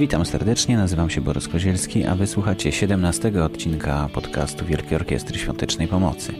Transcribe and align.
Witam 0.00 0.24
serdecznie, 0.24 0.76
nazywam 0.76 1.10
się 1.10 1.20
Borys 1.20 1.48
Kozielski, 1.48 2.04
a 2.04 2.14
wysłuchacie 2.14 2.72
17 2.72 3.44
odcinka 3.44 4.08
podcastu 4.14 4.64
Wielkiej 4.64 4.96
Orkiestry 4.96 5.38
Świątecznej 5.38 5.88
Pomocy. 5.88 6.32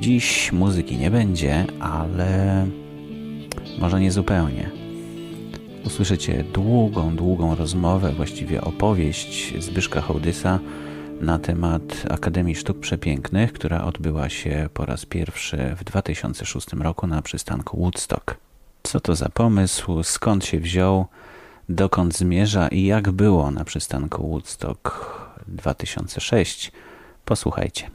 Dziś 0.00 0.52
muzyki 0.52 0.96
nie 0.96 1.10
będzie, 1.10 1.66
ale 1.80 2.66
może 3.78 4.00
nie 4.00 4.12
zupełnie. 4.12 4.70
Usłyszycie 5.86 6.44
długą, 6.44 7.16
długą 7.16 7.54
rozmowę, 7.54 8.12
właściwie 8.12 8.60
opowieść 8.60 9.62
Zbyszka 9.62 10.00
Hołdysa 10.00 10.58
na 11.20 11.38
temat 11.38 11.82
Akademii 12.10 12.54
Sztuk 12.54 12.80
Przepięknych, 12.80 13.52
która 13.52 13.84
odbyła 13.84 14.28
się 14.28 14.68
po 14.74 14.86
raz 14.86 15.06
pierwszy 15.06 15.76
w 15.76 15.84
2006 15.84 16.72
roku 16.72 17.06
na 17.06 17.22
przystanku 17.22 17.76
Woodstock. 17.76 18.36
Co 18.82 19.00
to 19.00 19.14
za 19.14 19.28
pomysł, 19.28 20.02
skąd 20.02 20.44
się 20.44 20.60
wziął, 20.60 21.06
dokąd 21.74 22.16
zmierza 22.16 22.68
i 22.68 22.84
jak 22.84 23.10
było 23.10 23.50
na 23.50 23.64
przystanku 23.64 24.28
Woodstock 24.28 24.90
2006? 25.46 26.72
Posłuchajcie. 27.24 27.90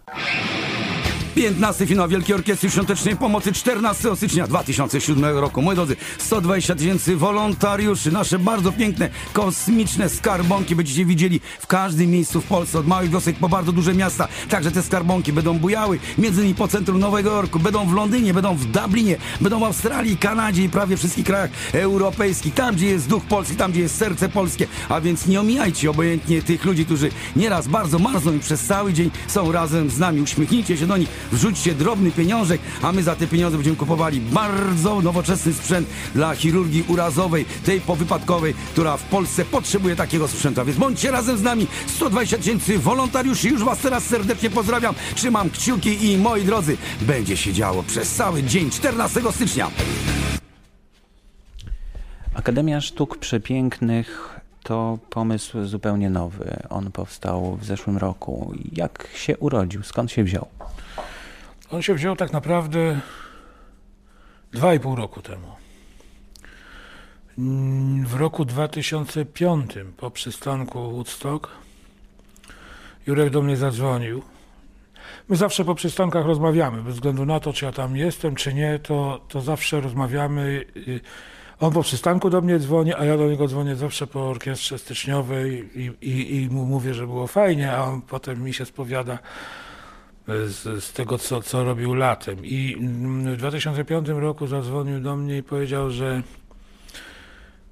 15 1.38 1.88
finał 1.88 2.08
Wielkiej 2.08 2.36
Orkiestry 2.36 2.70
Świątecznej 2.70 3.16
Pomocy 3.16 3.54
14 3.54 4.16
stycznia 4.16 4.48
2007 4.48 5.38
roku. 5.38 5.62
Moi 5.62 5.76
drodzy, 5.76 5.96
120 6.18 6.76
tysięcy 6.76 7.16
wolontariuszy, 7.16 8.12
nasze 8.12 8.40
bardzo 8.40 8.72
piękne, 8.72 9.10
kosmiczne 9.34 10.10
skarbonki 10.10 10.76
będziecie 10.76 11.06
widzieli 11.06 11.40
w 11.60 11.68
każdym 11.68 12.12
miejscu 12.12 12.42
w 12.42 12.46
Polsce, 12.46 12.80
od 12.80 12.88
małych 12.88 13.10
wiosek 13.10 13.36
po 13.36 13.50
bardzo 13.50 13.72
duże 13.72 13.94
miasta. 13.94 14.28
Także 14.50 14.72
te 14.72 14.84
skarbonki 14.84 15.34
będą 15.34 15.60
bujały, 15.60 16.00
między 16.18 16.42
innymi 16.42 16.56
po 16.56 16.68
centrum 16.68 17.00
Nowego 17.00 17.30
Jorku, 17.30 17.60
będą 17.60 17.86
w 17.86 17.94
Londynie, 17.94 18.34
będą 18.34 18.56
w 18.56 18.66
Dublinie, 18.66 19.18
będą 19.42 19.60
w 19.60 19.64
Australii, 19.64 20.18
Kanadzie 20.18 20.64
i 20.64 20.70
prawie 20.70 20.98
wszystkich 20.98 21.26
krajach 21.26 21.50
europejskich. 21.74 22.54
Tam, 22.54 22.76
gdzie 22.76 22.88
jest 22.88 23.08
duch 23.08 23.26
polski, 23.26 23.56
tam, 23.56 23.72
gdzie 23.72 23.82
jest 23.82 23.98
serce 23.98 24.30
polskie. 24.30 24.68
A 24.90 25.02
więc 25.02 25.28
nie 25.28 25.42
omijajcie 25.42 25.90
obojętnie 25.90 26.42
tych 26.42 26.66
ludzi, 26.66 26.86
którzy 26.86 27.10
nieraz 27.36 27.68
bardzo 27.68 28.00
marzną 28.00 28.34
i 28.34 28.40
przez 28.40 28.64
cały 28.64 28.94
dzień 28.94 29.12
są 29.28 29.52
razem 29.52 29.90
z 29.90 30.00
nami. 30.00 30.22
Uśmiechnijcie 30.22 30.78
się 30.78 30.88
do 30.88 30.98
nich 30.98 31.10
wrzućcie 31.32 31.76
drobny 31.76 32.12
pieniążek, 32.12 32.62
a 32.82 32.92
my 32.92 33.04
za 33.04 33.16
te 33.16 33.28
pieniądze 33.28 33.58
będziemy 33.58 33.78
kupowali 33.78 34.22
bardzo 34.22 35.02
nowoczesny 35.02 35.54
sprzęt 35.54 35.88
dla 36.16 36.36
chirurgii 36.36 36.84
urazowej, 36.88 37.46
tej 37.66 37.82
powypadkowej, 37.82 38.54
która 38.72 38.98
w 38.98 39.04
Polsce 39.04 39.46
potrzebuje 39.46 39.96
takiego 39.96 40.28
sprzętu. 40.28 40.62
A 40.62 40.66
więc 40.66 40.78
bądźcie 40.78 41.12
razem 41.12 41.38
z 41.38 41.42
nami. 41.42 41.68
120 41.88 42.38
tysięcy 42.38 42.80
wolontariuszy. 42.80 43.50
Już 43.50 43.64
Was 43.64 43.80
teraz 43.80 44.04
serdecznie 44.04 44.50
pozdrawiam. 44.50 44.96
Trzymam 45.16 45.50
kciuki 45.50 46.12
i 46.12 46.18
moi 46.18 46.44
drodzy, 46.44 46.78
będzie 47.02 47.38
się 47.38 47.54
działo 47.54 47.84
przez 47.84 48.16
cały 48.16 48.44
dzień 48.44 48.70
14 48.70 49.22
stycznia. 49.32 49.72
Akademia 52.34 52.82
Sztuk 52.82 53.18
Przepięknych 53.18 54.40
to 54.64 55.00
pomysł 55.10 55.66
zupełnie 55.66 56.10
nowy. 56.10 56.58
On 56.70 56.92
powstał 56.92 57.58
w 57.62 57.66
zeszłym 57.66 57.98
roku. 57.98 58.54
Jak 58.72 59.08
się 59.16 59.38
urodził? 59.38 59.84
Skąd 59.84 60.12
się 60.12 60.24
wziął? 60.24 60.57
On 61.72 61.82
się 61.82 61.94
wziął 61.94 62.16
tak 62.16 62.34
naprawdę 62.34 63.00
dwa 64.52 64.74
i 64.74 64.80
pół 64.80 64.96
roku 64.96 65.22
temu. 65.22 65.48
W 68.06 68.14
roku 68.14 68.46
2005 68.46 69.72
po 69.98 70.12
przystanku 70.12 70.92
Woodstock 70.92 71.48
Jurek 73.08 73.30
do 73.30 73.42
mnie 73.42 73.58
zadzwonił. 73.58 74.24
My 75.30 75.36
zawsze 75.36 75.66
po 75.66 75.76
przystankach 75.76 76.26
rozmawiamy, 76.26 76.82
bez 76.82 76.94
względu 76.94 77.26
na 77.26 77.40
to, 77.40 77.54
czy 77.54 77.66
ja 77.66 77.72
tam 77.72 77.98
jestem, 77.98 78.36
czy 78.36 78.54
nie, 78.54 78.80
to, 78.80 79.22
to 79.28 79.42
zawsze 79.42 79.82
rozmawiamy. 79.82 80.66
On 81.60 81.74
po 81.74 81.84
przystanku 81.84 82.30
do 82.30 82.42
mnie 82.42 82.60
dzwoni, 82.60 82.94
a 82.94 83.06
ja 83.06 83.18
do 83.18 83.30
niego 83.30 83.48
dzwonię 83.48 83.76
zawsze 83.76 84.08
po 84.08 84.30
orkiestrze 84.30 84.78
styczniowej 84.78 85.70
i, 85.76 85.92
i, 86.02 86.36
i 86.36 86.50
mu 86.50 86.66
mówię, 86.66 86.94
że 86.94 87.08
było 87.08 87.28
fajnie, 87.28 87.72
a 87.72 87.84
on 87.84 88.02
potem 88.02 88.44
mi 88.44 88.54
się 88.54 88.66
spowiada, 88.66 89.20
z, 90.28 90.84
z 90.84 90.94
tego, 90.94 91.18
co, 91.18 91.42
co 91.42 91.64
robił 91.64 91.94
latem. 91.94 92.46
I 92.46 92.78
w 93.26 93.38
2005 93.38 94.08
roku 94.08 94.48
zadzwonił 94.48 95.00
do 95.00 95.16
mnie 95.16 95.38
i 95.38 95.44
powiedział, 95.44 95.92
że 95.92 96.24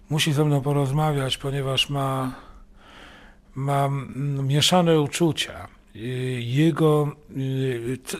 musi 0.09 0.33
ze 0.33 0.45
mną 0.45 0.61
porozmawiać, 0.61 1.37
ponieważ 1.37 1.89
ma, 1.89 2.35
ma 3.55 3.89
mieszane 4.43 5.01
uczucia. 5.01 5.67
Jego 6.39 7.15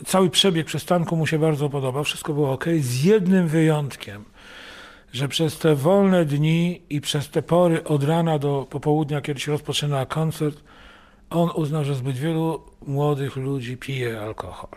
cały 0.06 0.30
przebieg 0.30 0.66
przystanku 0.66 1.16
mu 1.16 1.26
się 1.26 1.38
bardzo 1.38 1.68
podobał, 1.68 2.04
wszystko 2.04 2.32
było 2.32 2.52
ok, 2.52 2.64
z 2.80 3.04
jednym 3.04 3.48
wyjątkiem, 3.48 4.24
że 5.12 5.28
przez 5.28 5.58
te 5.58 5.74
wolne 5.74 6.24
dni 6.24 6.82
i 6.90 7.00
przez 7.00 7.30
te 7.30 7.42
pory 7.42 7.84
od 7.84 8.04
rana 8.04 8.38
do 8.38 8.66
popołudnia, 8.70 9.20
kiedy 9.20 9.40
się 9.40 9.52
rozpoczyna 9.52 10.06
koncert, 10.06 10.62
on 11.30 11.50
uznał, 11.54 11.84
że 11.84 11.94
zbyt 11.94 12.16
wielu 12.16 12.62
młodych 12.86 13.36
ludzi 13.36 13.76
pije 13.76 14.20
alkohol. 14.20 14.70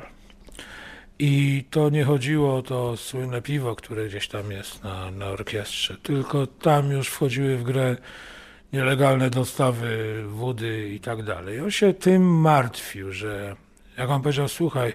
I 1.20 1.64
to 1.70 1.90
nie 1.90 2.04
chodziło 2.04 2.56
o 2.56 2.62
to 2.62 2.98
słynne 2.98 3.42
piwo, 3.42 3.76
które 3.76 4.08
gdzieś 4.08 4.28
tam 4.28 4.52
jest 4.52 4.84
na, 4.84 5.12
na 5.12 5.26
orkiestrze, 5.26 5.98
tylko 6.04 6.48
tam 6.48 6.92
już 6.92 7.08
wchodziły 7.08 7.58
w 7.58 7.64
grę 7.64 7.98
nielegalne 8.74 9.30
dostawy 9.30 10.24
wody 10.28 10.90
i 10.90 11.00
tak 11.00 11.24
dalej. 11.24 11.62
On 11.62 11.72
się 11.72 11.94
tym 11.94 12.40
martwił, 12.40 13.12
że 13.12 13.56
jak 13.98 14.10
on 14.10 14.22
powiedział, 14.22 14.48
słuchaj, 14.48 14.94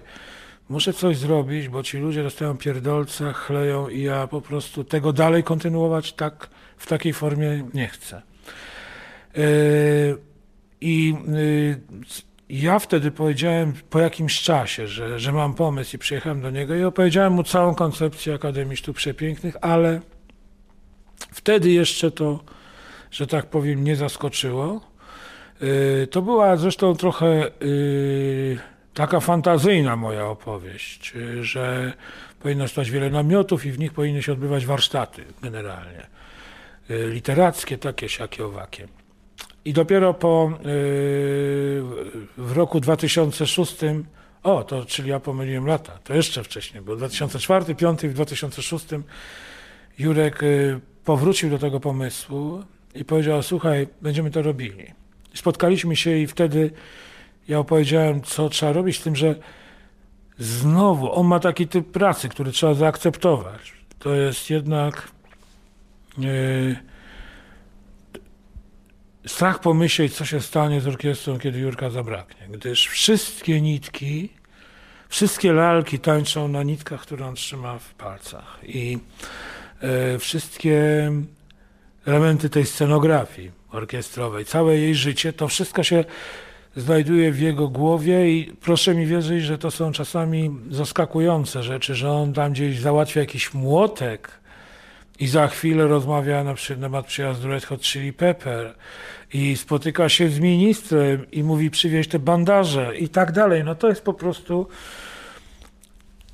muszę 0.69 0.93
coś 0.93 1.17
zrobić, 1.17 1.69
bo 1.69 1.83
ci 1.83 1.97
ludzie 1.97 2.23
dostają 2.23 2.57
pierdolca, 2.57 3.33
chleją 3.33 3.89
i 3.89 4.01
ja 4.01 4.27
po 4.27 4.41
prostu 4.41 4.83
tego 4.83 5.13
dalej 5.13 5.43
kontynuować 5.43 6.13
tak 6.13 6.49
w 6.77 6.87
takiej 6.87 7.13
formie 7.13 7.63
nie 7.73 7.87
chcę. 7.87 8.21
Yy, 9.35 9.43
i 10.85 11.15
y, 11.35 11.81
ja 12.49 12.79
wtedy 12.79 13.11
powiedziałem 13.11 13.73
po 13.89 13.99
jakimś 13.99 14.41
czasie, 14.41 14.87
że, 14.87 15.19
że 15.19 15.31
mam 15.31 15.53
pomysł 15.53 15.95
i 15.95 15.99
przyjechałem 15.99 16.41
do 16.41 16.49
niego 16.49 16.75
i 16.75 16.83
opowiedziałem 16.83 17.33
mu 17.33 17.43
całą 17.43 17.75
koncepcję 17.75 18.33
Akademii 18.33 18.77
Sztuk 18.77 18.97
Przepięknych, 18.97 19.55
ale 19.61 20.01
wtedy 21.31 21.71
jeszcze 21.71 22.11
to, 22.11 22.39
że 23.11 23.27
tak 23.27 23.45
powiem, 23.45 23.83
nie 23.83 23.95
zaskoczyło. 23.95 24.81
Y, 25.61 26.07
to 26.11 26.21
była 26.21 26.57
zresztą 26.57 26.95
trochę 26.95 27.51
y, 27.61 28.59
taka 28.93 29.19
fantazyjna 29.19 29.95
moja 29.95 30.25
opowieść, 30.25 31.13
że 31.41 31.93
powinno 32.39 32.67
stać 32.67 32.91
wiele 32.91 33.09
namiotów 33.09 33.65
i 33.65 33.71
w 33.71 33.79
nich 33.79 33.93
powinny 33.93 34.23
się 34.23 34.31
odbywać 34.31 34.65
warsztaty 34.65 35.23
generalnie. 35.41 36.07
Literackie, 36.89 37.77
takie, 37.77 38.09
siakie, 38.09 38.45
owakie. 38.45 38.87
I 39.65 39.73
dopiero 39.73 40.13
po 40.13 40.51
yy, 40.51 40.59
w 42.37 42.51
roku 42.55 42.79
2006, 42.79 43.75
o, 44.43 44.63
to 44.63 44.85
czyli 44.85 45.09
ja 45.09 45.19
pomyliłem 45.19 45.67
lata, 45.67 45.99
to 46.03 46.13
jeszcze 46.13 46.43
wcześniej, 46.43 46.83
bo 46.83 46.95
2004, 46.95 47.65
2005 47.65 48.03
i 48.03 48.09
w 48.09 48.13
2006 48.13 48.85
Jurek 49.99 50.41
yy, 50.41 50.79
powrócił 51.05 51.49
do 51.49 51.59
tego 51.59 51.79
pomysłu 51.79 52.63
i 52.95 53.05
powiedział: 53.05 53.43
Słuchaj, 53.43 53.87
będziemy 54.01 54.31
to 54.31 54.41
robili. 54.41 54.85
Spotkaliśmy 55.33 55.95
się 55.95 56.17
i 56.17 56.27
wtedy 56.27 56.71
ja 57.47 57.59
opowiedziałem, 57.59 58.21
co 58.21 58.49
trzeba 58.49 58.73
robić, 58.73 58.99
z 58.99 59.03
tym, 59.03 59.15
że 59.15 59.35
znowu 60.39 61.13
on 61.13 61.27
ma 61.27 61.39
taki 61.39 61.67
typ 61.67 61.91
pracy, 61.91 62.29
który 62.29 62.51
trzeba 62.51 62.73
zaakceptować. 62.73 63.73
To 63.99 64.15
jest 64.15 64.49
jednak. 64.49 65.11
Yy, 66.17 66.75
strach 69.27 69.59
pomyśleć, 69.59 70.15
co 70.15 70.25
się 70.25 70.41
stanie 70.41 70.81
z 70.81 70.87
orkiestrą, 70.87 71.39
kiedy 71.39 71.59
Jurka 71.59 71.89
zabraknie, 71.89 72.47
gdyż 72.49 72.87
wszystkie 72.87 73.61
nitki, 73.61 74.29
wszystkie 75.09 75.53
lalki 75.53 75.99
tańczą 75.99 76.47
na 76.47 76.63
nitkach, 76.63 77.01
które 77.01 77.25
on 77.25 77.35
trzyma 77.35 77.79
w 77.79 77.93
palcach. 77.93 78.59
I 78.63 78.97
e, 79.81 80.19
wszystkie 80.19 81.11
elementy 82.05 82.49
tej 82.49 82.65
scenografii 82.65 83.51
orkiestrowej, 83.71 84.45
całe 84.45 84.77
jej 84.77 84.95
życie, 84.95 85.33
to 85.33 85.47
wszystko 85.47 85.83
się 85.83 86.03
znajduje 86.75 87.31
w 87.31 87.39
jego 87.39 87.67
głowie 87.67 88.31
i 88.31 88.53
proszę 88.61 88.95
mi 88.95 89.05
wierzyć, 89.05 89.43
że 89.43 89.57
to 89.57 89.71
są 89.71 89.91
czasami 89.91 90.51
zaskakujące 90.69 91.63
rzeczy, 91.63 91.95
że 91.95 92.11
on 92.11 92.33
tam 92.33 92.51
gdzieś 92.51 92.79
załatwia 92.79 93.19
jakiś 93.19 93.53
młotek, 93.53 94.31
i 95.19 95.27
za 95.27 95.47
chwilę 95.47 95.87
rozmawia 95.87 96.43
na 96.43 96.55
temat 96.81 97.05
przyjazdu 97.05 97.47
Red 97.47 97.65
Hot 97.65 97.81
Chili 97.81 98.13
Pepper 98.13 98.75
i 99.33 99.57
spotyka 99.57 100.09
się 100.09 100.29
z 100.29 100.39
ministrem 100.39 101.31
i 101.31 101.43
mówi 101.43 101.71
przywieź 101.71 102.07
te 102.07 102.19
bandaże 102.19 102.97
i 102.97 103.09
tak 103.09 103.31
dalej. 103.31 103.63
No 103.63 103.75
to 103.75 103.89
jest 103.89 104.01
po 104.01 104.13
prostu 104.13 104.67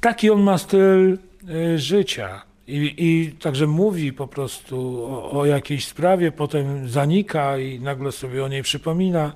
taki 0.02 0.30
on 0.30 0.42
ma 0.42 0.58
styl 0.58 1.18
y, 1.50 1.80
życia. 1.80 2.42
I, 2.68 2.94
I 2.98 3.32
także 3.32 3.68
mówi 3.68 4.14
po 4.14 4.28
prostu 4.28 5.06
o, 5.06 5.32
o 5.32 5.46
jakiejś 5.46 5.88
sprawie, 5.88 6.32
potem 6.32 6.90
zanika 6.90 7.58
i 7.58 7.80
nagle 7.80 8.12
sobie 8.12 8.44
o 8.44 8.48
niej 8.48 8.64
przypomina. 8.64 9.34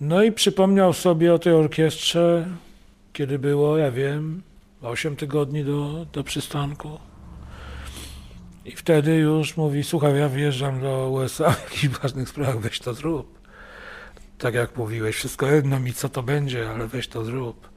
No 0.00 0.22
i 0.22 0.32
przypomniał 0.32 0.92
sobie 0.92 1.34
o 1.34 1.38
tej 1.38 1.52
orkiestrze, 1.52 2.46
kiedy 3.12 3.38
było, 3.38 3.76
ja 3.76 3.90
wiem, 3.90 4.42
8 4.82 5.16
tygodni 5.16 5.64
do, 5.64 6.06
do 6.12 6.24
przystanku. 6.24 7.09
I 8.70 8.76
wtedy 8.76 9.16
już 9.16 9.56
mówi, 9.56 9.84
słuchaj, 9.84 10.18
ja 10.18 10.28
wyjeżdżam 10.28 10.80
do 10.80 11.10
USA 11.10 11.50
w 11.60 11.62
jakichś 11.64 11.88
ważnych 11.88 12.28
sprawach, 12.28 12.60
weź 12.60 12.78
to 12.78 12.94
zrób. 12.94 13.38
Tak 14.38 14.54
jak 14.54 14.76
mówiłeś, 14.76 15.16
wszystko 15.16 15.46
jedno 15.46 15.80
mi 15.80 15.92
co 15.92 16.08
to 16.08 16.22
będzie, 16.22 16.70
ale 16.70 16.86
weź 16.86 17.08
to 17.08 17.24
zrób. 17.24 17.68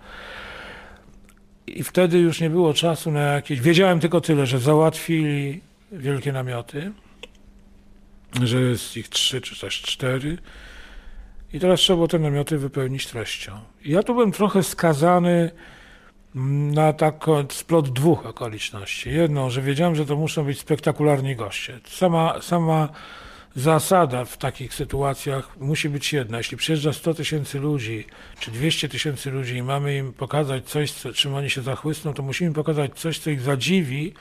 I 1.68 1.84
wtedy 1.84 2.20
już 2.20 2.42
nie 2.42 2.50
było 2.50 2.74
czasu 2.74 3.12
na 3.12 3.20
jakieś. 3.22 3.62
Wiedziałem 3.62 4.00
tylko 4.00 4.22
tyle, 4.22 4.46
że 4.46 4.60
załatwili 4.60 5.62
wielkie 5.92 6.32
namioty, 6.32 6.92
że 8.44 8.62
jest 8.62 8.98
ich 8.98 9.10
trzy 9.10 9.42
czy 9.42 9.62
też 9.62 9.82
cztery. 9.82 10.38
I 11.54 11.60
teraz 11.60 11.80
trzeba 11.80 11.98
było 11.98 12.08
te 12.08 12.20
namioty 12.20 12.58
wypełnić 12.58 13.08
treścią. 13.08 13.60
I 13.84 13.92
ja 13.92 14.04
tu 14.04 14.14
byłem 14.14 14.32
trochę 14.32 14.64
skazany 14.64 15.52
na 16.36 16.94
tak 16.94 17.26
splot 17.50 17.90
dwóch 17.90 18.26
okoliczności. 18.26 19.10
Jedną, 19.10 19.50
że 19.50 19.62
wiedziałem, 19.62 19.96
że 19.96 20.06
to 20.06 20.16
muszą 20.16 20.44
być 20.44 20.60
spektakularni 20.60 21.36
goście. 21.36 21.80
Sama, 21.88 22.42
sama 22.42 22.90
zasada 23.56 24.26
w 24.26 24.38
takich 24.38 24.74
sytuacjach 24.74 25.60
musi 25.60 25.90
być 25.90 26.14
jedna. 26.14 26.38
Jeśli 26.38 26.58
przyjeżdża 26.58 26.94
100 26.94 27.14
tysięcy 27.14 27.60
ludzi, 27.60 28.06
czy 28.40 28.52
200 28.52 28.90
tysięcy 28.90 29.32
ludzi 29.32 29.56
i 29.56 29.64
mamy 29.64 29.98
im 29.98 30.14
pokazać 30.14 30.66
coś, 30.66 30.92
co, 30.92 31.14
czym 31.14 31.36
oni 31.36 31.50
się 31.50 31.62
zachłysną, 31.62 32.14
to 32.14 32.24
musimy 32.24 32.54
pokazać 32.54 32.92
coś, 32.96 33.20
co 33.20 33.30
ich 33.30 33.42
zadziwi, 33.42 34.14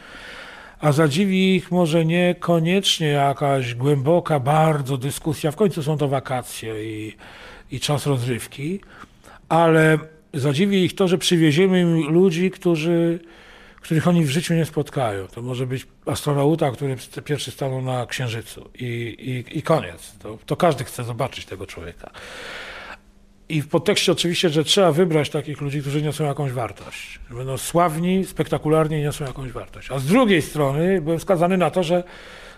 a 0.81 0.93
zadziwi 0.93 1.57
ich 1.57 1.71
może 1.71 2.05
niekoniecznie 2.05 3.07
jakaś 3.07 3.75
głęboka 3.75 4.41
bardzo 4.41 4.97
dyskusja, 4.97 5.51
w 5.51 5.57
końcu 5.57 5.83
są 5.83 5.99
to 5.99 6.09
wakacje 6.09 6.85
i, 6.85 7.17
i 7.71 7.81
czas 7.81 8.07
rozrywki, 8.07 8.81
ale 9.49 9.99
zadziwi 10.35 10.85
ich 10.85 10.95
to, 10.95 11.09
że 11.09 11.19
przywieziemy 11.19 11.81
im 11.81 12.11
ludzi, 12.11 12.51
którzy 12.51 13.21
których 13.83 14.09
oni 14.09 14.25
w 14.25 14.31
życiu 14.31 14.55
nie 14.55 14.65
spotkają. 14.65 15.27
To 15.29 15.43
może 15.43 15.67
być 15.67 15.87
astronauta, 16.07 16.71
który 16.71 16.97
pierwszy 17.25 17.51
stanął 17.51 17.83
na 17.83 18.07
Księżycu 18.07 18.71
i, 18.75 18.85
i, 19.19 19.59
i 19.59 19.63
koniec. 19.63 20.15
To, 20.19 20.39
to 20.47 20.57
każdy 20.57 20.85
chce 20.85 21.05
zobaczyć 21.05 21.47
tego 21.47 21.67
człowieka. 21.67 22.11
I 23.49 23.63
w 23.63 23.69
podtekście 23.69 24.13
oczywiście, 24.13 24.49
że 24.49 24.65
trzeba 24.65 24.93
wybrać 24.93 25.31
takich 25.31 25.61
ludzi, 25.61 25.81
którzy 25.81 26.03
niosą 26.03 26.25
jakąś 26.25 26.53
wartość. 26.53 27.21
Będą 27.31 27.59
sławni, 27.59 28.25
spektakularni 28.25 28.97
i 28.97 29.03
niosą 29.03 29.25
jakąś 29.25 29.53
wartość. 29.53 29.91
A 29.91 29.99
z 29.99 30.07
drugiej 30.07 30.43
strony 30.43 31.01
byłem 31.01 31.21
skazany 31.21 31.57
na 31.57 31.71
to, 31.71 31.83
że, 31.83 32.05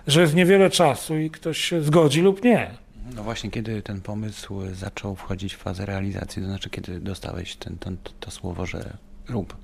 że 0.07 0.21
jest 0.21 0.35
niewiele 0.35 0.71
czasu 0.71 1.19
i 1.19 1.31
ktoś 1.31 1.59
się 1.59 1.83
zgodzi 1.83 2.21
lub 2.21 2.45
nie. 2.45 2.84
No 3.15 3.23
właśnie, 3.23 3.51
kiedy 3.51 3.83
ten 3.83 4.01
pomysł 4.01 4.61
zaczął 4.73 5.17
wchodzić 5.17 5.55
w 5.55 5.59
fazę 5.59 5.87
realizacji, 5.87 6.43
to 6.43 6.49
znaczy 6.49 6.71
kiedy 6.71 7.01
dostałeś 7.01 7.57
ten, 7.57 7.79
ten, 7.79 7.97
to 8.21 8.31
słowo, 8.31 8.67
że 8.67 8.97
rób 9.29 9.57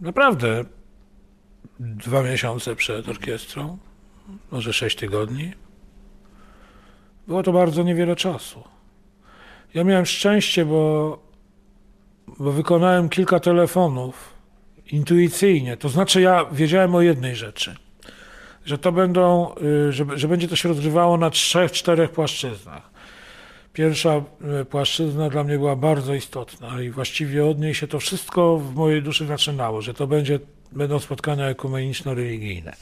naprawdę 0.00 0.64
dwa 1.80 2.22
miesiące 2.22 2.76
przed 2.76 3.08
orkiestrą, 3.08 3.78
może 4.50 4.72
sześć 4.72 4.96
tygodni. 4.96 5.52
Było 7.26 7.42
to 7.42 7.52
bardzo 7.52 7.82
niewiele 7.82 8.16
czasu. 8.16 8.64
Ja 9.74 9.84
miałem 9.84 10.06
szczęście, 10.06 10.64
bo, 10.64 11.18
bo 12.38 12.52
wykonałem 12.52 13.08
kilka 13.08 13.40
telefonów 13.40 14.34
intuicyjnie. 14.86 15.76
To 15.76 15.88
znaczy, 15.88 16.20
ja 16.20 16.44
wiedziałem 16.52 16.94
o 16.94 17.00
jednej 17.00 17.36
rzeczy, 17.36 17.76
że 18.64 18.78
to 18.78 18.92
będą, 18.92 19.54
y, 19.88 19.92
że, 19.92 20.04
że 20.14 20.28
będzie 20.28 20.48
to 20.48 20.56
się 20.56 20.68
rozgrywało 20.68 21.16
na 21.16 21.30
trzech, 21.30 21.72
czterech 21.72 22.10
płaszczyznach. 22.10 22.94
Pierwsza 23.72 24.10
e, 24.60 24.64
płaszczyzna 24.64 25.30
dla 25.30 25.44
mnie 25.44 25.58
była 25.58 25.76
bardzo 25.76 26.14
istotna 26.14 26.82
i 26.82 26.90
właściwie 26.90 27.46
od 27.46 27.58
niej 27.58 27.74
się 27.74 27.86
to 27.86 28.00
wszystko 28.00 28.58
w 28.58 28.74
mojej 28.74 29.02
duszy 29.02 29.26
zaczynało, 29.26 29.82
że 29.82 29.94
to 29.94 30.06
będzie, 30.06 30.38
będą 30.72 30.98
spotkania 30.98 31.48
ekumeniczno-religijne. 31.48 32.76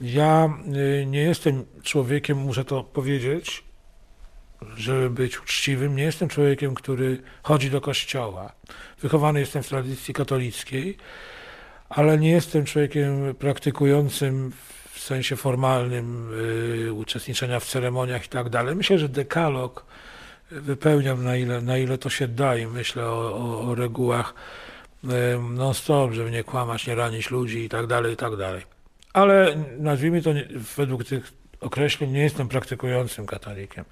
Ja 0.00 0.58
e, 1.02 1.06
nie 1.06 1.20
jestem 1.20 1.64
człowiekiem, 1.82 2.38
muszę 2.38 2.64
to 2.64 2.84
powiedzieć, 2.84 3.64
żeby 4.76 5.10
być 5.10 5.40
uczciwym, 5.40 5.96
nie 5.96 6.02
jestem 6.02 6.28
człowiekiem, 6.28 6.74
który 6.74 7.22
chodzi 7.42 7.70
do 7.70 7.80
kościoła. 7.80 8.52
Wychowany 9.02 9.40
jestem 9.40 9.62
w 9.62 9.68
tradycji 9.68 10.14
katolickiej, 10.14 10.96
ale 11.88 12.18
nie 12.18 12.30
jestem 12.30 12.64
człowiekiem 12.64 13.34
praktykującym 13.34 14.52
w 14.98 15.04
sensie 15.04 15.36
formalnym 15.36 16.30
y, 16.86 16.92
uczestniczenia 16.92 17.60
w 17.60 17.64
ceremoniach 17.64 18.26
i 18.26 18.28
tak 18.28 18.48
dalej. 18.48 18.76
Myślę, 18.76 18.98
że 18.98 19.08
dekalog 19.08 19.84
wypełniam 20.50 21.24
na 21.24 21.36
ile, 21.36 21.60
na 21.60 21.78
ile 21.78 21.98
to 21.98 22.10
się 22.10 22.28
da 22.28 22.56
i 22.56 22.66
myślę 22.66 23.06
o, 23.06 23.34
o, 23.34 23.60
o 23.70 23.74
regułach 23.74 24.34
non-stop, 25.50 26.12
żeby 26.12 26.30
nie 26.30 26.44
kłamać, 26.44 26.86
nie 26.86 26.94
ranić 26.94 27.30
ludzi 27.30 27.64
i 27.64 27.68
tak 27.68 27.86
dalej, 27.86 28.12
i 28.12 28.16
tak 28.16 28.36
dalej. 28.36 28.62
Ale 29.12 29.56
nazwijmy 29.78 30.22
to, 30.22 30.30
według 30.76 31.04
tych 31.04 31.32
określeń, 31.60 32.10
nie 32.10 32.20
jestem 32.20 32.48
praktykującym 32.48 33.26
katolikiem. 33.26 33.84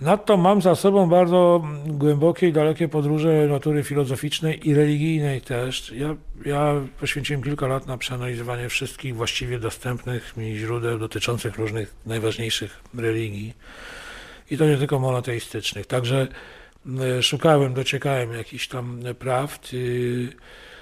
Nadto 0.00 0.36
mam 0.36 0.62
za 0.62 0.74
sobą 0.74 1.08
bardzo 1.08 1.64
głębokie 1.86 2.48
i 2.48 2.52
dalekie 2.52 2.88
podróże 2.88 3.46
natury 3.48 3.84
filozoficznej 3.84 4.68
i 4.68 4.74
religijnej 4.74 5.40
też. 5.40 5.92
Ja, 5.92 6.16
ja 6.46 6.74
poświęciłem 7.00 7.42
kilka 7.42 7.66
lat 7.66 7.86
na 7.86 7.98
przeanalizowanie 7.98 8.68
wszystkich 8.68 9.16
właściwie 9.16 9.58
dostępnych 9.58 10.36
mi 10.36 10.56
źródeł 10.56 10.98
dotyczących 10.98 11.56
różnych 11.56 11.94
najważniejszych 12.06 12.80
religii 12.94 13.54
i 14.50 14.58
to 14.58 14.66
nie 14.66 14.76
tylko 14.76 14.98
monoteistycznych. 14.98 15.86
Także 15.86 16.26
e, 17.00 17.22
szukałem, 17.22 17.74
dociekałem 17.74 18.32
jakichś 18.32 18.68
tam 18.68 19.00
prawd. 19.18 19.70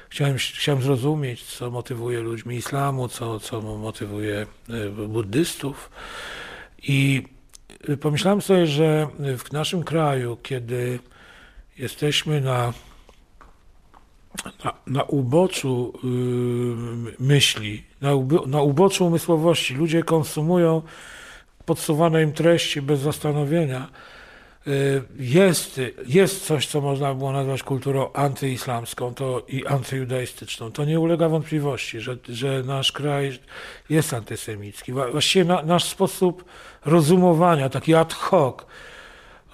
Chciałem, 0.08 0.36
chciałem 0.38 0.82
zrozumieć, 0.82 1.44
co 1.44 1.70
motywuje 1.70 2.20
ludźmi 2.20 2.56
islamu, 2.56 3.08
co, 3.08 3.40
co 3.40 3.60
motywuje 3.60 4.46
e, 4.68 4.88
buddystów. 4.88 5.90
I 6.82 7.22
pomyślałem 8.00 8.42
sobie, 8.42 8.66
że 8.66 9.08
w 9.38 9.52
naszym 9.52 9.84
kraju, 9.84 10.36
kiedy 10.42 10.98
jesteśmy 11.78 12.40
na, 12.40 12.72
na, 14.64 14.72
na 14.86 15.02
uboczu 15.02 15.92
yy, 16.04 17.26
myśli, 17.26 17.84
na, 18.00 18.10
na 18.46 18.62
uboczu 18.62 19.06
umysłowości, 19.06 19.74
ludzie 19.74 20.02
konsumują 20.02 20.82
podsuwane 21.66 22.22
im 22.22 22.32
treści 22.32 22.82
bez 22.82 23.00
zastanowienia, 23.00 23.88
y, 23.88 24.15
jest, 25.18 25.80
jest 26.06 26.46
coś, 26.46 26.66
co 26.66 26.80
można 26.80 27.14
było 27.14 27.32
nazwać 27.32 27.62
kulturą 27.62 28.12
antyislamską 28.12 29.14
to 29.14 29.42
i 29.48 29.66
antyjudaistyczną. 29.66 30.72
To 30.72 30.84
nie 30.84 31.00
ulega 31.00 31.28
wątpliwości, 31.28 32.00
że, 32.00 32.16
że 32.28 32.62
nasz 32.62 32.92
kraj 32.92 33.38
jest 33.90 34.14
antysemicki. 34.14 34.92
Właściwie 34.92 35.44
na, 35.44 35.62
nasz 35.62 35.84
sposób 35.84 36.44
rozumowania, 36.84 37.68
taki 37.68 37.94
ad 37.94 38.12
hoc, 38.12 38.66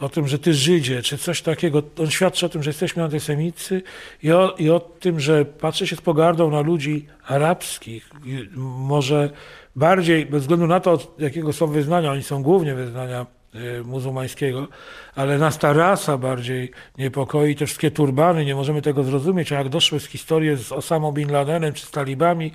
o 0.00 0.08
tym, 0.08 0.28
że 0.28 0.38
ty 0.38 0.54
Żydzie, 0.54 1.02
czy 1.02 1.18
coś 1.18 1.42
takiego, 1.42 1.82
on 1.98 2.10
świadczy 2.10 2.46
o 2.46 2.48
tym, 2.48 2.62
że 2.62 2.70
jesteśmy 2.70 3.04
antysemicy 3.04 3.82
i 4.22 4.32
o, 4.32 4.54
i 4.58 4.70
o 4.70 4.80
tym, 4.80 5.20
że 5.20 5.44
patrzy 5.44 5.86
się 5.86 5.96
z 5.96 6.00
pogardą 6.00 6.50
na 6.50 6.60
ludzi 6.60 7.06
arabskich, 7.26 8.10
może 8.56 9.30
bardziej, 9.76 10.26
bez 10.26 10.42
względu 10.42 10.66
na 10.66 10.80
to, 10.80 10.98
jakiego 11.18 11.52
są 11.52 11.66
wyznania, 11.66 12.12
oni 12.12 12.22
są 12.22 12.42
głównie 12.42 12.74
wyznania 12.74 13.22
y, 13.22 13.41
muzułmańskiego, 13.84 14.68
ale 15.14 15.38
nas 15.38 15.58
ta 15.58 15.72
rasa 15.72 16.18
bardziej 16.18 16.70
niepokoi, 16.98 17.56
te 17.56 17.66
wszystkie 17.66 17.90
turbany, 17.90 18.44
nie 18.44 18.54
możemy 18.54 18.82
tego 18.82 19.04
zrozumieć, 19.04 19.52
a 19.52 19.58
jak 19.58 19.68
doszły 19.68 20.00
z 20.00 20.06
historii 20.06 20.56
z 20.56 20.72
Osamą 20.72 21.12
Bin 21.12 21.32
Ladenem 21.32 21.72
czy 21.72 21.86
z 21.86 21.90
talibami 21.90 22.46
y, 22.46 22.52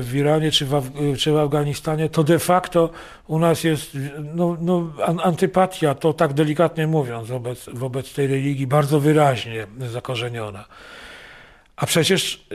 w 0.00 0.14
Iranie 0.14 0.50
czy 0.50 0.66
w, 0.66 0.74
y, 1.14 1.16
czy 1.16 1.32
w 1.32 1.36
Afganistanie, 1.36 2.08
to 2.08 2.24
de 2.24 2.38
facto 2.38 2.90
u 3.26 3.38
nas 3.38 3.64
jest 3.64 3.98
no, 4.34 4.56
no, 4.60 4.92
antypatia, 5.22 5.94
to 5.94 6.12
tak 6.12 6.32
delikatnie 6.32 6.86
mówiąc, 6.86 7.28
wobec, 7.28 7.68
wobec 7.72 8.14
tej 8.14 8.26
religii 8.26 8.66
bardzo 8.66 9.00
wyraźnie 9.00 9.66
zakorzeniona. 9.78 10.64
A 11.76 11.86
przecież 11.86 12.46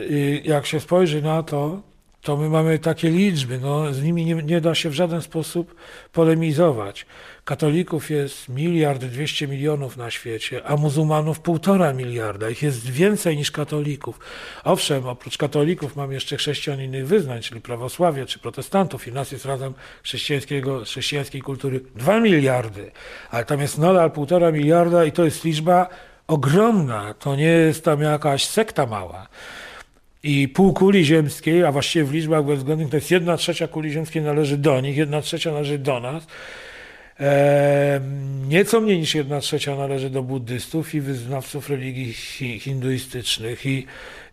jak 0.44 0.66
się 0.66 0.80
spojrzy 0.80 1.22
na 1.22 1.42
to, 1.42 1.82
to 2.26 2.36
my 2.36 2.48
mamy 2.48 2.78
takie 2.78 3.10
liczby, 3.10 3.58
no, 3.58 3.92
z 3.92 4.02
nimi 4.02 4.24
nie, 4.24 4.34
nie, 4.34 4.60
da 4.60 4.74
się 4.74 4.90
w 4.90 4.92
żaden 4.92 5.22
sposób 5.22 5.74
polemizować. 6.12 7.06
Katolików 7.44 8.10
jest 8.10 8.48
miliard 8.48 9.04
dwieście 9.04 9.48
milionów 9.48 9.96
na 9.96 10.10
świecie, 10.10 10.64
a 10.64 10.76
muzułmanów 10.76 11.40
półtora 11.40 11.92
miliarda. 11.92 12.50
Ich 12.50 12.62
jest 12.62 12.90
więcej 12.90 13.36
niż 13.36 13.50
katolików. 13.50 14.18
Owszem, 14.64 15.06
oprócz 15.06 15.38
katolików 15.38 15.96
mamy 15.96 16.14
jeszcze 16.14 16.36
chrześcijan 16.36 16.82
innych 16.82 17.06
wyznań, 17.06 17.42
czyli 17.42 17.60
prawosławie 17.60 18.26
czy 18.26 18.38
protestantów 18.38 19.08
i 19.08 19.12
nas 19.12 19.32
jest 19.32 19.44
razem 19.44 19.74
chrześcijańskiego, 20.02 20.84
chrześcijańskiej 20.84 21.42
kultury 21.42 21.80
dwa 21.94 22.20
miliardy, 22.20 22.90
ale 23.30 23.44
tam 23.44 23.60
jest 23.60 23.78
nadal 23.78 24.10
półtora 24.10 24.52
miliarda 24.52 25.04
i 25.04 25.12
to 25.12 25.24
jest 25.24 25.44
liczba 25.44 25.88
ogromna. 26.26 27.14
To 27.14 27.36
nie 27.36 27.44
jest 27.44 27.84
tam 27.84 28.00
jakaś 28.00 28.46
sekta 28.46 28.86
mała 28.86 29.28
i 30.26 30.48
pół 30.48 30.72
kuli 30.72 31.04
ziemskiej, 31.04 31.64
a 31.64 31.72
właściwie 31.72 32.04
w 32.04 32.12
liczbach 32.12 32.44
bezwzględnych 32.44 32.90
to 32.90 32.96
jest 32.96 33.10
jedna 33.10 33.36
trzecia 33.36 33.68
kuli 33.68 33.90
ziemskiej 33.90 34.22
należy 34.22 34.56
do 34.58 34.80
nich, 34.80 34.96
jedna 34.96 35.20
trzecia 35.20 35.52
należy 35.52 35.78
do 35.78 36.00
nas. 36.00 36.26
E, 37.20 38.00
nieco 38.48 38.80
mniej 38.80 38.98
niż 38.98 39.14
jedna 39.14 39.40
trzecia 39.40 39.76
należy 39.76 40.10
do 40.10 40.22
buddystów 40.22 40.94
i 40.94 41.00
wyznawców 41.00 41.70
religii 41.70 42.12
hinduistycznych. 42.60 43.66
I, 43.66 43.86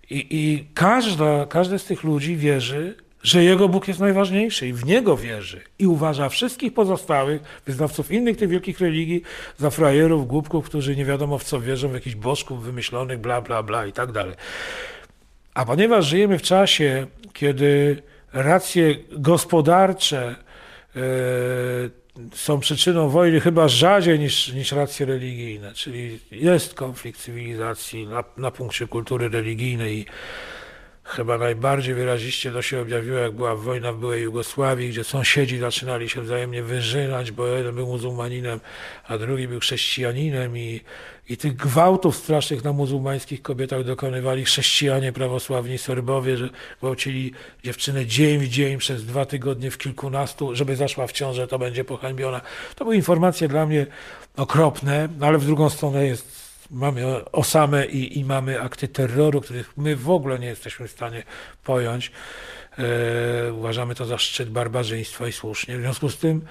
i, 0.10 0.26
i 0.30 0.66
każda, 0.74 1.46
każdy 1.46 1.80
z 1.80 1.86
tych 1.86 2.04
ludzi 2.04 2.36
wierzy, 2.36 2.96
że 3.24 3.44
jego 3.44 3.70
Bóg 3.70 3.88
jest 3.88 4.00
najważniejszy 4.00 4.68
i 4.68 4.74
w 4.74 4.86
niego 4.86 5.18
wierzy 5.18 5.62
i 5.80 5.88
uważa 5.88 6.30
wszystkich 6.30 6.74
pozostałych 6.74 7.42
wyznawców 7.66 8.12
innych 8.12 8.38
tych 8.38 8.50
wielkich 8.50 8.80
religii 8.80 9.22
za 9.58 9.70
frajerów, 9.70 10.28
głupków, 10.28 10.66
którzy 10.66 10.96
nie 10.96 11.06
wiadomo 11.06 11.38
w 11.38 11.44
co 11.44 11.62
wierzą, 11.62 11.90
w 11.90 11.94
jakichś 11.94 12.16
bożków 12.16 12.64
wymyślonych, 12.64 13.20
bla, 13.20 13.42
bla, 13.42 13.64
bla 13.64 13.86
i 13.86 13.94
tak 13.94 14.12
dalej. 14.12 14.36
A 15.54 15.66
ponieważ 15.66 16.06
żyjemy 16.06 16.40
w 16.40 16.42
czasie, 16.42 17.08
kiedy 17.34 18.02
racje 18.34 18.96
gospodarcze 19.12 20.36
e, 20.96 21.00
są 22.34 22.60
przyczyną 22.60 23.10
wojny 23.10 23.40
chyba 23.40 23.68
rzadziej 23.68 24.20
niż, 24.20 24.54
niż 24.54 24.72
racje 24.72 25.06
religijne, 25.06 25.74
czyli 25.74 26.20
jest 26.32 26.74
konflikt 26.74 27.20
cywilizacji 27.20 28.08
na, 28.08 28.24
na 28.38 28.52
punkcie 28.52 28.88
kultury 28.88 29.30
religijnej. 29.30 30.06
Chyba 31.04 31.38
najbardziej 31.38 31.96
wyraziście 31.96 32.52
to 32.52 32.62
się 32.62 32.82
objawiło, 32.82 33.18
jak 33.18 33.32
była 33.32 33.56
wojna 33.56 33.94
w 33.94 33.98
byłej 33.98 34.24
Jugosławii, 34.24 34.90
gdzie 34.90 35.04
sąsiedzi 35.04 35.58
zaczynali 35.58 36.10
się 36.10 36.22
wzajemnie 36.22 36.64
wyżynać, 36.64 37.32
bo 37.32 37.48
jeden 37.48 37.76
był 37.76 37.88
muzułmaninem, 37.88 38.60
a 39.08 39.18
drugi 39.18 39.48
był 39.48 39.60
chrześcijaninem 39.60 40.58
i, 40.58 40.82
i 41.30 41.38
tych 41.38 41.56
gwałtów 41.56 42.16
strasznych 42.16 42.64
na 42.64 42.74
muzułmańskich 42.74 43.42
kobietach 43.42 43.84
dokonywali 43.84 44.46
chrześcijanie 44.46 45.12
prawosławni 45.12 45.78
Serbowie, 45.78 46.38
że 46.38 46.50
gwałcili 46.80 47.34
dziewczynę 47.64 48.06
dzień 48.06 48.40
w 48.40 48.48
dzień 48.48 48.78
przez 48.78 49.06
dwa 49.06 49.26
tygodnie 49.26 49.72
w 49.72 49.78
kilkunastu, 49.78 50.56
żeby 50.56 50.76
zaszła 50.76 51.08
w 51.08 51.12
ciążę, 51.12 51.48
to 51.48 51.60
będzie 51.60 51.84
pohańbiona. 51.84 52.42
To 52.76 52.86
były 52.86 52.96
informacje 52.96 53.48
dla 53.48 53.66
mnie 53.66 53.86
okropne, 54.38 55.10
no 55.20 55.28
ale 55.28 55.38
w 55.38 55.46
drugą 55.46 55.70
stronę 55.70 56.06
jest 56.06 56.44
mamy 56.72 57.32
Osamę 57.32 57.86
i, 57.86 58.20
i 58.20 58.26
mamy 58.26 58.62
akty 58.62 58.88
terroru, 58.88 59.42
których 59.42 59.78
my 59.78 59.96
w 59.96 60.10
ogóle 60.10 60.40
nie 60.40 60.48
jesteśmy 60.48 60.88
w 60.88 60.92
stanie 60.92 61.24
pojąć. 61.64 62.12
E, 62.78 63.54
uważamy 63.54 63.96
to 63.96 64.06
za 64.06 64.18
szczyt 64.18 64.50
barbarzyństwa 64.50 65.28
i 65.28 65.32
słusznie. 65.32 65.78
W 65.78 65.82
związku 65.82 66.10
z 66.10 66.18
tym, 66.18 66.42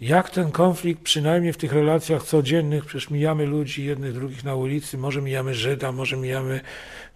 jak 0.00 0.30
ten 0.30 0.50
konflikt, 0.50 1.02
przynajmniej 1.02 1.52
w 1.52 1.56
tych 1.56 1.72
relacjach 1.72 2.22
codziennych, 2.22 2.84
przecież 2.84 3.10
mijamy 3.10 3.46
ludzi 3.46 3.84
jednych, 3.84 4.12
drugich 4.12 4.44
na 4.44 4.54
ulicy, 4.54 4.98
może 4.98 5.22
mijamy 5.22 5.54
Żyda, 5.54 5.92
może 5.92 6.16
mijamy 6.16 6.60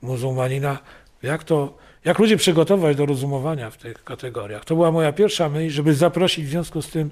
muzułmanina, 0.03 0.79
jak 1.23 1.45
to, 1.45 1.79
jak 2.05 2.19
ludzie 2.19 2.37
przygotować 2.37 2.97
do 2.97 3.07
rozumowania 3.07 3.71
w 3.71 3.77
tych 3.77 4.05
kategoriach. 4.05 4.65
To 4.65 4.75
była 4.75 4.93
moja 4.93 5.13
pierwsza 5.13 5.49
myśl, 5.49 5.71
żeby 5.75 5.95
zaprosić 5.95 6.47
w 6.47 6.49
związku 6.49 6.83
z 6.83 6.91
tym 6.91 7.11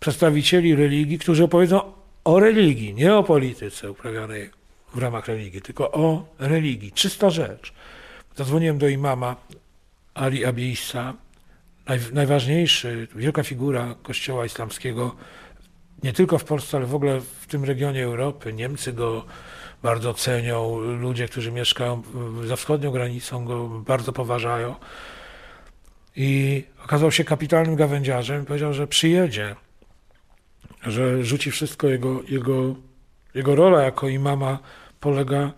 przedstawicieli 0.00 0.74
religii, 0.74 1.18
którzy 1.18 1.44
opowiedzą 1.44 1.80
o 2.24 2.40
religii, 2.40 2.94
nie 2.94 3.14
o 3.14 3.22
polityce 3.22 3.90
uprawianej 3.90 4.50
w 4.94 4.98
ramach 4.98 5.26
religii, 5.26 5.62
tylko 5.62 5.92
o 5.92 6.24
religii. 6.38 6.92
Czysta 6.92 7.30
rzecz. 7.30 7.72
Zadzwoniłem 8.36 8.78
do 8.78 8.88
imama 8.88 9.36
Ali 10.14 10.44
Abisa, 10.44 11.14
najważniejszy, 12.12 13.08
wielka 13.14 13.42
figura 13.42 13.94
kościoła 14.02 14.46
islamskiego, 14.46 15.16
nie 16.02 16.12
tylko 16.12 16.38
w 16.38 16.44
Polsce, 16.44 16.76
ale 16.76 16.86
w 16.86 16.94
ogóle 16.94 17.20
w 17.20 17.46
tym 17.46 17.64
regionie 17.64 18.04
Europy. 18.04 18.52
Niemcy 18.52 18.92
go 18.92 19.24
bardzo 19.82 20.14
cenią, 20.14 20.80
ludzie, 20.80 21.28
którzy 21.28 21.52
mieszkają 21.52 22.02
za 22.46 22.56
wschodnią 22.56 22.90
granicą 22.90 23.44
go 23.44 23.68
bardzo 23.68 24.12
poważają. 24.12 24.74
I 26.16 26.64
okazał 26.84 27.10
się 27.10 27.24
kapitalnym 27.24 27.76
gawędziarzem 27.76 28.42
i 28.42 28.46
powiedział, 28.46 28.74
że 28.74 28.86
przyjedzie 28.86 29.56
że 30.86 31.24
rzuci 31.24 31.50
wszystko. 31.50 31.88
Jego, 31.88 32.22
jego, 32.28 32.74
jego 33.34 33.54
rola 33.54 33.82
jako 33.82 34.08
imama 34.08 34.58
polega 35.00 35.52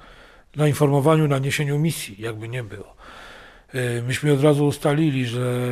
na 0.56 0.68
informowaniu, 0.68 1.28
na 1.28 1.38
niesieniu 1.38 1.78
misji, 1.78 2.16
jakby 2.18 2.48
nie 2.48 2.62
było. 2.62 2.96
Y, 3.74 4.02
myśmy 4.06 4.32
od 4.32 4.42
razu 4.42 4.66
ustalili, 4.66 5.26
że, 5.26 5.64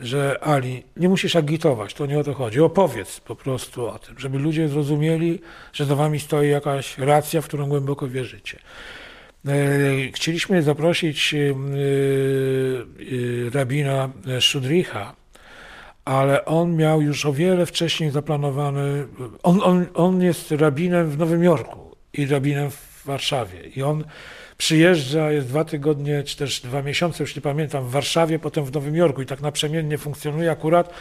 że 0.00 0.38
Ali, 0.44 0.82
nie 0.96 1.08
musisz 1.08 1.36
agitować, 1.36 1.94
to 1.94 2.06
nie 2.06 2.18
o 2.18 2.24
to 2.24 2.34
chodzi. 2.34 2.60
Opowiedz 2.60 3.20
po 3.20 3.36
prostu 3.36 3.86
o 3.86 3.98
tym, 3.98 4.18
żeby 4.18 4.38
ludzie 4.38 4.68
zrozumieli, 4.68 5.40
że 5.72 5.84
za 5.84 5.94
wami 5.94 6.20
stoi 6.20 6.48
jakaś 6.48 6.98
racja, 6.98 7.40
w 7.40 7.46
którą 7.46 7.68
głęboko 7.68 8.08
wierzycie. 8.08 8.58
Y, 9.48 10.10
chcieliśmy 10.14 10.62
zaprosić 10.62 11.34
y, 11.34 11.54
rabina 13.54 14.10
Szudricha, 14.40 15.14
ale 16.04 16.44
on 16.44 16.76
miał 16.76 17.02
już 17.02 17.26
o 17.26 17.32
wiele 17.32 17.66
wcześniej 17.66 18.10
zaplanowany. 18.10 19.06
On, 19.42 19.60
on, 19.62 19.86
on 19.94 20.22
jest 20.22 20.50
rabinem 20.50 21.10
w 21.10 21.18
Nowym 21.18 21.44
Jorku 21.44 21.96
i 22.12 22.26
rabinem 22.26 22.70
w 22.70 23.02
Warszawie. 23.04 23.60
I 23.76 23.82
on 23.82 24.04
przyjeżdża, 24.60 25.32
jest 25.32 25.48
dwa 25.48 25.64
tygodnie, 25.64 26.22
czy 26.22 26.36
też 26.36 26.60
dwa 26.60 26.82
miesiące, 26.82 27.22
już 27.22 27.36
nie 27.36 27.42
pamiętam, 27.42 27.84
w 27.84 27.90
Warszawie, 27.90 28.38
potem 28.38 28.64
w 28.64 28.72
Nowym 28.72 28.96
Jorku 28.96 29.22
i 29.22 29.26
tak 29.26 29.40
naprzemiennie 29.40 29.98
funkcjonuje. 29.98 30.50
Akurat 30.50 30.94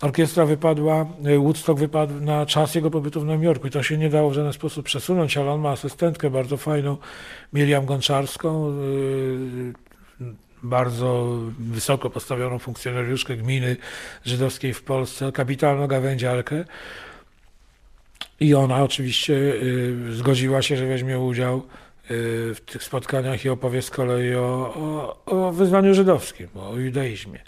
orkiestra 0.00 0.46
wypadła, 0.46 1.06
Woodstock 1.38 1.80
wypadł 1.80 2.20
na 2.20 2.46
czas 2.46 2.74
jego 2.74 2.90
pobytu 2.90 3.20
w 3.20 3.24
Nowym 3.24 3.42
Jorku 3.42 3.66
i 3.66 3.70
to 3.70 3.82
się 3.82 3.98
nie 3.98 4.10
dało 4.10 4.30
w 4.30 4.32
żaden 4.32 4.52
sposób 4.52 4.86
przesunąć, 4.86 5.36
ale 5.36 5.50
on 5.50 5.60
ma 5.60 5.70
asystentkę 5.70 6.30
bardzo 6.30 6.56
fajną, 6.56 6.96
Miriam 7.52 7.86
Gonczarską, 7.86 8.72
bardzo 10.62 11.38
wysoko 11.58 12.10
postawioną 12.10 12.58
funkcjonariuszkę 12.58 13.36
gminy 13.36 13.76
żydowskiej 14.24 14.74
w 14.74 14.82
Polsce, 14.82 15.32
kapitalną 15.32 15.86
gawędziarkę. 15.86 16.64
I 18.40 18.54
ona 18.54 18.82
oczywiście 18.82 19.34
y, 19.34 20.12
zgodziła 20.12 20.62
się, 20.62 20.76
że 20.76 20.86
weźmie 20.86 21.18
udział 21.18 21.58
y, 21.58 21.87
w 22.54 22.60
tych 22.66 22.84
spotkaniach 22.84 23.44
i 23.44 23.48
opowie 23.48 23.82
z 23.82 23.90
kolei 23.90 24.34
o, 24.34 24.74
o, 24.76 25.46
o 25.46 25.52
wyznaniu 25.52 25.94
żydowskim, 25.94 26.48
o 26.54 26.76
judaizmie. 26.76 27.40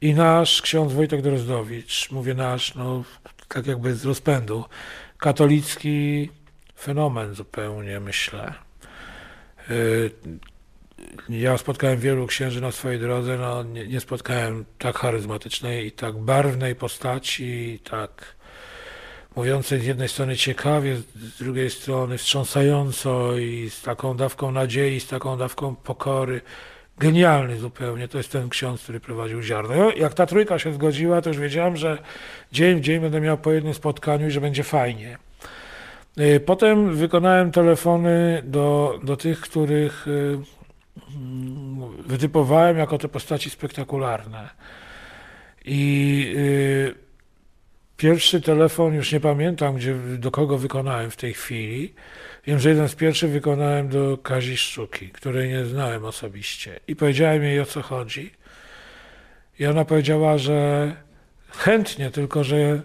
I 0.00 0.14
nasz 0.14 0.62
ksiądz 0.62 0.92
Wojtek 0.92 1.22
Drozdowicz, 1.22 2.10
mówię 2.10 2.34
nasz, 2.34 2.74
no 2.74 3.04
tak 3.48 3.66
jakby 3.66 3.94
z 3.94 4.04
rozpędu, 4.04 4.64
katolicki 5.18 6.30
fenomen 6.78 7.34
zupełnie, 7.34 8.00
myślę. 8.00 8.54
Y, 9.70 10.10
ja 11.28 11.58
spotkałem 11.58 11.98
wielu 11.98 12.26
księży 12.26 12.60
na 12.60 12.72
swojej 12.72 13.00
drodze, 13.00 13.38
no 13.38 13.62
nie, 13.62 13.86
nie 13.86 14.00
spotkałem 14.00 14.64
tak 14.78 14.96
charyzmatycznej 14.96 15.86
i 15.86 15.92
tak 15.92 16.18
barwnej 16.18 16.74
postaci, 16.74 17.80
tak 17.90 18.35
mówiącej 19.36 19.80
z 19.80 19.84
jednej 19.84 20.08
strony 20.08 20.36
ciekawie, 20.36 20.96
z 20.96 21.38
drugiej 21.38 21.70
strony 21.70 22.18
wstrząsająco 22.18 23.38
i 23.38 23.70
z 23.70 23.82
taką 23.82 24.16
dawką 24.16 24.50
nadziei, 24.50 25.00
z 25.00 25.06
taką 25.06 25.38
dawką 25.38 25.74
pokory. 25.76 26.40
Genialny 26.98 27.56
zupełnie, 27.56 28.08
to 28.08 28.18
jest 28.18 28.32
ten 28.32 28.48
ksiądz, 28.48 28.82
który 28.82 29.00
prowadził 29.00 29.42
ziarno. 29.42 29.92
Jak 29.96 30.14
ta 30.14 30.26
trójka 30.26 30.58
się 30.58 30.72
zgodziła, 30.72 31.22
to 31.22 31.30
już 31.30 31.38
wiedziałem, 31.38 31.76
że 31.76 31.98
dzień 32.52 32.78
w 32.78 32.80
dzień 32.80 33.00
będę 33.00 33.20
miał 33.20 33.38
po 33.38 33.52
jednym 33.52 33.74
spotkaniu 33.74 34.28
i 34.28 34.30
że 34.30 34.40
będzie 34.40 34.62
fajnie. 34.62 35.18
Y, 36.18 36.40
potem 36.40 36.94
wykonałem 36.94 37.52
telefony 37.52 38.42
do, 38.44 38.98
do 39.02 39.16
tych, 39.16 39.40
których 39.40 40.08
y, 40.08 40.38
wytypowałem 42.06 42.78
jako 42.78 42.98
te 42.98 43.08
postaci 43.08 43.50
spektakularne. 43.50 44.48
I 45.64 46.34
y, 46.36 47.05
pierwszy 47.96 48.40
telefon, 48.40 48.94
już 48.94 49.12
nie 49.12 49.20
pamiętam, 49.20 49.76
gdzie, 49.76 49.94
do 50.18 50.30
kogo 50.30 50.58
wykonałem 50.58 51.10
w 51.10 51.16
tej 51.16 51.34
chwili. 51.34 51.94
Wiem, 52.46 52.58
że 52.58 52.68
jeden 52.68 52.88
z 52.88 52.94
pierwszych 52.94 53.30
wykonałem 53.30 53.88
do 53.88 54.18
Kazi 54.18 54.56
Szczuki, 54.56 55.08
której 55.08 55.48
nie 55.48 55.64
znałem 55.64 56.04
osobiście. 56.04 56.80
I 56.88 56.96
powiedziałem 56.96 57.42
jej, 57.42 57.60
o 57.60 57.66
co 57.66 57.82
chodzi. 57.82 58.30
I 59.58 59.66
ona 59.66 59.84
powiedziała, 59.84 60.38
że 60.38 60.92
chętnie, 61.50 62.10
tylko 62.10 62.44
że, 62.44 62.82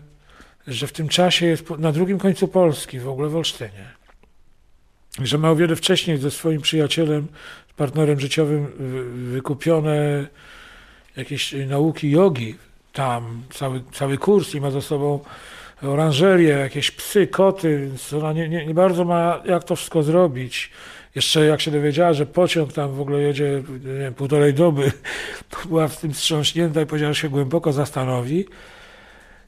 że 0.68 0.88
w 0.88 0.92
tym 0.92 1.10
czasie 1.10 1.46
jest 1.46 1.70
na 1.70 1.92
drugim 1.92 2.20
końcu 2.20 2.48
Polski, 2.48 3.00
w 3.00 3.10
ogóle 3.10 3.30
w 3.30 3.36
Olsztynie. 3.36 3.86
Że 5.22 5.38
ma 5.38 5.52
o 5.52 5.56
wiele 5.56 5.76
wcześniej 5.76 6.18
ze 6.18 6.32
swoim 6.32 6.62
przyjacielem 6.62 7.28
partnerem 7.76 8.20
życiowym 8.20 8.68
wykupione 9.32 10.28
jakieś 11.18 11.54
nauki 11.68 12.12
jogi 12.12 12.56
tam, 12.94 13.44
cały, 13.54 13.84
cały 13.94 14.18
kurs 14.18 14.56
i 14.56 14.62
ma 14.62 14.72
ze 14.72 14.82
sobą 14.82 15.20
oranżerię, 15.84 16.50
jakieś 16.50 16.92
psy, 16.92 17.28
koty, 17.28 17.80
więc 17.80 18.14
ona 18.14 18.34
nie, 18.34 18.50
nie, 18.50 18.66
nie 18.66 18.74
bardzo 18.74 19.06
ma 19.06 19.42
jak 19.46 19.64
to 19.64 19.76
wszystko 19.76 20.04
zrobić. 20.04 20.72
Jeszcze 21.16 21.46
jak 21.46 21.62
się 21.62 21.72
dowiedziała, 21.72 22.14
że 22.14 22.26
pociąg 22.26 22.74
tam 22.74 22.94
w 22.94 23.02
ogóle 23.02 23.22
jedzie 23.22 23.64
nie 23.86 24.00
wiem, 24.00 24.14
półtorej 24.14 24.54
doby, 24.54 24.92
była 25.70 25.88
w 25.88 25.98
tym 25.98 26.14
wstrząśnięta 26.14 26.82
i 26.82 26.86
powiedziała, 26.86 27.14
że 27.14 27.22
się 27.22 27.30
głęboko 27.30 27.74
zastanowi. 27.74 28.46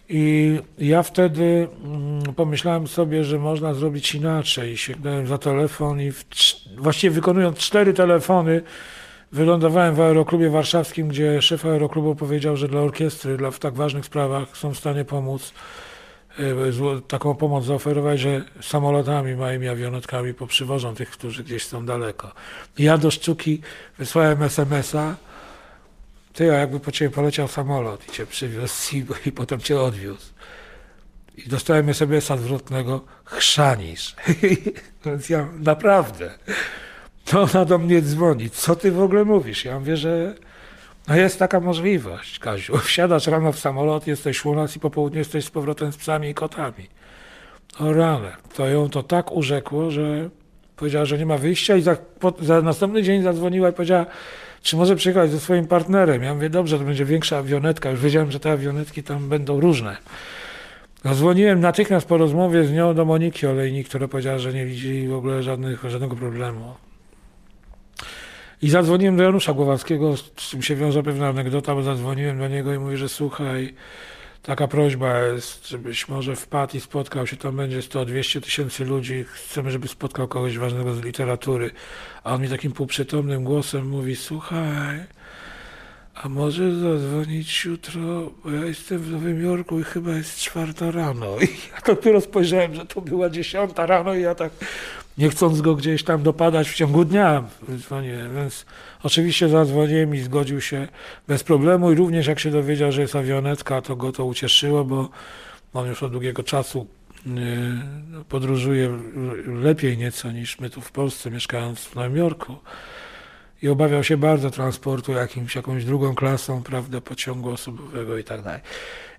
I 0.09 0.59
ja 0.77 1.03
wtedy 1.03 1.67
mm, 1.83 2.21
pomyślałem 2.35 2.87
sobie, 2.87 3.23
że 3.23 3.39
można 3.39 3.73
zrobić 3.73 4.15
inaczej. 4.15 4.77
Sięgnąłem 4.77 5.27
za 5.27 5.37
telefon 5.37 6.01
i 6.01 6.11
w, 6.11 6.25
właściwie 6.77 7.15
wykonując 7.15 7.57
cztery 7.57 7.93
telefony, 7.93 8.61
wylądowałem 9.33 9.95
w 9.95 10.01
aeroklubie 10.01 10.49
warszawskim, 10.49 11.07
gdzie 11.07 11.41
szef 11.41 11.65
aeroklubu 11.65 12.15
powiedział, 12.15 12.57
że 12.57 12.67
dla 12.67 12.81
orkiestry, 12.81 13.37
dla 13.37 13.51
w 13.51 13.59
tak 13.59 13.73
ważnych 13.73 14.05
sprawach 14.05 14.57
są 14.57 14.73
w 14.73 14.77
stanie 14.77 15.05
pomóc, 15.05 15.53
e, 16.39 17.01
taką 17.07 17.35
pomoc 17.35 17.65
zaoferować, 17.65 18.19
że 18.19 18.43
samolotami 18.61 19.35
małymi 19.35 19.67
awionetkami 19.67 20.33
poprzywożą 20.33 20.95
tych, 20.95 21.09
którzy 21.09 21.43
gdzieś 21.43 21.65
są 21.65 21.85
daleko. 21.85 22.31
Ja 22.77 22.97
do 22.97 23.11
Szczuki 23.11 23.61
wysłałem 23.97 24.43
SMS-a, 24.43 25.15
ty, 26.33 26.51
a 26.51 26.57
jakby 26.57 26.79
po 26.79 26.91
ciebie 26.91 27.11
poleciał 27.11 27.47
samolot 27.47 28.09
i 28.09 28.11
cię 28.11 28.25
przywiózł 28.25 28.95
i, 28.95 29.05
i 29.25 29.31
potem 29.31 29.59
cię 29.59 29.81
odwiózł. 29.81 30.33
I 31.37 31.49
dostałem 31.49 31.89
SMS-a 31.89 32.37
zwrotnego, 32.37 33.01
chrzanisz. 33.25 34.15
Więc 35.05 35.29
ja 35.29 35.47
naprawdę, 35.59 36.37
to 37.25 37.41
ona 37.41 37.65
do 37.65 37.77
mnie 37.77 38.01
dzwoni, 38.01 38.49
co 38.49 38.75
ty 38.75 38.91
w 38.91 39.01
ogóle 39.01 39.25
mówisz? 39.25 39.65
Ja 39.65 39.79
mówię, 39.79 39.97
że 39.97 40.35
no 41.07 41.15
jest 41.15 41.39
taka 41.39 41.59
możliwość, 41.59 42.39
Kaziu. 42.39 42.77
Wsiadasz 42.87 43.27
rano 43.27 43.51
w 43.51 43.59
samolot, 43.59 44.07
jesteś 44.07 44.45
u 44.45 44.55
nas 44.55 44.75
i 44.75 44.79
po 44.79 44.89
południu 44.89 45.19
jesteś 45.19 45.45
z 45.45 45.49
powrotem 45.49 45.91
z 45.91 45.97
psami 45.97 46.29
i 46.29 46.33
kotami. 46.33 46.87
O. 47.79 47.85
To 48.55 48.67
ją 48.67 48.89
to 48.89 49.03
tak 49.03 49.31
urzekło, 49.31 49.91
że 49.91 50.29
powiedziała, 50.75 51.05
że 51.05 51.17
nie 51.17 51.25
ma 51.25 51.37
wyjścia 51.37 51.75
i 51.75 51.81
za, 51.81 51.97
po, 52.19 52.33
za 52.41 52.61
następny 52.61 53.03
dzień 53.03 53.23
zadzwoniła 53.23 53.69
i 53.69 53.73
powiedziała, 53.73 54.05
czy 54.61 54.75
może 54.75 54.95
przyjechać 54.95 55.31
ze 55.31 55.39
swoim 55.39 55.67
partnerem. 55.67 56.23
Ja 56.23 56.33
mówię, 56.33 56.49
dobrze, 56.49 56.79
to 56.79 56.85
będzie 56.85 57.05
większa 57.05 57.37
awionetka. 57.37 57.89
Już 57.89 57.99
wiedziałem, 57.99 58.31
że 58.31 58.39
te 58.39 58.51
awionetki 58.51 59.03
tam 59.03 59.29
będą 59.29 59.59
różne. 59.59 59.97
Zadzwoniłem 61.05 61.59
natychmiast 61.59 62.07
po 62.07 62.17
rozmowie 62.17 62.65
z 62.65 62.71
nią 62.71 62.93
do 62.93 63.05
Moniki 63.05 63.47
Olejnik, 63.47 63.89
która 63.89 64.07
powiedziała, 64.07 64.39
że 64.39 64.53
nie 64.53 64.65
widzi 64.65 65.07
w 65.07 65.13
ogóle 65.13 65.43
żadnych, 65.43 65.83
żadnego 65.89 66.15
problemu. 66.15 66.73
I 68.63 68.69
zadzwoniłem 68.69 69.17
do 69.17 69.23
Janusza 69.23 69.53
Głowackiego, 69.53 70.17
z 70.17 70.31
czym 70.35 70.61
się 70.61 70.75
wiąże 70.75 71.03
pewna 71.03 71.27
anegdota, 71.27 71.75
bo 71.75 71.83
zadzwoniłem 71.83 72.39
do 72.39 72.47
niego 72.47 72.73
i 72.73 72.79
mówię, 72.79 72.97
że 72.97 73.09
słuchaj, 73.09 73.73
taka 74.43 74.67
prośba 74.67 75.19
jest, 75.19 75.67
żebyś 75.67 76.07
może 76.07 76.35
wpadł 76.35 76.77
i 76.77 76.79
spotkał 76.79 77.27
się, 77.27 77.37
tam 77.37 77.55
będzie 77.55 77.79
100-200 77.79 78.41
tysięcy 78.41 78.85
ludzi, 78.85 79.25
chcemy, 79.27 79.71
żeby 79.71 79.87
spotkał 79.87 80.27
kogoś 80.27 80.57
ważnego 80.57 80.93
z 80.93 81.01
literatury. 81.01 81.71
A 82.23 82.33
on 82.33 82.41
mi 82.41 82.49
takim 82.49 82.71
półprzytomnym 82.71 83.43
głosem 83.43 83.87
mówi, 83.87 84.15
słuchaj, 84.15 84.99
a 86.15 86.29
może 86.29 86.75
zadzwonić 86.75 87.65
jutro, 87.65 88.31
bo 88.43 88.51
ja 88.51 88.65
jestem 88.65 88.99
w 88.99 89.11
Nowym 89.11 89.43
Jorku 89.43 89.79
i 89.79 89.83
chyba 89.83 90.11
jest 90.11 90.39
czwarta 90.39 90.91
rano. 90.91 91.37
I 91.41 91.47
ja 91.71 91.81
dopiero 91.85 92.21
spojrzałem, 92.21 92.75
że 92.75 92.85
to 92.85 93.01
była 93.01 93.29
dziesiąta 93.29 93.85
rano 93.85 94.15
i 94.15 94.21
ja 94.21 94.35
tak 94.35 94.51
nie 95.17 95.29
chcąc 95.29 95.61
go 95.61 95.75
gdzieś 95.75 96.03
tam 96.03 96.23
dopadać 96.23 96.69
w 96.69 96.75
ciągu 96.75 97.05
dnia. 97.05 97.43
Więc 98.35 98.65
oczywiście 99.03 99.49
zadzwoniłem 99.49 100.15
i 100.15 100.19
zgodził 100.19 100.61
się 100.61 100.87
bez 101.27 101.43
problemu 101.43 101.91
i 101.91 101.95
również 101.95 102.27
jak 102.27 102.39
się 102.39 102.51
dowiedział, 102.51 102.91
że 102.91 103.01
jest 103.01 103.15
awionetka, 103.15 103.81
to 103.81 103.95
go 103.95 104.11
to 104.11 104.25
ucieszyło, 104.25 104.85
bo 104.85 105.09
on 105.73 105.87
już 105.87 106.03
od 106.03 106.11
długiego 106.11 106.43
czasu 106.43 106.87
y, 107.27 107.29
podróżuje 108.29 108.99
lepiej 109.45 109.97
nieco 109.97 110.31
niż 110.31 110.59
my 110.59 110.69
tu 110.69 110.81
w 110.81 110.91
Polsce, 110.91 111.31
mieszkając 111.31 111.79
w 111.79 111.95
Nowym 111.95 112.17
Jorku 112.17 112.55
i 113.61 113.69
obawiał 113.69 114.03
się 114.03 114.17
bardzo 114.17 114.51
transportu 114.51 115.11
jakimś, 115.11 115.55
jakąś 115.55 115.85
drugą 115.85 116.15
klasą, 116.15 116.63
prawda, 116.63 117.01
pociągu 117.01 117.49
osobowego 117.49 118.17
i 118.17 118.23
tak 118.23 118.41
dalej. 118.41 118.61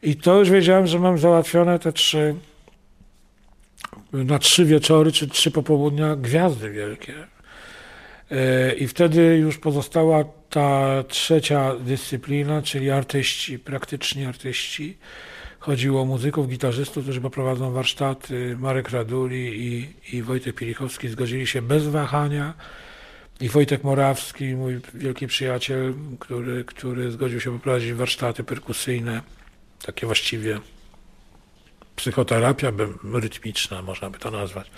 I 0.03 0.17
to 0.17 0.39
już 0.39 0.51
wiedziałem, 0.51 0.87
że 0.87 0.99
mam 0.99 1.19
załatwione 1.19 1.79
te 1.79 1.93
trzy, 1.93 2.35
na 4.13 4.39
trzy 4.39 4.65
wieczory, 4.65 5.13
czy 5.13 5.29
trzy 5.29 5.51
popołudnia 5.51 6.17
gwiazdy 6.17 6.71
wielkie. 6.71 7.15
E, 8.31 8.75
I 8.75 8.89
wtedy 8.89 9.37
już 9.37 9.59
pozostała 9.59 10.25
ta 10.51 11.05
trzecia 11.09 11.77
dyscyplina, 11.77 12.63
czyli 12.63 12.91
artyści, 12.91 13.59
praktyczni 13.59 14.25
artyści. 14.25 14.97
Chodziło 15.59 16.03
o 16.03 16.05
muzyków, 16.05 16.49
gitarzystów, 16.49 17.05
którzy 17.05 17.21
poprowadzą 17.21 17.73
warsztaty. 17.73 18.57
Marek 18.61 18.91
Raduli 18.91 19.67
i, 19.67 19.95
i 20.17 20.23
Wojtek 20.23 20.55
Pielichowski 20.55 21.09
zgodzili 21.09 21.47
się 21.47 21.63
bez 21.63 21.87
wahania 21.87 22.55
i 23.41 23.49
Wojtek 23.49 23.85
Morawski, 23.85 24.45
mój 24.45 24.81
wielki 24.95 25.27
przyjaciel, 25.27 25.95
który, 26.21 26.65
który 26.65 27.11
zgodził 27.11 27.41
się 27.41 27.53
poprowadzić 27.53 27.93
warsztaty 27.93 28.45
perkusyjne, 28.45 29.21
takie 29.87 30.07
właściwie 30.07 30.61
psychoterapia 31.97 32.73
rytmiczna, 33.13 33.83
można 33.83 34.11
by 34.11 34.19
to 34.19 34.31
nazwać. 34.31 34.71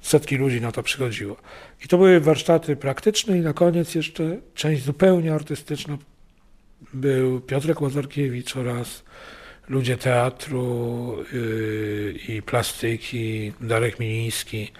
Setki 0.00 0.36
ludzi 0.36 0.60
na 0.60 0.72
to 0.72 0.82
przychodziło. 0.82 1.36
I 1.84 1.88
to 1.88 1.96
były 1.96 2.20
warsztaty 2.20 2.76
praktyczne 2.76 3.38
i 3.38 3.40
na 3.40 3.52
koniec 3.52 3.94
jeszcze 3.94 4.36
część 4.54 4.84
zupełnie 4.84 5.34
artystyczna. 5.34 5.98
Był 6.94 7.40
Piotrek 7.40 7.80
Łazarkiewicz 7.80 8.56
oraz 8.56 9.02
ludzie 9.68 9.96
teatru 9.96 11.16
yy, 11.32 12.14
i 12.28 12.42
plastyki, 12.42 13.52
Darek 13.60 14.00
Miliński, 14.00 14.72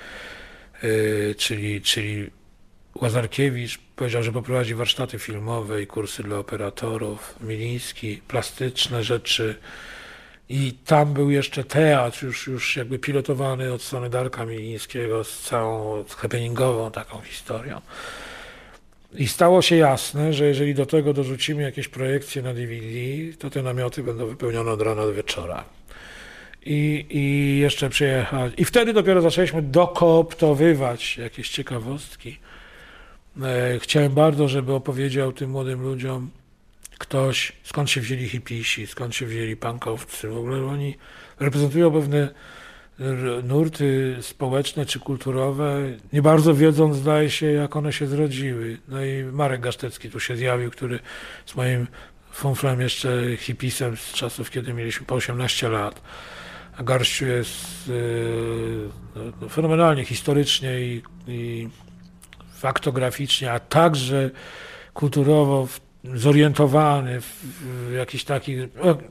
yy, 0.82 1.34
czyli, 1.38 1.80
czyli 1.80 2.30
Łazarkiewicz 2.94 3.78
powiedział, 3.96 4.22
że 4.22 4.32
poprowadzi 4.32 4.74
warsztaty 4.74 5.18
filmowe 5.18 5.82
i 5.82 5.86
kursy 5.86 6.22
dla 6.22 6.38
operatorów, 6.38 7.34
Miliński, 7.40 8.22
plastyczne 8.28 9.04
rzeczy. 9.04 9.58
I 10.48 10.72
tam 10.72 11.12
był 11.12 11.30
jeszcze 11.30 11.64
teatr, 11.64 12.24
już, 12.24 12.46
już 12.46 12.76
jakby 12.76 12.98
pilotowany 12.98 13.72
od 13.72 13.82
strony 13.82 14.10
Darka 14.10 14.46
Milińskiego 14.46 15.24
z 15.24 15.40
całą 15.40 16.04
happeningową 16.16 16.90
taką 16.90 17.20
historią. 17.20 17.80
I 19.14 19.28
stało 19.28 19.62
się 19.62 19.76
jasne, 19.76 20.32
że 20.32 20.46
jeżeli 20.46 20.74
do 20.74 20.86
tego 20.86 21.12
dorzucimy 21.12 21.62
jakieś 21.62 21.88
projekcje 21.88 22.42
na 22.42 22.54
DVD, 22.54 22.86
to 23.38 23.50
te 23.50 23.62
namioty 23.62 24.02
będą 24.02 24.26
wypełnione 24.26 24.70
od 24.70 24.82
rana 24.82 25.02
do 25.02 25.14
wieczora. 25.14 25.64
I, 26.66 27.06
i 27.10 27.58
jeszcze 27.58 27.90
przyjechać. 27.90 28.52
I 28.56 28.64
wtedy 28.64 28.92
dopiero 28.92 29.20
zaczęliśmy 29.20 29.62
dokooptowywać 29.62 31.16
jakieś 31.16 31.50
ciekawostki. 31.50 32.38
E, 33.42 33.78
chciałem 33.78 34.12
bardzo, 34.12 34.48
żeby 34.48 34.72
opowiedział 34.72 35.32
tym 35.32 35.50
młodym 35.50 35.82
ludziom 35.82 36.30
ktoś, 36.98 37.52
skąd 37.64 37.90
się 37.90 38.00
wzięli 38.00 38.28
hipisi, 38.28 38.86
skąd 38.86 39.14
się 39.14 39.26
wzięli 39.26 39.56
punkowcy. 39.56 40.28
W 40.28 40.36
ogóle 40.36 40.66
oni 40.66 40.96
reprezentują 41.40 41.92
pewne 41.92 42.28
nurty 43.42 44.16
społeczne 44.20 44.86
czy 44.86 45.00
kulturowe, 45.00 45.82
nie 46.12 46.22
bardzo 46.22 46.54
wiedząc, 46.54 46.96
zdaje 46.96 47.30
się, 47.30 47.46
jak 47.46 47.76
one 47.76 47.92
się 47.92 48.06
zrodziły. 48.06 48.78
No 48.88 49.04
i 49.04 49.24
Marek 49.24 49.60
Gasztecki 49.60 50.10
tu 50.10 50.20
się 50.20 50.36
zjawił, 50.36 50.70
który 50.70 51.00
z 51.46 51.56
moim 51.56 51.86
funflem 52.32 52.80
jeszcze 52.80 53.36
hipisem 53.36 53.96
z 53.96 54.12
czasów, 54.12 54.50
kiedy 54.50 54.74
mieliśmy 54.74 55.06
po 55.06 55.14
18 55.14 55.68
lat. 55.68 56.02
A 56.76 56.82
Garściu 56.82 57.26
jest 57.26 57.88
yy, 57.88 58.88
no, 59.40 59.48
fenomenalnie 59.48 60.04
historycznie 60.04 60.80
i, 60.80 61.02
i 61.28 61.68
faktograficznie, 62.54 63.52
a 63.52 63.60
także 63.60 64.30
kulturowo 64.94 65.68
zorientowany 66.04 67.20
w 67.20 67.92
jakiś 67.96 68.24
taki, 68.24 68.56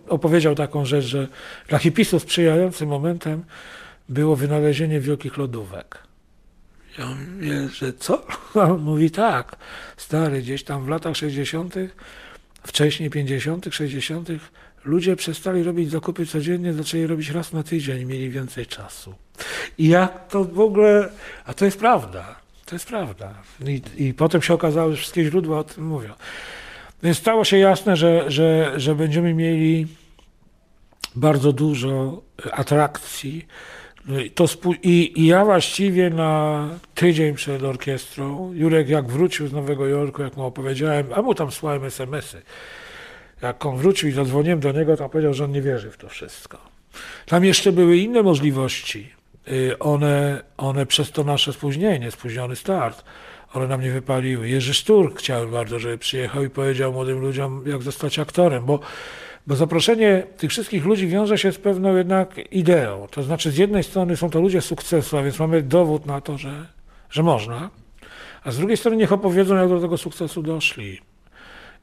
opowiedział 0.07 0.55
taką 0.55 0.85
rzecz, 0.85 1.05
że 1.05 1.27
dla 1.67 1.77
hipisów 1.77 2.21
sprzyjającym 2.21 2.89
momentem 2.89 3.43
było 4.09 4.35
wynalezienie 4.35 4.99
wielkich 4.99 5.37
lodówek. 5.37 6.07
Ja 6.97 7.05
mówię, 7.05 7.69
że 7.69 7.93
co? 7.93 8.25
On 8.53 8.81
mówi 8.81 9.11
tak, 9.11 9.55
stary, 9.97 10.41
gdzieś 10.41 10.63
tam 10.63 10.85
w 10.85 10.87
latach 10.87 11.17
60., 11.17 11.75
wcześniej 12.63 13.09
50., 13.09 13.67
60., 13.71 14.29
ludzie 14.85 15.15
przestali 15.15 15.63
robić 15.63 15.91
zakupy 15.91 16.25
codziennie, 16.25 16.73
zaczęli 16.73 17.07
robić 17.07 17.29
raz 17.29 17.53
na 17.53 17.63
tydzień, 17.63 18.05
mieli 18.05 18.29
więcej 18.29 18.65
czasu. 18.65 19.15
I 19.77 19.87
jak 19.87 20.27
to 20.27 20.43
w 20.43 20.59
ogóle, 20.59 21.09
a 21.45 21.53
to 21.53 21.65
jest 21.65 21.79
prawda. 21.79 22.35
To 22.65 22.75
jest 22.75 22.87
prawda. 22.87 23.33
I, 23.65 23.81
I, 23.97 24.13
potem 24.13 24.41
się 24.41 24.53
okazało, 24.53 24.91
że 24.91 24.97
wszystkie 24.97 25.23
źródła 25.23 25.59
o 25.59 25.63
tym 25.63 25.87
mówią. 25.87 26.13
Więc 27.03 27.17
stało 27.17 27.43
się 27.43 27.57
jasne, 27.57 27.95
że, 27.95 28.31
że, 28.31 28.73
że 28.77 28.95
będziemy 28.95 29.33
mieli 29.33 29.87
bardzo 31.15 31.53
dużo 31.53 32.21
atrakcji. 32.51 33.47
To 34.35 34.45
i, 34.83 35.21
I 35.21 35.25
ja 35.25 35.45
właściwie 35.45 36.09
na 36.09 36.63
tydzień 36.95 37.35
przed 37.35 37.63
orkiestrą, 37.63 38.53
Jurek 38.53 38.89
jak 38.89 39.07
wrócił 39.07 39.47
z 39.47 39.53
Nowego 39.53 39.87
Jorku, 39.87 40.21
jak 40.21 40.37
mu 40.37 40.45
opowiedziałem, 40.45 41.07
a 41.15 41.21
mu 41.21 41.35
tam 41.35 41.51
słałem 41.51 41.83
smsy. 41.83 42.41
Jak 43.41 43.65
on 43.65 43.77
wrócił 43.77 44.09
i 44.09 44.11
zadzwoniłem 44.11 44.59
do 44.59 44.71
niego, 44.71 44.97
to 44.97 45.09
powiedział, 45.09 45.33
że 45.33 45.43
on 45.43 45.51
nie 45.51 45.61
wierzy 45.61 45.91
w 45.91 45.97
to 45.97 46.09
wszystko. 46.09 46.57
Tam 47.25 47.45
jeszcze 47.45 47.71
były 47.71 47.97
inne 47.97 48.23
możliwości. 48.23 49.09
Y, 49.47 49.79
one, 49.79 50.43
one 50.57 50.85
przez 50.85 51.11
to 51.11 51.23
nasze 51.23 51.53
spóźnienie, 51.53 52.11
spóźniony 52.11 52.55
start, 52.55 53.03
one 53.53 53.67
nam 53.67 53.81
nie 53.81 53.91
wypaliły. 53.91 54.49
Jerzy 54.49 54.73
Szturk 54.73 55.19
chciał 55.19 55.47
bardzo, 55.47 55.79
żeby 55.79 55.97
przyjechał 55.97 56.43
i 56.43 56.49
powiedział 56.49 56.93
młodym 56.93 57.19
ludziom, 57.19 57.63
jak 57.65 57.81
zostać 57.81 58.19
aktorem, 58.19 58.65
bo, 58.65 58.79
bo 59.47 59.55
zaproszenie 59.55 60.23
tych 60.37 60.49
wszystkich 60.49 60.85
ludzi 60.85 61.07
wiąże 61.07 61.37
się 61.37 61.51
z 61.51 61.57
pewną 61.57 61.95
jednak 61.95 62.53
ideą. 62.53 63.07
To 63.11 63.23
znaczy, 63.23 63.51
z 63.51 63.57
jednej 63.57 63.83
strony 63.83 64.17
są 64.17 64.29
to 64.29 64.41
ludzie 64.41 64.61
sukcesu, 64.61 65.17
a 65.17 65.23
więc 65.23 65.39
mamy 65.39 65.61
dowód 65.61 66.05
na 66.05 66.21
to, 66.21 66.37
że, 66.37 66.67
że 67.09 67.23
można, 67.23 67.69
a 68.43 68.51
z 68.51 68.57
drugiej 68.57 68.77
strony 68.77 68.97
niech 68.97 69.11
opowiedzą, 69.13 69.55
jak 69.55 69.69
do 69.69 69.81
tego 69.81 69.97
sukcesu 69.97 70.41
doszli. 70.43 71.01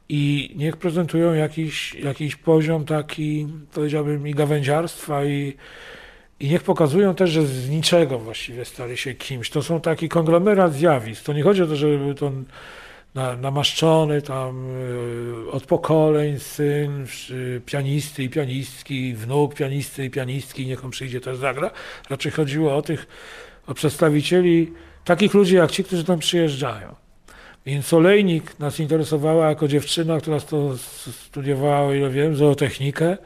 I 0.08 0.52
niech 0.56 0.76
prezentują 0.76 1.34
jakiś, 1.34 1.94
jakiś 1.94 2.36
poziom 2.36 2.84
taki, 2.84 3.46
powiedziałbym, 3.74 4.28
i 4.28 4.34
gawędziarstwa, 4.34 5.24
i, 5.24 5.56
i 6.44 6.48
niech 6.48 6.62
pokazują 6.62 7.14
też, 7.14 7.30
że 7.30 7.46
z 7.46 7.70
niczego 7.70 8.18
właściwie 8.18 8.64
stali 8.64 8.96
się 8.96 9.14
kimś. 9.14 9.50
To 9.50 9.62
są 9.62 9.80
taki 9.80 10.08
konglomerat 10.08 10.74
zjawisk. 10.74 11.24
To 11.24 11.32
nie 11.32 11.42
chodzi 11.42 11.62
o 11.62 11.66
to, 11.66 11.76
żeby 11.76 11.98
był 11.98 12.14
to 12.14 12.32
na, 13.14 13.36
namaszczony 13.36 14.22
tam 14.22 14.66
y, 15.46 15.50
od 15.50 15.66
pokoleń 15.66 16.38
syn 16.38 17.06
y, 17.30 17.60
pianisty 17.66 18.22
i 18.22 18.28
pianistki, 18.28 19.14
wnuk 19.14 19.54
pianisty 19.54 20.04
i 20.04 20.10
pianistki, 20.10 20.66
niech 20.66 20.84
on 20.84 20.90
przyjdzie 20.90 21.20
też 21.20 21.38
zagra. 21.38 21.70
Raczej 22.10 22.32
chodziło 22.32 22.76
o 22.76 22.82
tych, 22.82 23.06
o 23.66 23.74
przedstawicieli 23.74 24.72
takich 25.04 25.34
ludzi 25.34 25.54
jak 25.54 25.70
ci, 25.70 25.84
którzy 25.84 26.04
tam 26.04 26.18
przyjeżdżają. 26.18 26.94
Więc 27.66 27.92
olejnik 27.92 28.58
nas 28.58 28.80
interesowała 28.80 29.48
jako 29.48 29.68
dziewczyna, 29.68 30.20
która 30.20 30.38
studiowała, 31.10 31.80
o 31.80 31.94
ile 31.94 32.10
wiem, 32.10 32.36
zootechnikę 32.36 33.16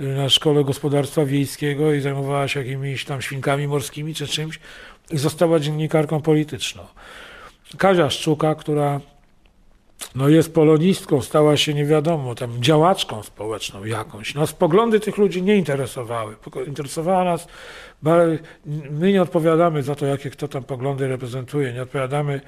na 0.00 0.28
szkole 0.28 0.64
gospodarstwa 0.64 1.24
wiejskiego 1.24 1.92
i 1.92 2.00
zajmowała 2.00 2.48
się 2.48 2.60
jakimiś 2.60 3.04
tam 3.04 3.22
świnkami 3.22 3.68
morskimi 3.68 4.14
czy 4.14 4.26
czymś 4.26 4.60
i 5.10 5.18
została 5.18 5.60
dziennikarką 5.60 6.22
polityczną. 6.22 6.82
Kazia 7.78 8.10
Szczuka, 8.10 8.54
która 8.54 9.00
no 10.14 10.28
jest 10.28 10.54
polonistką, 10.54 11.22
stała 11.22 11.56
się 11.56 11.74
nie 11.74 11.84
wiadomo, 11.84 12.34
tam 12.34 12.62
działaczką 12.62 13.22
społeczną 13.22 13.84
jakąś. 13.84 14.34
Nas 14.34 14.52
poglądy 14.52 15.00
tych 15.00 15.16
ludzi 15.16 15.42
nie 15.42 15.56
interesowały. 15.56 16.36
Interesowała 16.66 17.24
nas, 17.24 17.46
my 18.90 19.12
nie 19.12 19.22
odpowiadamy 19.22 19.82
za 19.82 19.94
to, 19.94 20.06
jakie 20.06 20.30
kto 20.30 20.48
tam 20.48 20.64
poglądy 20.64 21.08
reprezentuje, 21.08 21.72
nie 21.72 21.82
odpowiadamy 21.82 22.40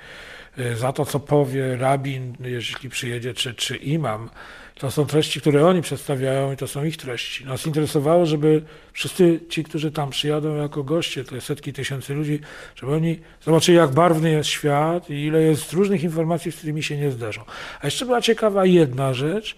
e, 0.58 0.76
za 0.76 0.92
to, 0.92 1.04
co 1.04 1.20
powie 1.20 1.76
rabin, 1.76 2.36
jeśli 2.40 2.90
przyjedzie, 2.90 3.34
czy, 3.34 3.54
czy 3.54 3.76
imam. 3.76 4.30
To 4.78 4.90
są 4.90 5.06
treści, 5.06 5.40
które 5.40 5.66
oni 5.66 5.82
przedstawiają 5.82 6.52
i 6.52 6.56
to 6.56 6.68
są 6.68 6.84
ich 6.84 6.96
treści. 6.96 7.44
Nas 7.44 7.66
interesowało, 7.66 8.26
żeby 8.26 8.62
wszyscy 8.92 9.40
ci, 9.48 9.64
którzy 9.64 9.90
tam 9.90 10.10
przyjadą 10.10 10.56
jako 10.56 10.84
goście, 10.84 11.24
to 11.24 11.34
jest 11.34 11.46
setki 11.46 11.72
tysięcy 11.72 12.14
ludzi, 12.14 12.40
żeby 12.74 12.94
oni 12.94 13.18
zobaczyli, 13.42 13.78
jak 13.78 13.90
barwny 13.90 14.30
jest 14.30 14.48
świat 14.48 15.10
i 15.10 15.24
ile 15.24 15.42
jest 15.42 15.72
różnych 15.72 16.02
informacji, 16.02 16.52
z 16.52 16.56
którymi 16.56 16.82
się 16.82 16.96
nie 16.96 17.10
zderzą. 17.10 17.42
A 17.80 17.86
jeszcze 17.86 18.06
była 18.06 18.20
ciekawa 18.20 18.66
jedna 18.66 19.14
rzecz, 19.14 19.56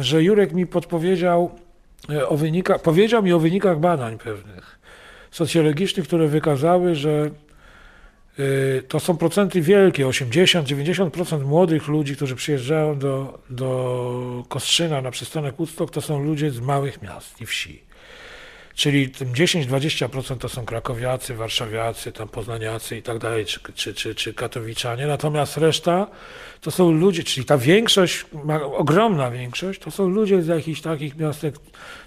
że 0.00 0.22
Jurek 0.22 0.52
mi 0.52 0.66
podpowiedział 0.66 1.58
e, 2.10 2.28
o 2.28 2.36
wynikach, 2.36 2.82
powiedział 2.82 3.22
mi 3.22 3.32
o 3.32 3.38
wynikach 3.38 3.80
badań 3.80 4.18
pewnych 4.18 4.78
socjologicznych, 5.30 6.06
które 6.06 6.28
wykazały, 6.28 6.94
że 6.94 7.30
to 8.88 9.00
są 9.00 9.16
procenty 9.16 9.60
wielkie, 9.60 10.06
80-90% 10.06 11.44
młodych 11.44 11.88
ludzi, 11.88 12.16
którzy 12.16 12.36
przyjeżdżają 12.36 12.98
do, 12.98 13.38
do 13.50 14.44
Kostrzyna 14.48 15.02
na 15.02 15.10
przystanek 15.10 15.56
Woodstock, 15.56 15.94
to 15.94 16.00
są 16.00 16.24
ludzie 16.24 16.50
z 16.50 16.60
małych 16.60 17.02
miast 17.02 17.40
i 17.40 17.46
wsi. 17.46 17.82
Czyli 18.74 19.08
tym 19.10 19.32
10-20% 19.32 20.38
to 20.38 20.48
są 20.48 20.64
krakowiacy, 20.64 21.34
warszawiacy, 21.34 22.12
tam 22.12 22.28
poznaniacy 22.28 22.96
i 22.96 23.02
tak 23.02 23.18
dalej, 23.18 23.46
czy, 23.46 23.60
czy, 23.74 23.94
czy, 23.94 24.14
czy 24.14 24.34
katowiczanie. 24.34 25.06
Natomiast 25.06 25.56
reszta 25.56 26.06
to 26.60 26.70
są 26.70 26.92
ludzie, 26.92 27.24
czyli 27.24 27.46
ta 27.46 27.58
większość, 27.58 28.26
ogromna 28.72 29.30
większość, 29.30 29.80
to 29.80 29.90
są 29.90 30.08
ludzie 30.08 30.42
z 30.42 30.46
jakichś 30.46 30.80
takich 30.80 31.16
miastek, 31.16 31.54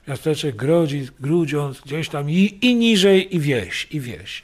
miasteczek, 0.07 0.55
Grodzic, 0.55 1.12
Grudziądz, 1.19 1.81
gdzieś 1.81 2.09
tam 2.09 2.29
i, 2.29 2.59
i 2.62 2.75
niżej 2.75 3.36
i 3.36 3.39
wieś, 3.39 3.88
i 3.91 3.99
wieś 3.99 4.43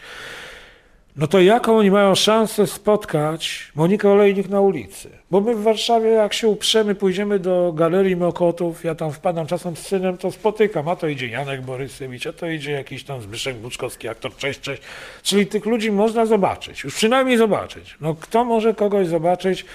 no 1.20 1.28
to 1.28 1.42
jaką 1.42 1.78
oni 1.78 1.92
mają 1.92 2.16
szansę 2.16 2.68
spotkać 2.68 3.72
Monikę 3.76 4.10
Olejnik 4.10 4.50
na 4.50 4.62
ulicy? 4.62 5.10
Bo 5.32 5.42
my 5.42 5.56
w 5.56 5.64
Warszawie, 5.64 6.10
jak 6.10 6.34
się 6.34 6.48
uprzemy, 6.48 6.96
pójdziemy 6.96 7.40
do 7.40 7.74
Galerii 7.76 8.16
Mokotów, 8.16 8.84
ja 8.84 8.96
tam 8.96 9.12
wpadam 9.12 9.48
czasem 9.48 9.76
z 9.76 9.80
synem, 9.80 10.18
to 10.18 10.32
spotykam, 10.32 10.88
a 10.88 10.96
to 10.96 11.08
idzie 11.08 11.28
Janek 11.28 11.62
Borysewicz, 11.62 12.28
a 12.28 12.34
to 12.34 12.50
idzie 12.50 12.72
jakiś 12.72 13.04
tam 13.04 13.22
Zbyszek 13.22 13.56
Buczkowski, 13.56 14.08
aktor, 14.08 14.36
cześć, 14.36 14.60
cześć. 14.60 14.82
Czyli 15.24 15.48
tych 15.48 15.66
ludzi 15.66 15.92
można 15.92 16.26
zobaczyć, 16.26 16.84
już 16.84 16.96
przynajmniej 16.96 17.38
zobaczyć. 17.38 17.98
No 18.02 18.16
kto 18.16 18.46
może 18.46 18.74
kogoś 18.74 19.08
zobaczyć 19.08 19.62
e, 19.62 19.66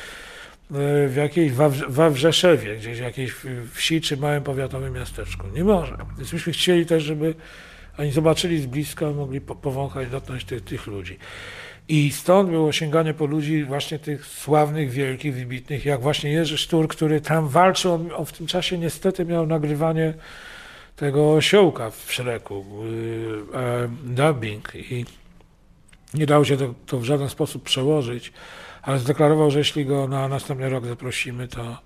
w 1.08 1.14
jakiejś 1.16 1.52
Wawrzeszewie, 1.88 2.76
gdzieś 2.76 2.98
w 2.98 3.02
jakiejś 3.02 3.34
wsi 3.72 4.00
czy 4.00 4.16
małym 4.16 4.42
powiatowym 4.42 4.94
miasteczku? 4.94 5.46
Nie 5.54 5.64
może. 5.64 5.96
Więc 6.18 6.32
myśmy 6.32 6.52
chcieli 6.52 6.86
też, 6.86 7.02
żeby 7.02 7.34
oni 7.98 8.12
zobaczyli 8.12 8.62
z 8.62 8.66
bliska, 8.66 9.10
mogli 9.10 9.40
powąchać, 9.40 10.08
dotknąć 10.08 10.44
tych, 10.44 10.64
tych 10.64 10.86
ludzi. 10.86 11.18
I 11.88 12.12
stąd 12.12 12.50
było 12.50 12.72
sięganie 12.72 13.14
po 13.14 13.26
ludzi 13.26 13.64
właśnie 13.64 13.98
tych 13.98 14.26
sławnych, 14.26 14.90
wielkich, 14.90 15.34
wybitnych, 15.34 15.84
jak 15.84 16.00
właśnie 16.00 16.32
Jerzy 16.32 16.58
Sztur, 16.58 16.88
który 16.88 17.20
tam 17.20 17.48
walczył, 17.48 17.92
on, 17.92 18.08
on 18.16 18.26
w 18.26 18.32
tym 18.32 18.46
czasie 18.46 18.78
niestety 18.78 19.24
miał 19.24 19.46
nagrywanie 19.46 20.14
tego 20.96 21.34
osiołka 21.34 21.90
w 21.90 22.12
Szreku, 22.12 22.64
yy, 22.84 23.60
e, 23.60 23.88
dubbing 24.04 24.72
i 24.74 25.04
nie 26.14 26.26
dało 26.26 26.44
się 26.44 26.56
to, 26.56 26.74
to 26.86 26.98
w 26.98 27.04
żaden 27.04 27.28
sposób 27.28 27.62
przełożyć, 27.62 28.32
ale 28.82 28.98
zdeklarował, 28.98 29.50
że 29.50 29.58
jeśli 29.58 29.86
go 29.86 30.08
na 30.08 30.28
następny 30.28 30.68
rok 30.68 30.86
zaprosimy, 30.86 31.48
to, 31.48 31.78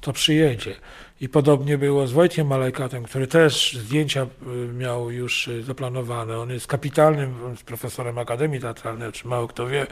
to 0.00 0.12
przyjedzie. 0.12 0.74
I 1.20 1.28
podobnie 1.28 1.78
było 1.78 2.06
z 2.06 2.12
Wojtkiem 2.12 2.46
Malejkatem, 2.46 3.04
który 3.04 3.26
też 3.26 3.72
zdjęcia 3.72 4.22
y, 4.22 4.72
miał 4.72 5.10
już 5.10 5.48
y, 5.48 5.62
zaplanowane. 5.62 6.38
On 6.38 6.50
jest 6.50 6.66
kapitalnym 6.66 7.34
profesorem 7.66 8.18
Akademii 8.18 8.60
Teatralnej, 8.60 9.12
czy 9.12 9.28
mało 9.28 9.48
kto 9.48 9.66
wie. 9.66 9.86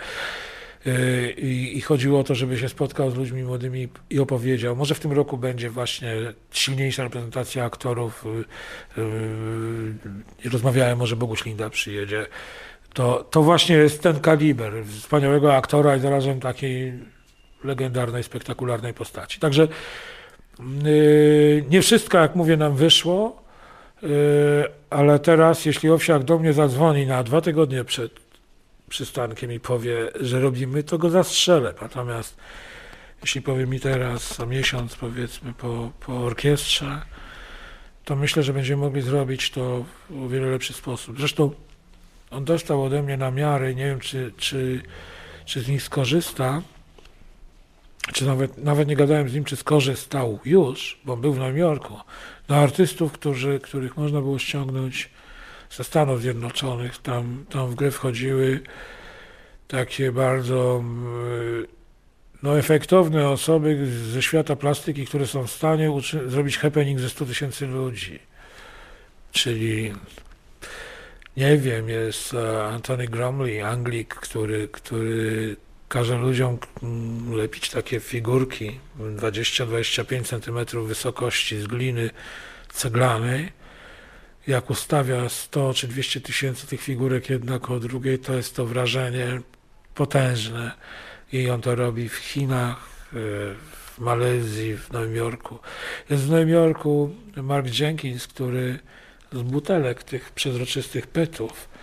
Y, 0.87 1.35
I, 1.39 1.79
I, 1.79 1.81
chodziło 1.81 2.21
o 2.21 2.25
to, 2.25 2.35
żeby 2.35 2.59
się 2.59 2.69
spotkał 2.69 3.11
z 3.11 3.15
ludźmi 3.15 3.43
młodymi 3.43 3.89
i 4.11 4.19
opowiedział. 4.19 4.77
Może 4.77 4.95
w 4.95 5.01
tym 5.01 5.13
roku 5.13 5.39
będzie 5.39 5.71
właśnie 5.71 6.15
silniejsza 6.51 7.03
reprezentacja 7.03 7.65
aktorów. 7.65 8.25
Rozmawiałem, 10.53 10.99
może 10.99 11.17
Boguś 11.17 11.45
Linda 11.45 11.71
przyjedzie. 11.71 12.27
To, 12.95 13.25
to 13.31 13.43
właśnie 13.43 13.77
jest 13.77 14.03
ten 14.03 14.21
kaliber 14.21 14.73
wspaniałego 14.87 15.57
aktora 15.57 15.97
i 15.97 16.01
zarazem 16.01 16.41
takiej 16.41 16.93
legendarnej, 17.65 18.23
spektakularnej 18.23 18.95
postaci. 18.95 19.41
Także 19.41 19.69
nie 21.71 21.83
wszystko, 21.83 22.19
jak 22.19 22.35
mówię, 22.35 22.57
nam 22.57 22.77
wyszło, 22.77 23.43
yy, 24.03 24.09
ale 24.91 25.19
teraz, 25.19 25.65
jeśli 25.65 25.91
Owsiak 25.91 26.25
do 26.25 26.39
mnie 26.39 26.53
zadzwoni 26.53 27.07
na 27.07 27.23
dwa 27.23 27.41
tygodnie 27.41 27.85
przed 27.85 28.13
przystankiem 28.89 29.53
i 29.53 29.61
powie, 29.61 30.11
że 30.21 30.41
robimy, 30.41 30.83
to 30.83 30.99
go 30.99 31.11
zastrzelę. 31.11 31.75
Natomiast 31.83 32.37
jeśli 33.23 33.43
powie 33.43 33.67
mi 33.67 33.81
teraz 33.81 34.37
za 34.37 34.47
miesiąc, 34.47 34.97
powiedzmy, 34.97 35.53
po, 35.53 35.91
po 36.07 36.17
orkiestrze, 36.17 37.03
to 38.05 38.17
myślę, 38.17 38.43
że 38.43 38.53
będziemy 38.53 38.83
mogli 38.83 39.03
zrobić 39.03 39.51
to 39.51 39.85
w 40.11 40.25
o 40.25 40.29
wiele 40.29 40.47
lepszy 40.47 40.73
sposób. 40.73 41.19
Zresztą 41.19 41.51
on 42.31 42.45
dostał 42.45 42.83
ode 42.83 43.03
mnie 43.03 43.17
namiary, 43.17 43.75
nie 43.75 43.85
wiem, 43.85 44.01
czy, 44.01 44.33
czy, 44.37 44.83
czy 45.45 45.61
z 45.61 45.69
nich 45.69 45.83
skorzysta, 45.83 46.63
czy 48.15 48.27
nawet, 48.27 48.59
nawet 48.59 48.89
nie 48.89 48.97
gadałem 48.97 49.29
z 49.29 49.35
nim, 49.35 49.45
czy 49.45 49.57
skorzystał 49.57 50.39
już, 50.45 51.01
bo 51.05 51.17
był 51.17 51.33
w 51.33 51.39
Nowym 51.39 51.57
Jorku, 51.57 51.97
na 52.49 52.57
artystów, 52.57 53.13
którzy, 53.13 53.61
których 53.61 53.97
można 53.97 54.21
było 54.21 54.39
ściągnąć 54.39 55.11
ze 55.71 55.85
Stanów 55.85 56.21
Zjednoczonych. 56.21 56.99
Tam, 56.99 57.45
tam 57.51 57.71
w 57.71 57.75
grę 57.75 57.91
wchodziły 57.91 58.61
takie 59.69 60.13
bardzo 60.13 60.77
mm, 60.81 61.67
no, 62.43 62.59
efektowne 62.59 63.29
osoby 63.29 63.87
ze 64.13 64.23
świata 64.23 64.57
plastyki, 64.57 65.07
które 65.07 65.27
są 65.27 65.47
w 65.47 65.51
stanie 65.51 65.91
zrobić 66.27 66.59
happening 66.59 67.01
ze 67.01 67.11
100 67.11 67.27
tysięcy 67.27 67.67
ludzi. 67.67 68.19
Czyli 69.33 69.93
nie 71.37 71.57
wiem, 71.57 71.89
jest 71.89 72.35
e, 72.35 72.65
Anthony 72.65 73.09
Gromley, 73.09 73.61
Anglik, 73.61 74.15
który, 74.15 74.69
który 74.69 75.57
każe 75.95 76.19
ludziom 76.19 76.59
mm, 76.83 77.37
lepić 77.37 77.71
takie 77.71 78.01
figurki 78.01 78.81
20-25 78.99 80.25
cm 80.25 80.87
wysokości 80.87 81.61
z 81.61 81.67
gliny 81.67 82.11
ceglanej. 82.73 83.53
Jak 84.47 84.71
ustawia 84.71 85.29
100 85.29 85.75
czy 85.75 85.89
200 85.89 86.21
tysięcy 86.21 86.67
tych 86.67 86.81
figurek 86.81 87.31
jedna 87.31 87.59
koło 87.59 87.81
drugiej, 87.81 88.19
to 88.19 88.35
jest 88.35 88.57
to 88.57 88.67
wrażenie 88.67 89.41
potężne. 89.95 90.73
I 91.33 91.51
on 91.51 91.61
to 91.61 91.75
robi 91.75 92.09
w 92.09 92.17
Chinach, 92.17 92.77
e, 92.77 93.17
w 93.95 93.99
Malezji, 93.99 94.77
w 94.77 94.93
Nowym 94.93 95.17
Jorku. 95.17 95.59
Jest 96.11 96.23
w 96.23 96.31
Nowym 96.31 96.49
Jorku 96.49 97.15
Mark 97.37 97.79
Jenkins, 97.81 98.27
który 98.27 98.79
z 99.33 99.43
butelek 99.43 100.03
tych 100.03 100.31
przezroczystych 100.31 101.07
pytów 101.07 101.74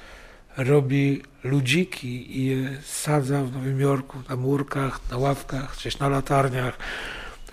robi 0.63 1.21
ludziki 1.43 2.39
i 2.39 2.45
je 2.45 2.82
sadza 2.84 3.43
w 3.43 3.54
Nowym 3.54 3.80
Jorku 3.80 4.17
na 4.30 4.36
murkach, 4.36 5.00
na 5.12 5.17
ławkach, 5.17 5.76
gdzieś 5.78 6.00
na 6.00 6.10
latarniach. 6.10 6.78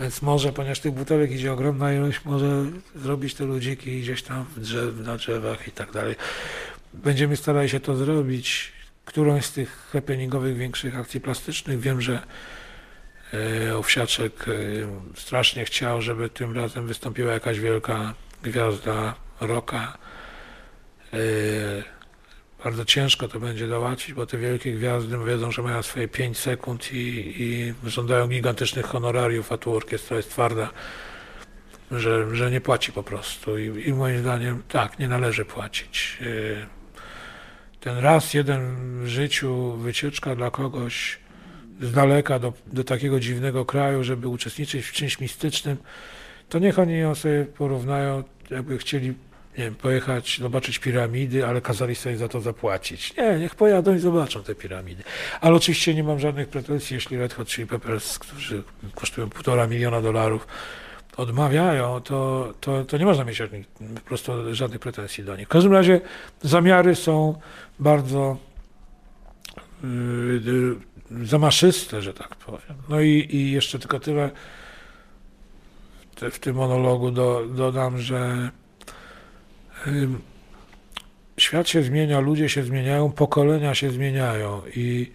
Więc 0.00 0.22
może, 0.22 0.52
ponieważ 0.52 0.80
tych 0.80 0.92
butelek 0.92 1.30
idzie 1.30 1.52
ogromna 1.52 1.94
ilość, 1.94 2.20
może 2.24 2.64
zrobić 2.96 3.34
te 3.34 3.44
ludziki 3.44 4.00
gdzieś 4.00 4.22
tam 4.22 4.44
drzew, 4.56 4.98
na 4.98 5.16
drzewach 5.16 5.68
i 5.68 5.70
tak 5.70 5.92
dalej. 5.92 6.14
Będziemy 6.94 7.36
starali 7.36 7.68
się 7.68 7.80
to 7.80 7.96
zrobić. 7.96 8.72
Którąś 9.04 9.44
z 9.44 9.52
tych 9.52 9.88
happeningowych 9.92 10.56
większych 10.56 10.98
akcji 10.98 11.20
plastycznych. 11.20 11.80
Wiem, 11.80 12.00
że 12.00 12.22
e, 13.68 13.76
Owsiaczek 13.76 14.46
e, 14.48 14.52
strasznie 15.16 15.64
chciał, 15.64 16.02
żeby 16.02 16.30
tym 16.30 16.56
razem 16.56 16.86
wystąpiła 16.86 17.32
jakaś 17.32 17.60
wielka 17.60 18.14
gwiazda 18.42 19.14
roka. 19.40 19.98
Bardzo 22.64 22.84
ciężko 22.84 23.28
to 23.28 23.40
będzie 23.40 23.68
dołacić, 23.68 24.12
bo 24.12 24.26
te 24.26 24.38
wielkie 24.38 24.72
gwiazdy 24.72 25.18
wiedzą, 25.26 25.50
że 25.50 25.62
mają 25.62 25.82
swoje 25.82 26.08
5 26.08 26.38
sekund 26.38 26.92
i, 26.92 27.34
i 27.38 27.74
żądają 27.90 28.28
gigantycznych 28.28 28.86
honorariów, 28.86 29.52
a 29.52 29.58
tu 29.58 29.76
orkiestra 29.76 30.16
jest 30.16 30.30
twarda, 30.30 30.70
że, 31.90 32.36
że 32.36 32.50
nie 32.50 32.60
płaci 32.60 32.92
po 32.92 33.02
prostu. 33.02 33.58
I, 33.58 33.88
I 33.88 33.92
moim 33.92 34.18
zdaniem 34.18 34.62
tak, 34.68 34.98
nie 34.98 35.08
należy 35.08 35.44
płacić. 35.44 36.18
Y, 36.22 36.66
ten 37.80 37.98
raz 37.98 38.34
jeden 38.34 38.76
w 39.04 39.08
życiu 39.08 39.72
wycieczka 39.72 40.36
dla 40.36 40.50
kogoś 40.50 41.18
z 41.80 41.92
daleka 41.92 42.38
do, 42.38 42.52
do 42.66 42.84
takiego 42.84 43.20
dziwnego 43.20 43.64
kraju, 43.64 44.04
żeby 44.04 44.28
uczestniczyć 44.28 44.86
w 44.86 44.92
czymś 44.92 45.20
mistycznym, 45.20 45.76
to 46.48 46.58
niech 46.58 46.78
oni 46.78 46.98
ją 46.98 47.14
sobie 47.14 47.44
porównają, 47.44 48.24
jakby 48.50 48.78
chcieli 48.78 49.14
nie 49.58 49.64
wiem, 49.64 49.74
pojechać, 49.74 50.38
zobaczyć 50.40 50.78
piramidy, 50.78 51.46
ale 51.46 51.60
kazali 51.60 51.94
sobie 51.94 52.16
za 52.16 52.28
to 52.28 52.40
zapłacić. 52.40 53.16
Nie, 53.16 53.38
niech 53.38 53.54
pojadą 53.54 53.94
i 53.94 53.98
zobaczą 53.98 54.42
te 54.42 54.54
piramidy. 54.54 55.02
Ale 55.40 55.56
oczywiście 55.56 55.94
nie 55.94 56.04
mam 56.04 56.20
żadnych 56.20 56.48
pretensji, 56.48 56.94
jeśli 56.94 57.18
Red 57.18 57.34
Hot 57.34 57.48
Chili 57.48 57.66
Peppers, 57.66 58.18
którzy 58.18 58.62
kosztują 58.94 59.30
półtora 59.30 59.66
miliona 59.66 60.02
dolarów, 60.02 60.46
odmawiają, 61.16 62.00
to, 62.00 62.52
to, 62.60 62.84
to 62.84 62.98
nie 62.98 63.04
można 63.04 63.24
mieć 63.24 63.36
żadnych, 63.36 63.66
po 63.94 64.00
prostu 64.00 64.54
żadnych 64.54 64.80
pretensji 64.80 65.24
do 65.24 65.36
nich. 65.36 65.46
W 65.46 65.50
każdym 65.50 65.72
razie 65.72 66.00
zamiary 66.42 66.94
są 66.94 67.40
bardzo 67.78 68.36
yy, 69.82 70.76
zamaszyste, 71.24 72.02
że 72.02 72.14
tak 72.14 72.36
powiem. 72.36 72.82
No 72.88 73.00
i, 73.00 73.28
i 73.30 73.52
jeszcze 73.52 73.78
tylko 73.78 74.00
tyle 74.00 74.30
w, 76.12 76.20
te, 76.20 76.30
w 76.30 76.38
tym 76.38 76.56
monologu 76.56 77.10
do, 77.10 77.46
dodam, 77.46 77.98
że 77.98 78.50
świat 81.36 81.68
się 81.68 81.82
zmienia, 81.82 82.20
ludzie 82.20 82.48
się 82.48 82.62
zmieniają, 82.62 83.12
pokolenia 83.12 83.74
się 83.74 83.90
zmieniają 83.90 84.62
i 84.76 85.10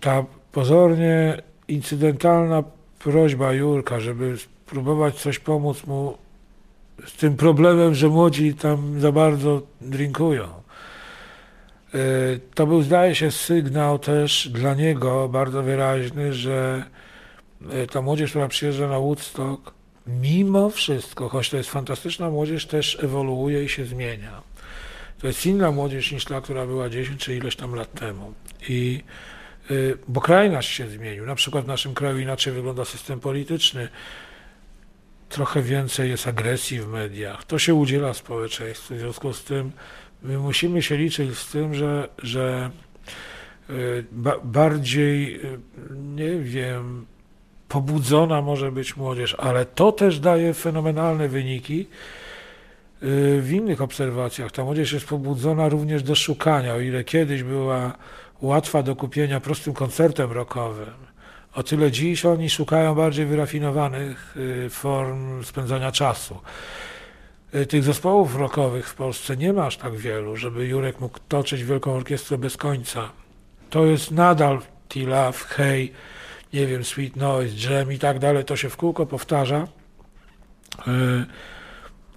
ta 0.00 0.24
pozornie 0.52 1.42
incydentalna 1.68 2.62
prośba 2.98 3.52
Jurka, 3.52 4.00
żeby 4.00 4.36
próbować 4.66 5.14
coś 5.14 5.38
pomóc 5.38 5.86
mu 5.86 6.18
z 7.06 7.12
tym 7.12 7.36
problemem, 7.36 7.94
że 7.94 8.08
młodzi 8.08 8.54
tam 8.54 9.00
za 9.00 9.12
bardzo 9.12 9.62
drinkują. 9.80 10.44
E, 10.44 11.98
to 12.54 12.66
był, 12.66 12.82
zdaje 12.82 13.14
się, 13.14 13.30
sygnał 13.30 13.98
też 13.98 14.48
dla 14.48 14.74
niego 14.74 15.28
bardzo 15.28 15.62
wyraźny, 15.62 16.32
że 16.32 16.84
e, 17.70 17.86
ta 17.86 18.02
młodzież, 18.02 18.30
która 18.30 18.48
przyjeżdża 18.48 18.88
na 18.88 18.98
Woodstock, 18.98 19.74
mimo 20.06 20.70
wszystko, 20.70 21.28
choć 21.28 21.50
to 21.50 21.56
jest 21.56 21.70
fantastyczna 21.70 22.30
młodzież, 22.30 22.66
też 22.66 22.98
ewoluuje 23.02 23.64
i 23.64 23.68
się 23.68 23.84
zmienia. 23.84 24.42
To 25.18 25.26
jest 25.26 25.46
inna 25.46 25.70
młodzież 25.70 26.12
niż 26.12 26.24
ta, 26.24 26.40
która 26.40 26.66
była 26.66 26.88
10 26.88 27.20
czy 27.20 27.36
ileś 27.36 27.56
tam 27.56 27.74
lat 27.74 27.92
temu. 27.92 28.32
I 28.68 29.00
e, 29.70 29.74
bo 30.08 30.20
kraj 30.20 30.50
nasz 30.50 30.68
się 30.68 30.88
zmienił. 30.88 31.26
Na 31.26 31.34
przykład 31.34 31.64
w 31.64 31.68
naszym 31.68 31.94
kraju 31.94 32.18
inaczej 32.18 32.52
wygląda 32.52 32.84
system 32.84 33.20
polityczny 33.20 33.88
trochę 35.28 35.62
więcej 35.62 36.10
jest 36.10 36.26
agresji 36.26 36.80
w 36.80 36.88
mediach. 36.88 37.44
To 37.44 37.58
się 37.58 37.74
udziela 37.74 38.14
społeczeństwu. 38.14 38.94
W 38.94 38.98
związku 38.98 39.32
z 39.32 39.44
tym 39.44 39.72
my 40.22 40.38
musimy 40.38 40.82
się 40.82 40.96
liczyć 40.96 41.38
z 41.38 41.50
tym, 41.50 41.74
że, 41.74 42.08
że 42.18 42.70
y, 43.70 44.04
ba 44.12 44.38
bardziej, 44.44 45.40
y, 45.44 45.58
nie 45.90 46.38
wiem, 46.38 47.06
pobudzona 47.72 48.42
może 48.42 48.72
być 48.72 48.96
młodzież, 48.96 49.36
ale 49.38 49.66
to 49.66 49.92
też 49.92 50.20
daje 50.20 50.54
fenomenalne 50.54 51.28
wyniki 51.28 51.80
y, 51.80 51.86
w 53.42 53.52
innych 53.52 53.82
obserwacjach. 53.82 54.52
Ta 54.52 54.64
młodzież 54.64 54.92
jest 54.92 55.06
pobudzona 55.06 55.68
również 55.68 56.02
do 56.02 56.14
szukania, 56.14 56.74
o 56.74 56.80
ile 56.80 57.04
kiedyś 57.04 57.42
była 57.42 57.92
łatwa 58.42 58.82
do 58.82 58.96
kupienia 58.96 59.40
prostym 59.40 59.74
koncertem 59.74 60.32
rockowym 60.32 61.12
o 61.54 61.62
tyle 61.62 61.90
dziś 61.90 62.26
oni 62.26 62.50
szukają 62.50 62.94
bardziej 62.94 63.26
wyrafinowanych 63.26 64.36
y, 64.36 64.70
form 64.70 65.44
spędzania 65.44 65.92
czasu. 65.92 66.40
Y, 67.54 67.66
tych 67.66 67.84
zespołów 67.84 68.36
rockowych 68.36 68.88
w 68.88 68.94
Polsce 68.94 69.36
nie 69.36 69.52
ma 69.52 69.66
aż 69.66 69.76
tak 69.76 69.96
wielu, 69.96 70.36
żeby 70.36 70.66
Jurek 70.66 71.00
mógł 71.00 71.18
toczyć 71.28 71.64
wielką 71.64 71.92
orkiestrę 71.92 72.38
bez 72.38 72.56
końca. 72.56 73.08
To 73.70 73.84
jest 73.84 74.10
nadal 74.10 74.60
T-Love, 74.88 75.38
Hey, 75.48 75.92
nie 76.52 76.66
wiem, 76.66 76.84
Sweet 76.84 77.16
Noise, 77.16 77.70
Jam 77.70 77.92
i 77.92 77.98
tak 77.98 78.18
dalej, 78.18 78.44
to 78.44 78.56
się 78.56 78.70
w 78.70 78.76
kółko 78.76 79.06
powtarza. 79.06 79.68
Y, 80.88 80.90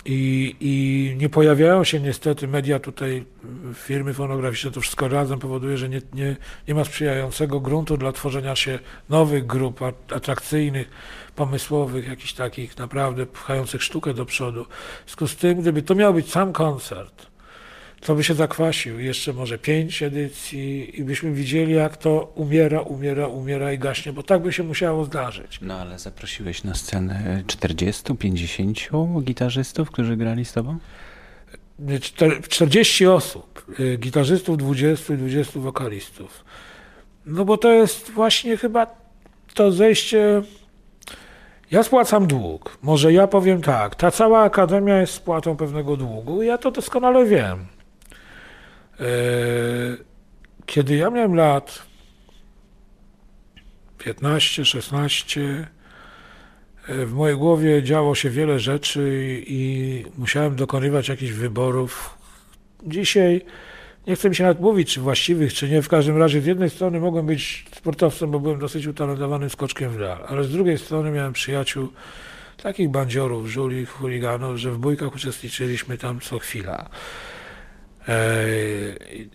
I, 0.05 0.55
I 0.59 1.15
nie 1.17 1.29
pojawiają 1.29 1.83
się 1.83 1.99
niestety 1.99 2.47
media 2.47 2.79
tutaj, 2.79 3.25
firmy 3.73 4.13
fonograficzne, 4.13 4.71
to 4.71 4.81
wszystko 4.81 5.07
razem 5.07 5.39
powoduje, 5.39 5.77
że 5.77 5.89
nie, 5.89 6.01
nie, 6.13 6.35
nie 6.67 6.75
ma 6.75 6.83
sprzyjającego 6.83 7.59
gruntu 7.59 7.97
dla 7.97 8.11
tworzenia 8.11 8.55
się 8.55 8.79
nowych 9.09 9.45
grup 9.45 9.81
atrakcyjnych, 10.15 10.89
pomysłowych, 11.35 12.07
jakichś 12.07 12.33
takich 12.33 12.77
naprawdę 12.77 13.25
pchających 13.25 13.83
sztukę 13.83 14.13
do 14.13 14.25
przodu. 14.25 14.65
W 15.05 15.09
związku 15.09 15.27
z 15.27 15.35
tym, 15.35 15.61
gdyby 15.61 15.81
to 15.81 15.95
miał 15.95 16.13
być 16.13 16.31
sam 16.31 16.53
koncert, 16.53 17.27
to 18.05 18.15
by 18.15 18.23
się 18.23 18.33
zakwasił. 18.33 18.99
Jeszcze 18.99 19.33
może 19.33 19.57
pięć 19.57 20.03
edycji 20.03 20.99
i 20.99 21.03
byśmy 21.03 21.31
widzieli, 21.31 21.73
jak 21.73 21.97
to 21.97 22.31
umiera, 22.35 22.81
umiera, 22.81 23.27
umiera 23.27 23.73
i 23.73 23.79
gaśnie, 23.79 24.13
bo 24.13 24.23
tak 24.23 24.41
by 24.41 24.53
się 24.53 24.63
musiało 24.63 25.05
zdarzyć. 25.05 25.59
No 25.61 25.79
ale 25.79 25.99
zaprosiłeś 25.99 26.63
na 26.63 26.73
scenę 26.73 27.43
40, 27.47 28.15
50 28.15 28.79
gitarzystów, 29.21 29.91
którzy 29.91 30.17
grali 30.17 30.45
z 30.45 30.53
tobą? 30.53 30.77
40 32.49 33.07
osób, 33.07 33.65
y, 33.79 33.97
gitarzystów 33.97 34.57
20 34.57 35.13
i 35.13 35.17
20 35.17 35.59
wokalistów. 35.59 36.45
No 37.25 37.45
bo 37.45 37.57
to 37.57 37.73
jest 37.73 38.11
właśnie 38.11 38.57
chyba 38.57 38.87
to 39.53 39.71
zejście. 39.71 40.41
Ja 41.71 41.83
spłacam 41.83 42.27
dług. 42.27 42.77
Może 42.81 43.13
ja 43.13 43.27
powiem 43.27 43.61
tak, 43.61 43.95
ta 43.95 44.11
cała 44.11 44.41
akademia 44.41 45.01
jest 45.01 45.13
spłatą 45.13 45.57
pewnego 45.57 45.97
długu 45.97 46.43
i 46.43 46.47
ja 46.47 46.57
to 46.57 46.71
doskonale 46.71 47.25
wiem. 47.25 47.74
E, 48.99 49.05
kiedy 50.65 50.95
ja 50.95 51.09
miałem 51.09 51.35
lat 51.35 51.85
15, 53.97 54.65
16, 54.65 55.67
e, 56.87 57.05
w 57.05 57.13
mojej 57.13 57.37
głowie 57.37 57.83
działo 57.83 58.15
się 58.15 58.29
wiele 58.29 58.59
rzeczy 58.59 59.43
i 59.47 60.03
musiałem 60.17 60.55
dokonywać 60.55 61.09
jakichś 61.09 61.31
wyborów. 61.31 62.17
Dzisiaj 62.83 63.41
nie 64.07 64.15
chcę 64.15 64.29
mi 64.29 64.35
się 64.35 64.43
nawet 64.43 64.59
mówić, 64.59 64.93
czy 64.93 65.01
właściwych, 65.01 65.53
czy 65.53 65.69
nie. 65.69 65.81
W 65.81 65.89
każdym 65.89 66.17
razie 66.17 66.41
z 66.41 66.45
jednej 66.45 66.69
strony 66.69 66.99
mogłem 66.99 67.25
być 67.25 67.65
sportowcem, 67.75 68.31
bo 68.31 68.39
byłem 68.39 68.59
dosyć 68.59 68.87
utalentowanym 68.87 69.49
skoczkiem 69.49 69.91
w 69.91 69.99
dal, 69.99 70.25
ale 70.27 70.43
z 70.43 70.51
drugiej 70.51 70.77
strony 70.77 71.11
miałem 71.11 71.33
przyjaciół, 71.33 71.87
takich 72.63 72.89
bandziorów, 72.89 73.47
żuli, 73.47 73.85
chuliganów, 73.85 74.57
że 74.57 74.71
w 74.71 74.77
bójkach 74.77 75.15
uczestniczyliśmy 75.15 75.97
tam 75.97 76.19
co 76.19 76.39
chwila. 76.39 76.89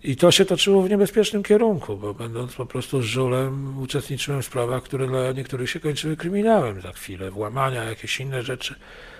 I 0.02 0.16
to 0.16 0.30
się 0.30 0.44
toczyło 0.44 0.82
w 0.82 0.90
niebezpiecznym 0.90 1.42
kierunku, 1.42 1.96
bo 1.96 2.14
będąc 2.14 2.54
po 2.54 2.66
prostu 2.66 3.02
żulem, 3.02 3.78
uczestniczyłem 3.78 4.42
w 4.42 4.44
sprawach, 4.44 4.82
które 4.82 5.06
dla 5.06 5.32
niektórych 5.32 5.70
się 5.70 5.80
kończyły 5.80 6.16
kryminałem 6.16 6.80
za 6.80 6.92
chwilę, 6.92 7.30
włamania, 7.30 7.84
jakieś 7.84 8.20
inne 8.20 8.42
rzeczy. 8.42 8.74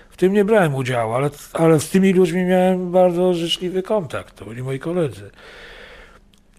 W 0.09 0.17
tym 0.17 0.33
nie 0.33 0.45
brałem 0.45 0.75
udziału, 0.75 1.13
ale, 1.13 1.29
ale 1.53 1.79
z 1.79 1.89
tymi 1.89 2.13
ludźmi 2.13 2.43
miałem 2.43 2.91
bardzo 2.91 3.33
życzliwy 3.33 3.83
kontakt, 3.83 4.35
to 4.35 4.45
byli 4.45 4.63
moi 4.63 4.79
koledzy. 4.79 5.31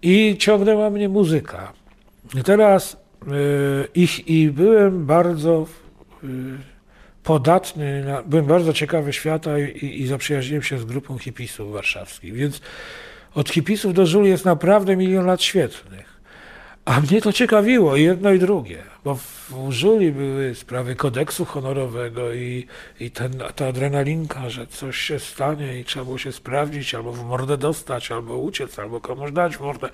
I 0.02 0.36
ciągnęła 0.38 0.90
mnie 0.90 1.08
muzyka. 1.08 1.72
I 2.38 2.42
teraz 2.42 2.96
yy, 3.26 3.88
ich, 3.94 4.28
i 4.28 4.50
byłem 4.50 5.06
bardzo 5.06 5.66
podatny, 7.22 8.04
na, 8.04 8.22
byłem 8.22 8.46
bardzo 8.46 8.72
ciekawy 8.72 9.12
świata 9.12 9.58
i, 9.58 10.00
i 10.00 10.06
zaprzyjaźniłem 10.06 10.62
się 10.62 10.78
z 10.78 10.84
grupą 10.84 11.18
hipisów 11.18 11.72
warszawskich, 11.72 12.34
więc 12.34 12.60
od 13.34 13.50
hipisów 13.50 13.94
do 13.94 14.06
żuli 14.06 14.28
jest 14.28 14.44
naprawdę 14.44 14.96
milion 14.96 15.26
lat 15.26 15.42
świetnych. 15.42 16.12
A 16.84 17.00
mnie 17.00 17.20
to 17.20 17.32
ciekawiło, 17.32 17.96
jedno 17.96 18.32
i 18.32 18.38
drugie, 18.38 18.82
bo 19.04 19.14
w 19.14 19.70
żuli 19.70 20.12
były 20.12 20.54
sprawy 20.54 20.96
kodeksu 20.96 21.44
honorowego 21.44 22.32
i, 22.32 22.66
i 23.00 23.10
ten, 23.10 23.32
ta 23.56 23.66
adrenalinka, 23.66 24.50
że 24.50 24.66
coś 24.66 24.96
się 24.96 25.18
stanie 25.18 25.80
i 25.80 25.84
trzeba 25.84 26.04
było 26.04 26.18
się 26.18 26.32
sprawdzić, 26.32 26.94
albo 26.94 27.12
w 27.12 27.24
mordę 27.24 27.56
dostać, 27.56 28.12
albo 28.12 28.38
uciec, 28.38 28.78
albo 28.78 29.00
komuś 29.00 29.32
dać 29.32 29.60
mordę. 29.60 29.88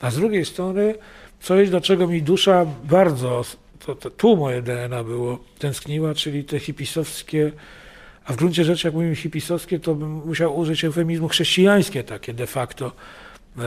A 0.00 0.10
z 0.10 0.16
drugiej 0.16 0.44
strony 0.44 0.94
coś, 1.40 1.70
do 1.70 1.80
czego 1.80 2.06
mi 2.06 2.22
dusza 2.22 2.66
bardzo 2.84 3.44
to, 3.86 3.94
to 3.94 4.10
tu 4.10 4.36
moje 4.36 4.62
DNA 4.62 5.04
było, 5.04 5.38
tęskniła, 5.58 6.14
czyli 6.14 6.44
te 6.44 6.58
hipisowskie, 6.58 7.52
a 8.24 8.32
w 8.32 8.36
gruncie 8.36 8.64
rzeczy, 8.64 8.86
jak 8.86 8.94
mówimy 8.94 9.16
hipisowskie, 9.16 9.80
to 9.80 9.94
bym 9.94 10.10
musiał 10.10 10.58
użyć 10.58 10.84
eufemizmu 10.84 11.28
chrześcijańskie 11.28 12.04
takie 12.04 12.34
de 12.34 12.46
facto 12.46 12.92
e, 13.58 13.62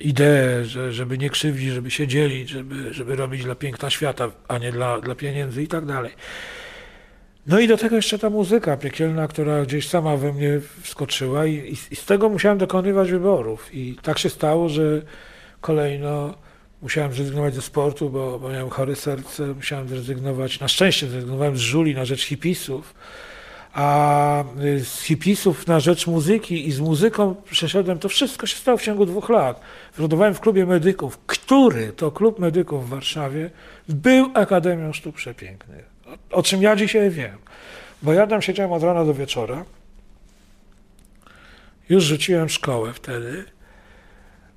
idee, 0.00 0.64
że, 0.64 0.92
żeby 0.92 1.18
nie 1.18 1.30
krzywdzić, 1.30 1.70
żeby 1.70 1.90
się 1.90 2.06
dzielić, 2.06 2.48
żeby, 2.48 2.94
żeby 2.94 3.16
robić 3.16 3.44
dla 3.44 3.54
piękna 3.54 3.90
świata, 3.90 4.30
a 4.48 4.58
nie 4.58 4.72
dla, 4.72 5.00
dla 5.00 5.14
pieniędzy 5.14 5.62
i 5.62 5.68
tak 5.68 5.86
dalej. 5.86 6.12
No 7.46 7.60
i 7.60 7.68
do 7.68 7.76
tego 7.76 7.96
jeszcze 7.96 8.18
ta 8.18 8.30
muzyka 8.30 8.76
piekielna, 8.76 9.28
która 9.28 9.62
gdzieś 9.62 9.88
sama 9.88 10.16
we 10.16 10.32
mnie 10.32 10.60
wskoczyła 10.82 11.46
i, 11.46 11.54
i, 11.54 11.72
i 11.90 11.96
z 11.96 12.04
tego 12.04 12.28
musiałem 12.28 12.58
dokonywać 12.58 13.10
wyborów. 13.10 13.74
I 13.74 13.96
tak 14.02 14.18
się 14.18 14.30
stało, 14.30 14.68
że 14.68 15.02
kolejno 15.60 16.34
musiałem 16.82 17.12
zrezygnować 17.12 17.54
ze 17.54 17.62
sportu, 17.62 18.10
bo, 18.10 18.38
bo 18.38 18.48
miałem 18.48 18.70
chore 18.70 18.96
serce, 18.96 19.46
musiałem 19.46 19.88
zrezygnować, 19.88 20.60
na 20.60 20.68
szczęście 20.68 21.08
zrezygnowałem 21.08 21.56
z 21.56 21.60
żuli 21.60 21.94
na 21.94 22.04
rzecz 22.04 22.24
hipisów, 22.24 22.94
a 23.72 24.44
y, 24.64 24.84
z 24.84 25.00
hipisów 25.00 25.66
na 25.66 25.80
rzecz 25.80 26.06
muzyki 26.06 26.68
i 26.68 26.72
z 26.72 26.80
muzyką 26.80 27.34
przeszedłem, 27.50 27.98
to 27.98 28.08
wszystko 28.08 28.46
się 28.46 28.56
stało 28.56 28.78
w 28.78 28.82
ciągu 28.82 29.06
dwóch 29.06 29.28
lat. 29.28 29.60
Wylądowałem 29.96 30.34
w 30.34 30.40
klubie 30.40 30.66
medyków, 30.66 31.18
który 31.26 31.92
to 31.92 32.10
klub 32.10 32.38
medyków 32.38 32.86
w 32.86 32.88
Warszawie 32.88 33.50
był 33.88 34.30
Akademią 34.34 34.92
Sztuk 34.92 35.16
Przepięknych. 35.16 35.84
O, 36.06 36.36
o 36.36 36.42
czym 36.42 36.62
ja 36.62 36.76
dzisiaj 36.76 37.10
wiem. 37.10 37.38
Bo 38.02 38.12
ja 38.12 38.26
tam 38.26 38.42
siedziałem 38.42 38.72
od 38.72 38.82
rana 38.82 39.04
do 39.04 39.14
wieczora. 39.14 39.64
Już 41.88 42.04
rzuciłem 42.04 42.48
szkołę 42.48 42.92
wtedy 42.92 43.44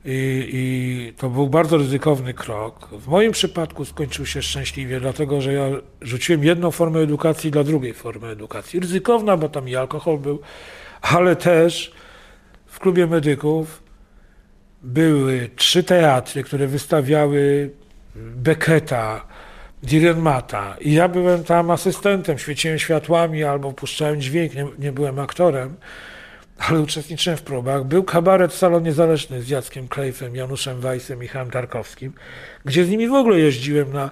i, 0.05 0.49
I, 0.53 1.13
to 1.17 1.29
był 1.29 1.49
bardzo 1.49 1.77
ryzykowny 1.77 2.33
krok. 2.33 2.89
W 2.91 3.07
moim 3.07 3.31
przypadku 3.31 3.85
skończył 3.85 4.25
się 4.25 4.41
szczęśliwie, 4.41 4.99
dlatego 4.99 5.41
że 5.41 5.53
ja 5.53 5.69
rzuciłem 6.01 6.43
jedną 6.43 6.71
formę 6.71 6.99
edukacji 6.99 7.51
dla 7.51 7.63
drugiej 7.63 7.93
formy 7.93 8.27
edukacji. 8.27 8.79
Ryzykowna, 8.79 9.37
bo 9.37 9.49
tam 9.49 9.69
i 9.69 9.75
alkohol 9.75 10.17
był, 10.17 10.39
ale 11.01 11.35
też 11.35 11.93
w 12.65 12.79
klubie 12.79 13.07
medyków 13.07 13.83
były 14.81 15.49
trzy 15.55 15.83
teatry, 15.83 16.43
które 16.43 16.67
wystawiały 16.67 17.69
Becketa, 18.15 19.25
Dirienmata. 19.83 20.75
I 20.81 20.93
ja 20.93 21.07
byłem 21.07 21.43
tam 21.43 21.71
asystentem, 21.71 22.37
świeciłem 22.37 22.79
światłami 22.79 23.43
albo 23.43 23.73
puszczałem 23.73 24.21
dźwięk, 24.21 24.55
nie, 24.55 24.67
nie 24.79 24.91
byłem 24.91 25.19
aktorem 25.19 25.75
ale 26.69 26.81
uczestniczyłem 26.81 27.37
w 27.37 27.41
próbach. 27.41 27.83
Był 27.83 28.03
kabaret 28.03 28.53
Salon 28.53 28.83
Niezależny 28.83 29.41
z 29.41 29.49
Jackiem 29.49 29.87
Klejfem, 29.87 30.35
Januszem 30.35 30.81
Weissem, 30.81 31.19
Michałem 31.19 31.51
Tarkowskim, 31.51 32.13
gdzie 32.65 32.85
z 32.85 32.89
nimi 32.89 33.07
w 33.07 33.13
ogóle 33.13 33.39
jeździłem 33.39 33.93
na, 33.93 34.11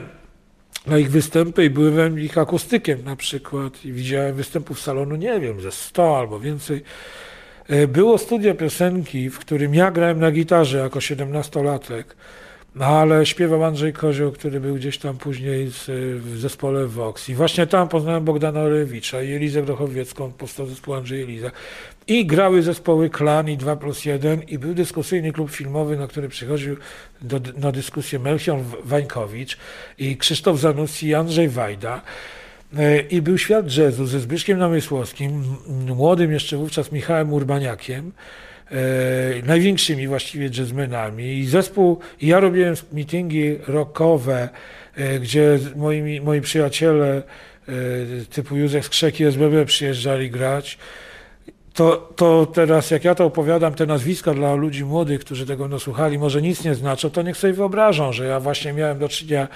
na 0.86 0.98
ich 0.98 1.10
występy 1.10 1.64
i 1.64 1.70
byłem 1.70 2.20
ich 2.20 2.38
akustykiem 2.38 3.04
na 3.04 3.16
przykład 3.16 3.84
i 3.84 3.92
widziałem 3.92 4.34
występów 4.36 4.80
salonu, 4.80 5.16
nie 5.16 5.40
wiem, 5.40 5.60
ze 5.60 5.72
100 5.72 6.18
albo 6.18 6.40
więcej. 6.40 6.82
E, 7.68 7.86
było 7.86 8.18
studio 8.18 8.54
piosenki, 8.54 9.30
w 9.30 9.38
którym 9.38 9.74
ja 9.74 9.90
grałem 9.90 10.20
na 10.20 10.30
gitarze 10.30 10.78
jako 10.78 10.98
17-latek. 10.98 12.04
No 12.74 12.86
ale 12.86 13.26
śpiewał 13.26 13.64
Andrzej 13.64 13.92
Kozioł, 13.92 14.32
który 14.32 14.60
był 14.60 14.74
gdzieś 14.74 14.98
tam 14.98 15.18
później 15.18 15.70
w 16.18 16.38
zespole 16.38 16.86
Vox. 16.86 17.28
I 17.28 17.34
właśnie 17.34 17.66
tam 17.66 17.88
poznałem 17.88 18.24
Bogdana 18.24 18.60
Orewicza 18.60 19.22
i 19.22 19.32
Elizę 19.32 19.62
Grochowiecką, 19.62 20.32
powstał 20.32 20.66
zespół 20.66 20.94
Andrzej 20.94 21.22
Eliza. 21.22 21.50
I 22.06 22.26
grały 22.26 22.62
zespoły 22.62 23.10
Klan 23.10 23.50
i 23.50 23.56
2 23.56 23.76
plus 23.76 24.04
1 24.04 24.42
i 24.42 24.58
był 24.58 24.74
dyskusyjny 24.74 25.32
klub 25.32 25.50
filmowy, 25.50 25.96
na 25.96 26.06
który 26.06 26.28
przychodził 26.28 26.76
do, 27.22 27.40
na 27.56 27.72
dyskusję 27.72 28.18
Melchior 28.18 28.60
Wańkowicz 28.84 29.56
i 29.98 30.16
Krzysztof 30.16 30.60
Zanussi 30.60 31.06
i 31.06 31.14
Andrzej 31.14 31.48
Wajda. 31.48 32.02
E, 32.78 33.00
I 33.00 33.22
był 33.22 33.38
świat 33.38 33.76
jazzu 33.76 34.06
ze 34.06 34.20
Zbyszkiem 34.20 34.58
Namysłowskim, 34.58 35.44
młodym 35.86 36.32
jeszcze 36.32 36.56
wówczas 36.56 36.92
Michałem 36.92 37.32
Urbaniakiem, 37.32 38.12
e, 38.72 39.46
największymi 39.46 40.08
właściwie 40.08 40.50
jazzmenami 40.58 41.24
i 41.24 41.46
zespół, 41.46 41.98
i 42.20 42.26
ja 42.26 42.40
robiłem 42.40 42.74
meetingi 42.92 43.58
rockowe, 43.66 44.48
e, 44.96 45.18
gdzie 45.18 45.58
moi, 45.76 46.20
moi 46.20 46.40
przyjaciele 46.40 47.16
e, 47.16 47.72
typu 48.30 48.56
Józef 48.56 48.84
Skrzeki 48.84 49.24
SBB 49.24 49.66
przyjeżdżali 49.66 50.30
grać. 50.30 50.78
To, 51.74 52.12
to 52.16 52.46
teraz, 52.46 52.90
jak 52.90 53.04
ja 53.04 53.14
to 53.14 53.24
opowiadam, 53.24 53.74
te 53.74 53.86
nazwiska 53.86 54.34
dla 54.34 54.54
ludzi 54.54 54.84
młodych, 54.84 55.20
którzy 55.20 55.46
tego 55.46 55.68
nasłuchali, 55.68 56.18
może 56.18 56.42
nic 56.42 56.64
nie 56.64 56.74
znaczą, 56.74 57.10
to 57.10 57.22
niech 57.22 57.36
sobie 57.36 57.52
wyobrażą, 57.52 58.12
że 58.12 58.26
ja 58.26 58.40
właśnie 58.40 58.72
miałem 58.72 58.98
do 58.98 59.08
czynienia 59.08 59.48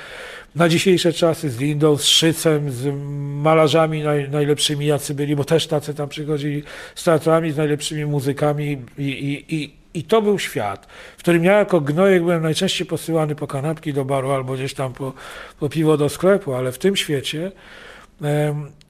na 0.57 0.69
dzisiejsze 0.69 1.13
czasy 1.13 1.51
z 1.51 1.59
Lindą, 1.59 1.97
z 1.97 2.05
Szycem, 2.05 2.71
z 2.71 2.95
malarzami 3.43 4.03
naj, 4.03 4.31
najlepszymi, 4.31 4.87
jacy 4.87 5.15
byli, 5.15 5.37
bo 5.37 5.45
też 5.45 5.67
tacy 5.67 5.95
tam 5.95 6.09
przychodzili, 6.09 6.63
z 6.95 7.05
teatrami, 7.05 7.53
z 7.53 7.57
najlepszymi 7.57 8.07
muzykami 8.07 8.79
i, 8.99 9.03
i, 9.03 9.55
i, 9.55 9.75
i 9.95 10.05
to 10.05 10.23
był 10.23 10.39
świat, 10.39 10.87
w 11.17 11.19
którym 11.19 11.45
ja 11.45 11.59
jako 11.59 11.81
gnojek 11.81 12.23
byłem 12.23 12.43
najczęściej 12.43 12.87
posyłany 12.87 13.35
po 13.35 13.47
kanapki 13.47 13.93
do 13.93 14.05
baru 14.05 14.31
albo 14.31 14.55
gdzieś 14.55 14.75
tam 14.75 14.93
po, 14.93 15.13
po 15.61 15.69
piwo 15.69 15.97
do 15.97 16.09
sklepu, 16.09 16.55
ale 16.55 16.73
w 16.73 16.79
tym 16.79 16.97
świecie 16.97 17.53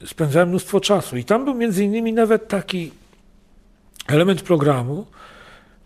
spędzałem 0.07 0.49
mnóstwo 0.49 0.81
czasu. 0.81 1.17
I 1.17 1.25
tam 1.25 1.45
był 1.45 1.55
między 1.55 1.85
innymi 1.85 2.13
nawet 2.13 2.49
taki 2.49 2.93
element 4.09 4.43
programu, 4.43 5.07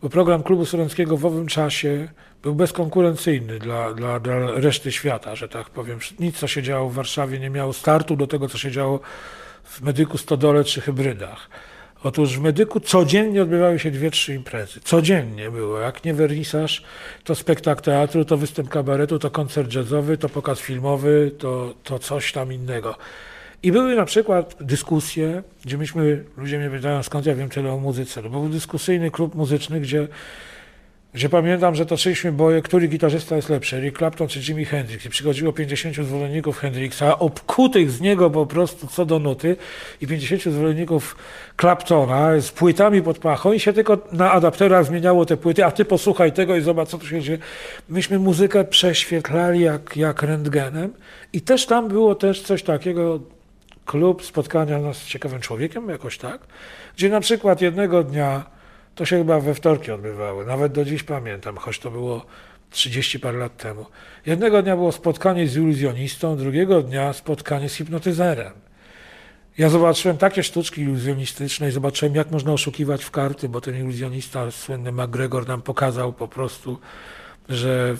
bo 0.03 0.09
program 0.09 0.43
Klubu 0.43 0.67
Studenckiego 0.67 1.17
w 1.17 1.27
owym 1.27 1.47
czasie 1.47 2.09
był 2.43 2.55
bezkonkurencyjny 2.55 3.59
dla, 3.59 3.95
dla, 3.95 4.21
dla 4.21 4.51
reszty 4.51 4.93
świata, 4.93 5.37
że 5.37 5.49
tak 5.49 5.71
powiem. 5.71 5.99
Nic, 6.19 6.39
co 6.39 6.47
się 6.47 6.63
działo 6.63 6.91
w 6.91 6.95
Warszawie, 6.95 7.39
nie 7.39 7.51
miało 7.51 7.73
startu 7.73 8.17
do 8.17 8.27
tego, 8.27 8.49
co 8.49 8.59
się 8.59 8.71
działo 8.71 9.01
w 9.65 9.81
Medyku 9.81 10.19
Stodole 10.19 10.65
czy 10.65 10.81
Hybrydach. 10.81 11.49
Otóż 12.03 12.39
w 12.39 12.41
Medyku 12.41 12.81
codziennie 12.81 13.43
odbywały 13.43 13.79
się 13.79 13.91
dwie, 13.91 14.11
trzy 14.11 14.35
imprezy. 14.35 14.81
Codziennie 14.81 15.51
było. 15.51 15.79
Jak 15.79 16.05
nie 16.05 16.15
wernisaż, 16.15 16.83
to 17.25 17.35
spektakl 17.35 17.83
teatru, 17.83 18.25
to 18.25 18.37
występ 18.37 18.69
kabaretu, 18.69 19.19
to 19.19 19.31
koncert 19.31 19.75
jazzowy, 19.75 20.19
to 20.19 20.29
pokaz 20.29 20.61
filmowy, 20.61 21.31
to, 21.39 21.75
to 21.85 21.99
coś 21.99 22.33
tam 22.33 22.53
innego. 22.53 22.97
I 23.63 23.73
były 23.73 23.97
na 23.97 24.05
przykład 24.05 24.57
dyskusje, 24.61 25.43
gdzie 25.65 25.79
myśmy, 25.79 26.25
ludzie 26.37 26.59
mnie 26.59 26.71
pytają, 26.71 27.03
skąd 27.03 27.27
ja 27.27 27.35
wiem 27.35 27.49
tyle 27.49 27.73
o 27.73 27.79
muzyce. 27.79 28.23
To 28.23 28.31
był 28.31 28.49
dyskusyjny 28.49 29.11
klub 29.11 29.35
muzyczny, 29.35 29.81
gdzie 29.81 30.09
gdzie 31.15 31.29
pamiętam, 31.29 31.75
że 31.75 31.87
toczyliśmy 31.87 32.33
boje, 32.33 32.63
który 32.63 32.89
gitarzysta 32.89 33.37
jest 33.37 33.49
lepszy, 33.49 33.77
Eric 33.77 33.99
Clapton 33.99 34.29
czy 34.29 34.41
Jimi 34.41 34.65
Hendrix. 34.65 35.07
I 35.07 35.11
przychodziło 35.11 35.53
50 35.53 35.97
zwolenników 35.97 36.59
Hendrixa, 36.59 37.19
obkutych 37.19 37.91
z 37.91 38.01
niego 38.01 38.31
po 38.31 38.47
prostu 38.47 38.87
co 38.87 39.07
do 39.07 39.19
nuty 39.19 39.57
i 40.01 40.07
50 40.07 40.43
zwolenników 40.43 41.17
Claptona 41.61 42.41
z 42.41 42.51
płytami 42.51 43.03
pod 43.03 43.19
pachą 43.19 43.53
i 43.53 43.61
się 43.61 43.73
tylko 43.73 43.99
na 44.13 44.33
adapterach 44.33 44.87
zmieniało 44.87 45.27
te 45.27 45.37
płyty, 45.37 45.65
a 45.65 45.71
ty 45.71 45.85
posłuchaj 45.85 46.33
tego 46.33 46.57
i 46.57 46.61
zobacz, 46.61 46.89
co 46.89 46.99
tu 46.99 47.07
się 47.07 47.21
dzieje. 47.21 47.39
Myśmy 47.89 48.19
muzykę 48.19 48.65
prześwietlali 48.65 49.61
jak, 49.61 49.97
jak 49.97 50.23
rentgenem 50.23 50.93
i 51.33 51.41
też 51.41 51.67
tam 51.67 51.89
było 51.89 52.15
też 52.15 52.43
coś 52.43 52.63
takiego, 52.63 53.21
klub 53.87 54.25
spotkania 54.25 54.93
z 54.93 55.05
ciekawym 55.05 55.41
człowiekiem, 55.41 55.89
jakoś 55.89 56.19
tak, 56.19 56.41
gdzie 56.97 57.09
na 57.09 57.21
przykład 57.21 57.61
jednego 57.61 58.03
dnia 58.03 58.60
to 58.95 59.05
się 59.05 59.19
chyba 59.19 59.41
we 59.41 59.55
wtorki 59.55 59.91
odbywało. 59.91 60.45
Nawet 60.45 60.73
do 60.73 60.85
dziś 60.85 61.03
pamiętam, 61.03 61.57
choć 61.57 61.79
to 61.79 61.91
było 61.91 62.27
30 62.71 63.21
parę 63.21 63.39
lat 63.39 63.57
temu. 63.57 63.87
Jednego 64.27 64.63
dnia 64.63 64.77
było 64.77 64.93
spotkanie 64.93 65.49
z 65.49 65.57
iluzjonistą, 65.57 66.37
drugiego 66.37 66.83
dnia 66.83 67.13
spotkanie 67.13 67.69
z 67.69 67.75
hipnotyzerem. 67.75 68.53
Ja 69.59 69.69
zobaczyłem 69.69 70.19
takie 70.19 70.43
sztuczki 70.43 70.81
iluzjonistyczne 70.81 71.69
i 71.69 71.73
zobaczyłem, 71.73 72.15
jak 72.15 72.31
można 72.31 72.53
oszukiwać 72.53 73.05
w 73.05 73.11
karty, 73.11 73.49
bo 73.49 73.61
ten 73.61 73.77
iluzjonista, 73.77 74.51
słynny 74.51 74.93
McGregor, 74.93 75.49
nam 75.49 75.63
pokazał 75.63 76.13
po 76.13 76.29
prostu, 76.29 76.79
że 77.49 77.97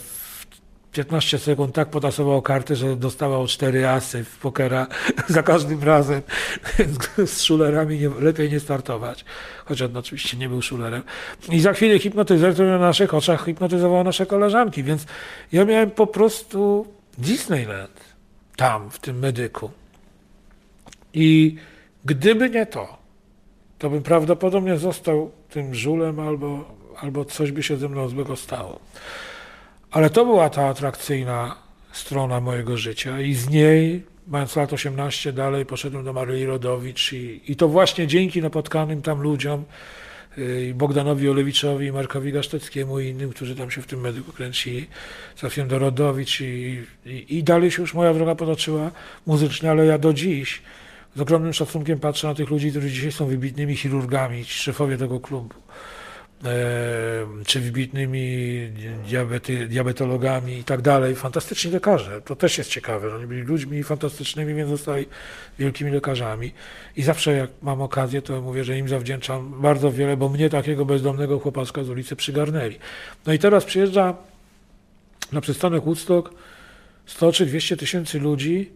15 0.91 1.39
sekund 1.39 1.75
tak 1.75 1.89
potasował 1.89 2.41
kartę, 2.41 2.75
że 2.75 2.95
dostawał 2.95 3.47
cztery 3.47 3.87
asy 3.87 4.23
w 4.23 4.37
pokera 4.37 4.87
za 5.27 5.43
każdym 5.43 5.83
razem. 5.83 6.21
Z 7.25 7.43
szulerami 7.43 7.99
nie, 7.99 8.09
lepiej 8.09 8.51
nie 8.51 8.59
startować. 8.59 9.25
Chociaż 9.65 9.89
on 9.89 9.97
oczywiście 9.97 10.37
nie 10.37 10.49
był 10.49 10.61
szulerem. 10.61 11.03
I 11.49 11.59
za 11.59 11.73
chwilę 11.73 11.99
hipnotyzer, 11.99 12.53
który 12.53 12.69
na 12.69 12.77
naszych 12.79 13.13
oczach 13.13 13.45
hipnotyzował 13.45 14.03
nasze 14.03 14.25
koleżanki. 14.25 14.83
Więc 14.83 15.05
ja 15.51 15.65
miałem 15.65 15.91
po 15.91 16.07
prostu 16.07 16.87
Disneyland 17.17 17.99
tam, 18.55 18.91
w 18.91 18.99
tym 18.99 19.19
medyku. 19.19 19.71
I 21.13 21.55
gdyby 22.05 22.49
nie 22.49 22.65
to, 22.65 22.97
to 23.79 23.89
bym 23.89 24.03
prawdopodobnie 24.03 24.77
został 24.77 25.31
tym 25.49 25.75
żulem 25.75 26.19
albo, 26.19 26.75
albo 26.97 27.25
coś 27.25 27.51
by 27.51 27.63
się 27.63 27.77
ze 27.77 27.89
mną 27.89 28.09
złego 28.09 28.35
stało. 28.35 28.79
Ale 29.91 30.09
to 30.09 30.25
była 30.25 30.49
ta 30.49 30.67
atrakcyjna 30.67 31.55
strona 31.91 32.39
mojego 32.39 32.77
życia 32.77 33.21
i 33.21 33.33
z 33.33 33.49
niej, 33.49 34.03
mając 34.27 34.55
lat 34.55 34.73
18 34.73 35.33
dalej, 35.33 35.65
poszedłem 35.65 36.05
do 36.05 36.13
Maryi 36.13 36.45
Rodowicz 36.45 37.13
i, 37.13 37.41
i 37.47 37.55
to 37.55 37.67
właśnie 37.67 38.07
dzięki 38.07 38.41
napotkanym 38.41 39.01
tam 39.01 39.21
ludziom, 39.21 39.63
y, 40.37 40.73
Bogdanowi 40.75 41.29
Olewiczowi, 41.29 41.91
Markowi 41.91 42.31
Gaszteckiemu 42.31 42.99
i 42.99 43.07
innym, 43.07 43.29
którzy 43.29 43.55
tam 43.55 43.71
się 43.71 43.81
w 43.81 43.87
tym 43.87 44.01
medyku 44.01 44.31
kręcili. 44.31 44.87
Trafiłem 45.35 45.69
do 45.69 45.79
Rodowicz 45.79 46.41
i, 46.41 46.85
i, 47.05 47.37
i 47.37 47.43
dalej 47.43 47.71
się 47.71 47.81
już 47.81 47.93
moja 47.93 48.13
droga 48.13 48.35
potoczyła 48.35 48.91
muzycznie, 49.25 49.71
ale 49.71 49.85
ja 49.85 49.97
do 49.97 50.13
dziś 50.13 50.61
z 51.15 51.21
ogromnym 51.21 51.53
szacunkiem 51.53 51.99
patrzę 51.99 52.27
na 52.27 52.35
tych 52.35 52.49
ludzi, 52.49 52.71
którzy 52.71 52.91
dzisiaj 52.91 53.11
są 53.11 53.25
wybitnymi 53.25 53.75
chirurgami, 53.75 54.45
szefowie 54.45 54.97
tego 54.97 55.19
klubu. 55.19 55.55
Czy 57.45 57.59
wybitnymi 57.59 58.57
diabety, 59.07 59.67
diabetologami 59.67 60.57
i 60.57 60.63
tak 60.63 60.81
dalej. 60.81 61.15
Fantastyczni 61.15 61.71
lekarze, 61.71 62.21
to 62.21 62.35
też 62.35 62.57
jest 62.57 62.69
ciekawe. 62.69 63.15
Oni 63.15 63.27
byli 63.27 63.41
ludźmi 63.41 63.83
fantastycznymi, 63.83 64.53
więc 64.53 64.69
zostali 64.69 65.05
wielkimi 65.59 65.91
lekarzami. 65.91 66.51
I 66.97 67.03
zawsze 67.03 67.31
jak 67.31 67.49
mam 67.61 67.81
okazję, 67.81 68.21
to 68.21 68.41
mówię, 68.41 68.63
że 68.63 68.77
im 68.77 68.89
zawdzięczam 68.89 69.61
bardzo 69.61 69.91
wiele, 69.91 70.17
bo 70.17 70.29
mnie 70.29 70.49
takiego 70.49 70.85
bezdomnego 70.85 71.39
chłopaczka 71.39 71.83
z 71.83 71.89
ulicy 71.89 72.15
przygarnęli. 72.15 72.75
No 73.25 73.33
i 73.33 73.39
teraz 73.39 73.65
przyjeżdża 73.65 74.15
na 75.31 75.41
przystanek 75.41 75.83
Woodstock 75.83 76.33
100 77.05 77.31
czy 77.31 77.45
200 77.45 77.77
tysięcy 77.77 78.19
ludzi 78.19 78.71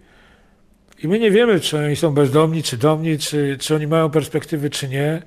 i 1.03 1.07
my 1.07 1.19
nie 1.19 1.31
wiemy, 1.31 1.59
czy 1.59 1.77
oni 1.77 1.95
są 1.95 2.13
bezdomni, 2.13 2.63
czy 2.63 2.77
domni, 2.77 3.17
czy, 3.17 3.57
czy 3.59 3.75
oni 3.75 3.87
mają 3.87 4.09
perspektywy, 4.09 4.69
czy 4.69 4.87
nie. 4.87 5.21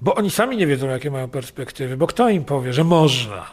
Bo 0.00 0.14
oni 0.14 0.30
sami 0.30 0.56
nie 0.56 0.66
wiedzą, 0.66 0.88
jakie 0.88 1.10
mają 1.10 1.28
perspektywy, 1.28 1.96
bo 1.96 2.06
kto 2.06 2.28
im 2.28 2.44
powie, 2.44 2.72
że 2.72 2.84
można? 2.84 3.46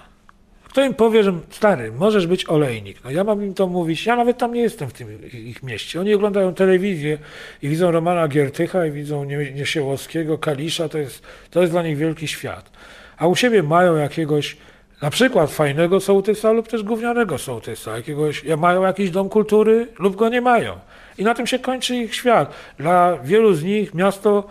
Kto 0.63 0.83
im 0.83 0.93
powie, 0.93 1.23
że 1.23 1.33
stary, 1.49 1.91
możesz 1.91 2.27
być 2.27 2.49
olejnik? 2.49 3.03
No 3.03 3.11
ja 3.11 3.23
mam 3.23 3.43
im 3.43 3.53
to 3.53 3.67
mówić, 3.67 4.05
ja 4.05 4.15
nawet 4.15 4.37
tam 4.37 4.53
nie 4.53 4.61
jestem 4.61 4.89
w 4.89 4.93
tym 4.93 5.31
ich 5.33 5.63
mieście. 5.63 5.99
Oni 5.99 6.13
oglądają 6.13 6.53
telewizję 6.53 7.17
i 7.61 7.69
widzą 7.69 7.91
Romana 7.91 8.27
Giertycha 8.27 8.85
i 8.85 8.91
widzą 8.91 9.23
Niesiełowskiego, 9.23 10.37
Kalisza, 10.37 10.89
to 10.89 10.97
jest, 10.97 11.23
to 11.51 11.61
jest 11.61 11.73
dla 11.73 11.83
nich 11.83 11.97
wielki 11.97 12.27
świat. 12.27 12.71
A 13.17 13.27
u 13.27 13.35
siebie 13.35 13.63
mają 13.63 13.95
jakiegoś 13.95 14.57
na 15.01 15.09
przykład 15.09 15.51
fajnego 15.51 15.99
sołtysa 15.99 16.51
lub 16.51 16.67
też 16.67 16.83
gównianego 16.83 17.37
sołtysa, 17.37 17.97
jakiegoś, 17.97 18.43
mają 18.57 18.83
jakiś 18.83 19.11
dom 19.11 19.29
kultury 19.29 19.87
lub 19.99 20.15
go 20.15 20.29
nie 20.29 20.41
mają. 20.41 20.79
I 21.17 21.23
na 21.23 21.33
tym 21.35 21.47
się 21.47 21.59
kończy 21.59 21.95
ich 21.95 22.15
świat. 22.15 22.53
Dla 22.77 23.17
wielu 23.17 23.53
z 23.53 23.63
nich 23.63 23.93
miasto 23.93 24.43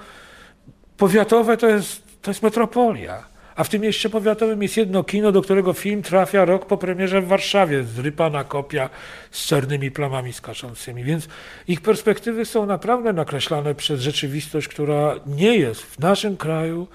Powiatowe 1.03 1.57
to 1.57 1.69
jest, 1.69 2.03
to 2.23 2.31
jest 2.31 2.43
metropolia. 2.43 3.25
A 3.57 3.65
w 3.65 3.69
tym 3.69 3.83
mieście 3.83 4.11
powiatowym 4.11 4.63
jest 4.63 4.77
jedno 4.77 5.05
kino, 5.05 5.33
do 5.33 5.43
którego 5.43 5.73
film 5.73 6.03
trafia 6.03 6.45
rok 6.45 6.67
po 6.67 6.77
premierze 6.77 7.21
w 7.21 7.27
Warszawie. 7.27 7.85
Zrypana 7.85 8.45
kopia 8.45 8.91
z 9.31 9.47
czarnymi 9.47 9.91
plamami 9.91 10.33
skaczącymi. 10.33 11.05
Więc 11.05 11.29
ich 11.69 11.81
perspektywy 11.81 12.45
są 12.45 12.67
naprawdę 12.67 13.13
nakreślane 13.13 13.75
przez 13.75 14.01
rzeczywistość, 14.01 14.69
która 14.69 15.15
nie 15.27 15.57
jest 15.57 15.83
w 15.83 15.99
naszym 15.99 16.37
kraju, 16.37 16.87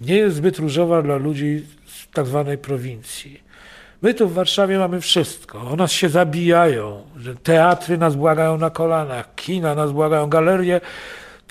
nie 0.00 0.16
jest 0.16 0.36
zbyt 0.36 0.58
różowa 0.58 1.02
dla 1.02 1.16
ludzi 1.16 1.66
z 1.86 2.10
tak 2.14 2.26
zwanej 2.26 2.58
prowincji. 2.58 3.40
My 4.02 4.14
tu 4.14 4.28
w 4.28 4.34
Warszawie 4.34 4.78
mamy 4.78 5.00
wszystko. 5.00 5.60
O 5.60 5.76
nas 5.76 5.92
się 5.92 6.08
zabijają, 6.08 7.02
teatry 7.42 7.98
nas 7.98 8.16
błagają 8.16 8.58
na 8.58 8.70
kolanach, 8.70 9.34
kina 9.34 9.74
nas 9.74 9.92
błagają, 9.92 10.28
galerie 10.28 10.80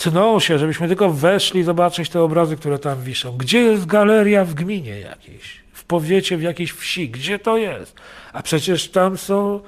tną 0.01 0.39
się, 0.39 0.59
żebyśmy 0.59 0.87
tylko 0.87 1.09
weszli 1.09 1.63
zobaczyć 1.63 2.09
te 2.09 2.21
obrazy, 2.21 2.57
które 2.57 2.79
tam 2.79 3.01
wiszą. 3.01 3.37
Gdzie 3.37 3.59
jest 3.59 3.85
galeria 3.85 4.45
w 4.45 4.53
gminie 4.53 4.99
jakiejś? 4.99 5.61
W 5.73 5.83
powiecie, 5.83 6.37
w 6.37 6.41
jakiejś 6.41 6.71
wsi? 6.71 7.09
Gdzie 7.09 7.39
to 7.39 7.57
jest? 7.57 7.95
A 8.33 8.43
przecież 8.43 8.89
tam 8.89 9.17
są 9.17 9.59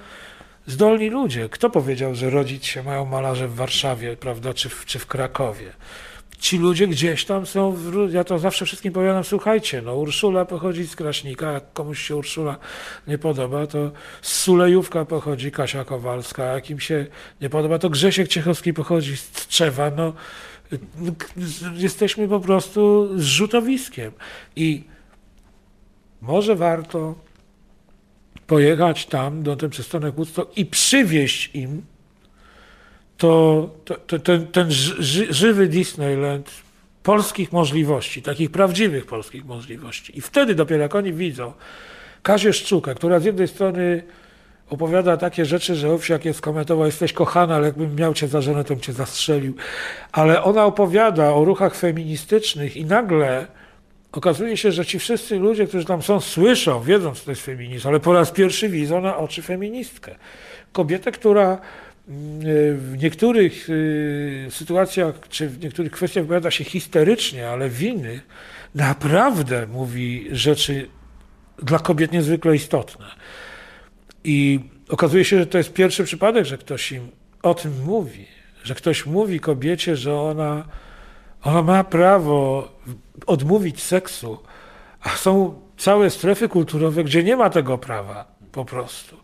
zdolni 0.67 1.09
ludzie. 1.09 1.49
Kto 1.49 1.69
powiedział, 1.69 2.15
że 2.15 2.29
rodzić 2.29 2.65
się 2.65 2.83
mają 2.83 3.05
malarze 3.05 3.47
w 3.47 3.55
Warszawie, 3.55 4.17
prawda, 4.17 4.53
czy 4.53 4.69
w, 4.69 4.85
czy 4.85 4.99
w 4.99 5.07
Krakowie? 5.07 5.73
Ci 6.43 6.57
ludzie 6.57 6.87
gdzieś 6.87 7.25
tam 7.25 7.45
są, 7.45 7.71
w, 7.71 8.13
ja 8.13 8.23
to 8.23 8.39
zawsze 8.39 8.65
wszystkim 8.65 8.93
powiadam, 8.93 9.23
słuchajcie, 9.23 9.81
no 9.81 9.95
Urszula 9.95 10.45
pochodzi 10.45 10.87
z 10.87 10.95
Kraśnika, 10.95 11.51
jak 11.51 11.73
komuś 11.73 12.01
się 12.01 12.15
Urszula 12.15 12.57
nie 13.07 13.17
podoba, 13.17 13.67
to 13.67 13.91
z 14.21 14.33
Sulejówka 14.33 15.05
pochodzi 15.05 15.51
Kasia 15.51 15.85
Kowalska, 15.85 16.43
jak 16.43 16.69
im 16.69 16.79
się 16.79 17.05
nie 17.41 17.49
podoba, 17.49 17.79
to 17.79 17.89
Grzesiek 17.89 18.27
Ciechowski 18.27 18.73
pochodzi 18.73 19.17
z 19.17 19.31
Tczewa, 19.31 19.91
no 19.91 20.13
jesteśmy 21.75 22.27
po 22.27 22.39
prostu 22.39 23.09
zrzutowiskiem 23.19 24.11
i 24.55 24.83
może 26.21 26.55
warto 26.55 27.15
pojechać 28.47 29.05
tam, 29.05 29.43
do 29.43 29.55
ten 29.55 29.69
przystanek 29.69 30.15
i 30.55 30.65
przywieźć 30.65 31.55
im 31.55 31.92
to, 33.17 33.69
to, 33.85 33.95
to 33.95 34.19
ten, 34.19 34.47
ten 34.47 34.71
ży, 34.71 35.33
żywy 35.33 35.67
Disneyland 35.67 36.51
polskich 37.03 37.51
możliwości, 37.51 38.21
takich 38.21 38.51
prawdziwych 38.51 39.05
polskich 39.05 39.45
możliwości. 39.45 40.17
I 40.17 40.21
wtedy 40.21 40.55
dopiero 40.55 40.81
jak 40.81 40.95
oni 40.95 41.13
widzą 41.13 41.53
Kazię 42.23 42.53
Szczukę, 42.53 42.95
która 42.95 43.19
z 43.19 43.25
jednej 43.25 43.47
strony 43.47 44.03
opowiada 44.69 45.17
takie 45.17 45.45
rzeczy, 45.45 45.75
że 45.75 45.91
Owsiak 45.91 46.25
jest 46.25 46.41
komentował, 46.41 46.85
jesteś 46.85 47.13
kochana, 47.13 47.55
ale 47.55 47.65
jakbym 47.65 47.95
miał 47.95 48.13
cię 48.13 48.27
za 48.27 48.41
żonę, 48.41 48.63
to 48.63 48.73
bym 48.73 48.81
cię 48.81 48.93
zastrzelił. 48.93 49.55
Ale 50.11 50.43
ona 50.43 50.65
opowiada 50.65 51.33
o 51.33 51.45
ruchach 51.45 51.75
feministycznych 51.75 52.77
i 52.77 52.85
nagle 52.85 53.47
okazuje 54.11 54.57
się, 54.57 54.71
że 54.71 54.85
ci 54.85 54.99
wszyscy 54.99 55.39
ludzie, 55.39 55.67
którzy 55.67 55.85
tam 55.85 56.01
są, 56.01 56.19
słyszą, 56.19 56.81
wiedzą, 56.81 57.15
co 57.15 57.25
to 57.25 57.31
jest 57.31 57.41
feminizm, 57.41 57.87
ale 57.87 57.99
po 57.99 58.13
raz 58.13 58.31
pierwszy 58.31 58.69
widzą 58.69 59.01
na 59.01 59.17
oczy 59.17 59.41
feministkę. 59.41 60.15
Kobietę, 60.71 61.11
która 61.11 61.57
w 62.07 62.95
niektórych 63.01 63.69
y, 63.69 64.47
sytuacjach, 64.49 65.15
czy 65.29 65.49
w 65.49 65.59
niektórych 65.59 65.91
kwestiach 65.91 66.23
wypowiada 66.23 66.51
się 66.51 66.63
histerycznie, 66.63 67.49
ale 67.49 67.69
w 67.69 67.83
innych 67.83 68.27
naprawdę 68.75 69.67
mówi 69.67 70.27
rzeczy 70.31 70.87
dla 71.57 71.79
kobiet 71.79 72.11
niezwykle 72.11 72.55
istotne. 72.55 73.05
I 74.23 74.59
okazuje 74.89 75.25
się, 75.25 75.39
że 75.39 75.45
to 75.45 75.57
jest 75.57 75.73
pierwszy 75.73 76.03
przypadek, 76.03 76.45
że 76.45 76.57
ktoś 76.57 76.91
im 76.91 77.11
o 77.41 77.53
tym 77.53 77.83
mówi, 77.85 78.25
że 78.63 78.75
ktoś 78.75 79.05
mówi 79.05 79.39
kobiecie, 79.39 79.95
że 79.95 80.15
ona, 80.15 80.67
ona 81.43 81.61
ma 81.61 81.83
prawo 81.83 82.71
odmówić 83.25 83.83
seksu, 83.83 84.39
a 85.01 85.09
są 85.09 85.61
całe 85.77 86.09
strefy 86.09 86.49
kulturowe, 86.49 87.03
gdzie 87.03 87.23
nie 87.23 87.35
ma 87.35 87.49
tego 87.49 87.77
prawa 87.77 88.25
po 88.51 88.65
prostu. 88.65 89.17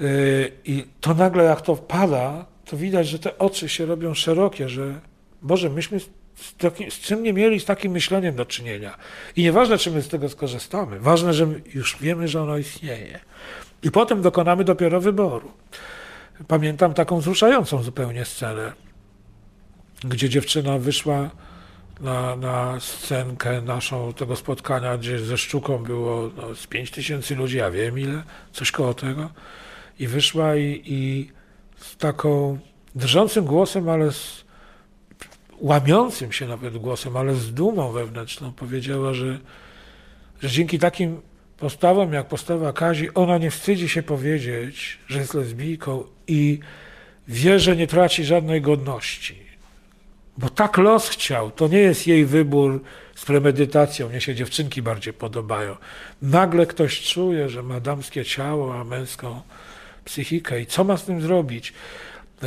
Yy, 0.00 0.52
I 0.64 0.84
to 1.00 1.14
nagle 1.14 1.44
jak 1.44 1.60
to 1.60 1.76
pada, 1.76 2.46
to 2.64 2.76
widać, 2.76 3.08
że 3.08 3.18
te 3.18 3.38
oczy 3.38 3.68
się 3.68 3.86
robią 3.86 4.14
szerokie, 4.14 4.68
że 4.68 5.00
Boże, 5.42 5.70
myśmy 5.70 6.00
z, 6.00 6.08
z 6.88 7.00
czym 7.00 7.22
nie 7.22 7.32
mieli 7.32 7.60
z 7.60 7.64
takim 7.64 7.92
myśleniem 7.92 8.36
do 8.36 8.46
czynienia. 8.46 8.96
I 9.36 9.42
nieważne, 9.42 9.78
czy 9.78 9.90
my 9.90 10.02
z 10.02 10.08
tego 10.08 10.28
skorzystamy, 10.28 11.00
ważne, 11.00 11.34
że 11.34 11.46
już 11.74 11.96
wiemy, 12.00 12.28
że 12.28 12.42
ono 12.42 12.58
istnieje. 12.58 13.20
I 13.82 13.90
potem 13.90 14.22
dokonamy 14.22 14.64
dopiero 14.64 15.00
wyboru. 15.00 15.52
Pamiętam 16.48 16.94
taką 16.94 17.18
wzruszającą 17.18 17.82
zupełnie 17.82 18.24
scenę, 18.24 18.72
gdzie 20.04 20.28
dziewczyna 20.28 20.78
wyszła 20.78 21.30
na, 22.00 22.36
na 22.36 22.80
scenkę 22.80 23.62
naszą 23.62 24.12
tego 24.12 24.36
spotkania, 24.36 24.98
gdzie 24.98 25.18
ze 25.18 25.38
sztuką 25.38 25.78
było 25.78 26.30
no, 26.36 26.54
z 26.54 26.66
pięć 26.66 26.90
tysięcy 26.90 27.34
ludzi, 27.36 27.56
ja 27.56 27.70
wiem 27.70 27.98
ile, 27.98 28.22
coś 28.52 28.70
koło 28.70 28.94
tego 28.94 29.30
i 30.02 30.06
wyszła 30.06 30.56
i, 30.56 30.82
i 30.84 31.30
z 31.76 31.96
taką 31.96 32.58
drżącym 32.94 33.44
głosem, 33.44 33.88
ale 33.88 34.12
z 34.12 34.44
łamiącym 35.60 36.32
się 36.32 36.46
nawet 36.46 36.78
głosem, 36.78 37.16
ale 37.16 37.34
z 37.34 37.54
dumą 37.54 37.92
wewnętrzną 37.92 38.52
powiedziała, 38.52 39.14
że, 39.14 39.38
że 40.42 40.48
dzięki 40.48 40.78
takim 40.78 41.20
postawom 41.58 42.12
jak 42.12 42.28
postawa 42.28 42.72
Kazi, 42.72 43.14
ona 43.14 43.38
nie 43.38 43.50
wstydzi 43.50 43.88
się 43.88 44.02
powiedzieć, 44.02 44.98
że 45.08 45.18
jest 45.18 45.34
lesbijką 45.34 46.04
i 46.26 46.58
wie, 47.28 47.58
że 47.58 47.76
nie 47.76 47.86
traci 47.86 48.24
żadnej 48.24 48.60
godności. 48.60 49.42
Bo 50.38 50.48
tak 50.48 50.78
los 50.78 51.08
chciał, 51.08 51.50
to 51.50 51.68
nie 51.68 51.78
jest 51.78 52.06
jej 52.06 52.26
wybór 52.26 52.82
z 53.14 53.24
premedytacją, 53.24 54.08
mnie 54.08 54.20
się 54.20 54.34
dziewczynki 54.34 54.82
bardziej 54.82 55.12
podobają. 55.12 55.76
Nagle 56.22 56.66
ktoś 56.66 57.02
czuje, 57.02 57.48
że 57.48 57.62
ma 57.62 57.80
damskie 57.80 58.24
ciało, 58.24 58.80
a 58.80 58.84
męską 58.84 59.40
psychikę 60.04 60.60
i 60.60 60.66
co 60.66 60.84
ma 60.84 60.96
z 60.96 61.04
tym 61.04 61.20
zrobić. 61.20 61.72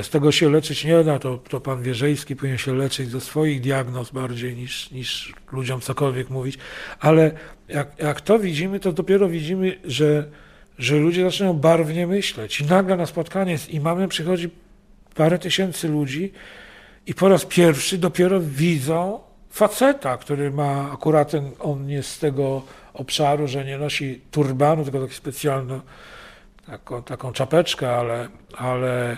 Z 0.01 0.09
tego 0.09 0.31
się 0.31 0.49
leczyć 0.49 0.85
nie 0.85 1.03
da, 1.03 1.19
to, 1.19 1.37
to 1.37 1.61
pan 1.61 1.83
Wierzejski 1.83 2.35
powinien 2.35 2.57
się 2.57 2.75
leczyć 2.75 3.09
ze 3.09 3.21
swoich 3.21 3.61
diagnoz 3.61 4.11
bardziej 4.11 4.55
niż, 4.55 4.91
niż 4.91 5.33
ludziom 5.51 5.81
cokolwiek 5.81 6.29
mówić, 6.29 6.57
ale 6.99 7.31
jak, 7.69 7.87
jak 7.99 8.21
to 8.21 8.39
widzimy, 8.39 8.79
to 8.79 8.91
dopiero 8.91 9.29
widzimy, 9.29 9.79
że, 9.85 10.25
że 10.77 10.95
ludzie 10.95 11.23
zaczynają 11.23 11.53
barwnie 11.53 12.07
myśleć 12.07 12.61
i 12.61 12.65
nagle 12.65 12.97
na 12.97 13.05
spotkanie 13.05 13.57
z 13.57 13.69
imamem 13.69 14.09
przychodzi 14.09 14.49
parę 15.15 15.39
tysięcy 15.39 15.87
ludzi 15.87 16.31
i 17.07 17.13
po 17.13 17.29
raz 17.29 17.45
pierwszy 17.45 17.97
dopiero 17.97 18.41
widzą 18.41 19.19
faceta, 19.49 20.17
który 20.17 20.51
ma 20.51 20.91
akurat 20.91 21.31
ten, 21.31 21.51
on 21.59 21.89
jest 21.89 22.09
z 22.09 22.19
tego 22.19 22.61
obszaru, 22.93 23.47
że 23.47 23.65
nie 23.65 23.77
nosi 23.77 24.21
turbanu, 24.31 24.83
tylko 24.83 25.01
taki 25.01 25.13
specjalny 25.13 25.79
taką, 26.67 27.03
taką 27.03 27.33
czapeczkę, 27.33 27.95
ale, 27.95 28.27
ale 28.57 29.17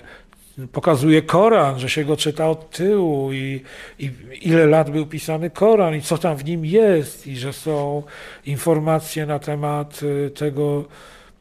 pokazuje 0.71 1.21
Koran, 1.21 1.79
że 1.79 1.89
się 1.89 2.05
go 2.05 2.17
czyta 2.17 2.49
od 2.49 2.69
tyłu 2.69 3.33
i, 3.33 3.63
i, 3.99 4.11
ile 4.41 4.65
lat 4.65 4.89
był 4.89 5.05
pisany 5.05 5.49
Koran 5.49 5.95
i 5.95 6.01
co 6.01 6.17
tam 6.17 6.37
w 6.37 6.45
nim 6.45 6.65
jest 6.65 7.27
i 7.27 7.37
że 7.37 7.53
są 7.53 8.03
informacje 8.45 9.25
na 9.25 9.39
temat 9.39 10.03
y, 10.03 10.31
tego, 10.31 10.85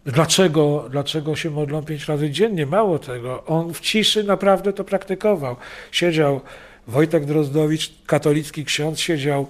dlaczego, 0.05 0.87
dlaczego 0.91 1.37
się 1.37 1.51
modlą 1.51 1.85
pięć 1.85 2.09
razy 2.09 2.31
dziennie. 2.31 2.67
Mało 2.67 2.99
tego, 2.99 3.45
on 3.45 3.75
w 3.75 3.81
ciszy 3.81 4.25
naprawdę 4.25 4.73
to 4.73 4.85
praktykował. 4.85 5.57
Siedział 5.93 6.41
Wojtek 6.87 7.25
Drozdowicz, 7.25 7.93
katolicki 8.07 8.65
ksiądz, 8.65 9.01
siedział 9.01 9.47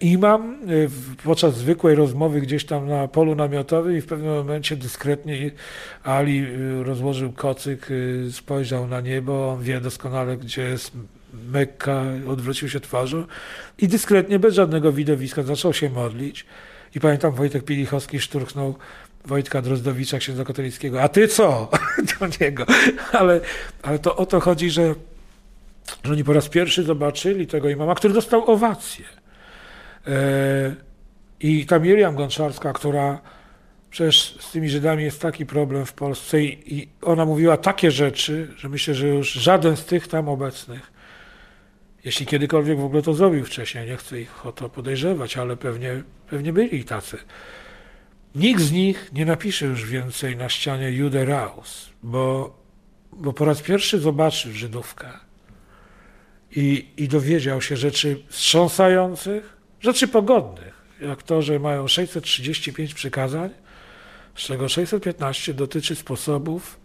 imam 0.00 0.58
podczas 1.24 1.56
zwykłej 1.56 1.94
rozmowy 1.94 2.40
gdzieś 2.40 2.64
tam 2.64 2.88
na 2.88 3.08
polu 3.08 3.34
namiotowym 3.34 3.96
i 3.96 4.00
w 4.00 4.06
pewnym 4.06 4.34
momencie 4.34 4.76
dyskretnie 4.76 5.50
Ali 6.04 6.46
rozłożył 6.82 7.32
kocyk, 7.32 7.88
spojrzał 8.30 8.86
na 8.86 9.00
niebo, 9.00 9.52
on 9.52 9.62
wie 9.62 9.80
doskonale, 9.80 10.36
gdzie 10.36 10.62
jest 10.62 10.92
Mekka, 11.50 12.02
odwrócił 12.28 12.68
się 12.68 12.80
twarzą 12.80 13.24
i 13.78 13.88
dyskretnie, 13.88 14.38
bez 14.38 14.54
żadnego 14.54 14.92
widowiska 14.92 15.42
zaczął 15.42 15.72
się 15.72 15.90
modlić. 15.90 16.46
I 16.94 17.00
pamiętam, 17.00 17.32
Wojtek 17.32 17.64
Pilichowski 17.64 18.20
szturchnął 18.20 18.74
Wojtka 19.24 19.62
Drozdowicza, 19.62 20.18
księdza 20.18 20.44
katolickiego. 20.44 21.02
A 21.02 21.08
ty 21.08 21.28
co? 21.28 21.70
Do 22.20 22.26
niego. 22.40 22.66
Ale, 23.12 23.40
ale 23.82 23.98
to 23.98 24.16
o 24.16 24.26
to 24.26 24.40
chodzi, 24.40 24.70
że, 24.70 24.94
że 26.04 26.12
oni 26.12 26.24
po 26.24 26.32
raz 26.32 26.48
pierwszy 26.48 26.82
zobaczyli 26.82 27.46
tego 27.46 27.68
imama, 27.68 27.94
który 27.94 28.14
dostał 28.14 28.50
owację. 28.50 29.04
E, 30.06 30.74
I 31.40 31.66
ta 31.66 31.78
Miriam 31.78 32.14
Gonczarska, 32.14 32.72
która 32.72 33.20
przecież 33.90 34.36
z 34.40 34.52
tymi 34.52 34.68
Żydami 34.68 35.04
jest 35.04 35.20
taki 35.20 35.46
problem 35.46 35.86
w 35.86 35.92
Polsce 35.92 36.42
i, 36.42 36.88
ona 37.02 37.24
mówiła 37.24 37.56
takie 37.56 37.90
rzeczy, 37.90 38.54
że 38.56 38.68
myślę, 38.68 38.94
że 38.94 39.08
już 39.08 39.32
żaden 39.32 39.76
z 39.76 39.84
tych 39.84 40.08
tam 40.08 40.28
obecnych 40.28 40.92
jeśli 42.04 42.26
kiedykolwiek 42.26 42.78
w 42.78 42.84
ogóle 42.84 43.02
to 43.02 43.14
zrobił 43.14 43.44
wcześniej, 43.44 43.86
nie 43.86 43.96
chcę 43.96 44.20
ich 44.20 44.46
o 44.46 44.52
to 44.52 44.68
podejrzewać, 44.68 45.36
ale 45.36 45.56
pewnie, 45.56 46.02
pewnie 46.30 46.52
byli 46.52 46.84
tacy. 46.84 47.18
Nikt 48.34 48.60
z 48.60 48.72
nich 48.72 49.10
nie 49.12 49.26
napisze 49.26 49.66
już 49.66 49.86
więcej 49.86 50.36
na 50.36 50.48
ścianie 50.48 50.90
Jude 50.90 51.24
Raus, 51.24 51.90
bo, 52.02 52.56
bo 53.12 53.32
po 53.32 53.44
raz 53.44 53.62
pierwszy 53.62 53.98
zobaczył 53.98 54.52
Żydówkę 54.52 55.08
i, 56.56 56.88
i 56.96 57.08
dowiedział 57.08 57.62
się 57.62 57.76
rzeczy 57.76 58.22
wstrząsających, 58.28 59.56
rzeczy 59.80 60.08
pogodnych, 60.08 60.74
jak 61.00 61.22
to, 61.22 61.42
że 61.42 61.58
mają 61.58 61.88
635 61.88 62.94
przykazań, 62.94 63.50
z 64.36 64.40
czego 64.40 64.68
615 64.68 65.54
dotyczy 65.54 65.96
sposobów 65.96 66.80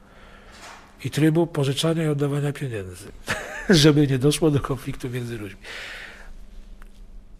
i 1.05 1.09
trybu 1.09 1.47
pożyczania 1.47 2.03
i 2.03 2.07
oddawania 2.07 2.53
pieniędzy. 2.53 3.11
żeby 3.69 4.07
nie 4.07 4.17
doszło 4.17 4.51
do 4.51 4.59
konfliktu 4.59 5.09
między 5.09 5.37
ludźmi. 5.37 5.59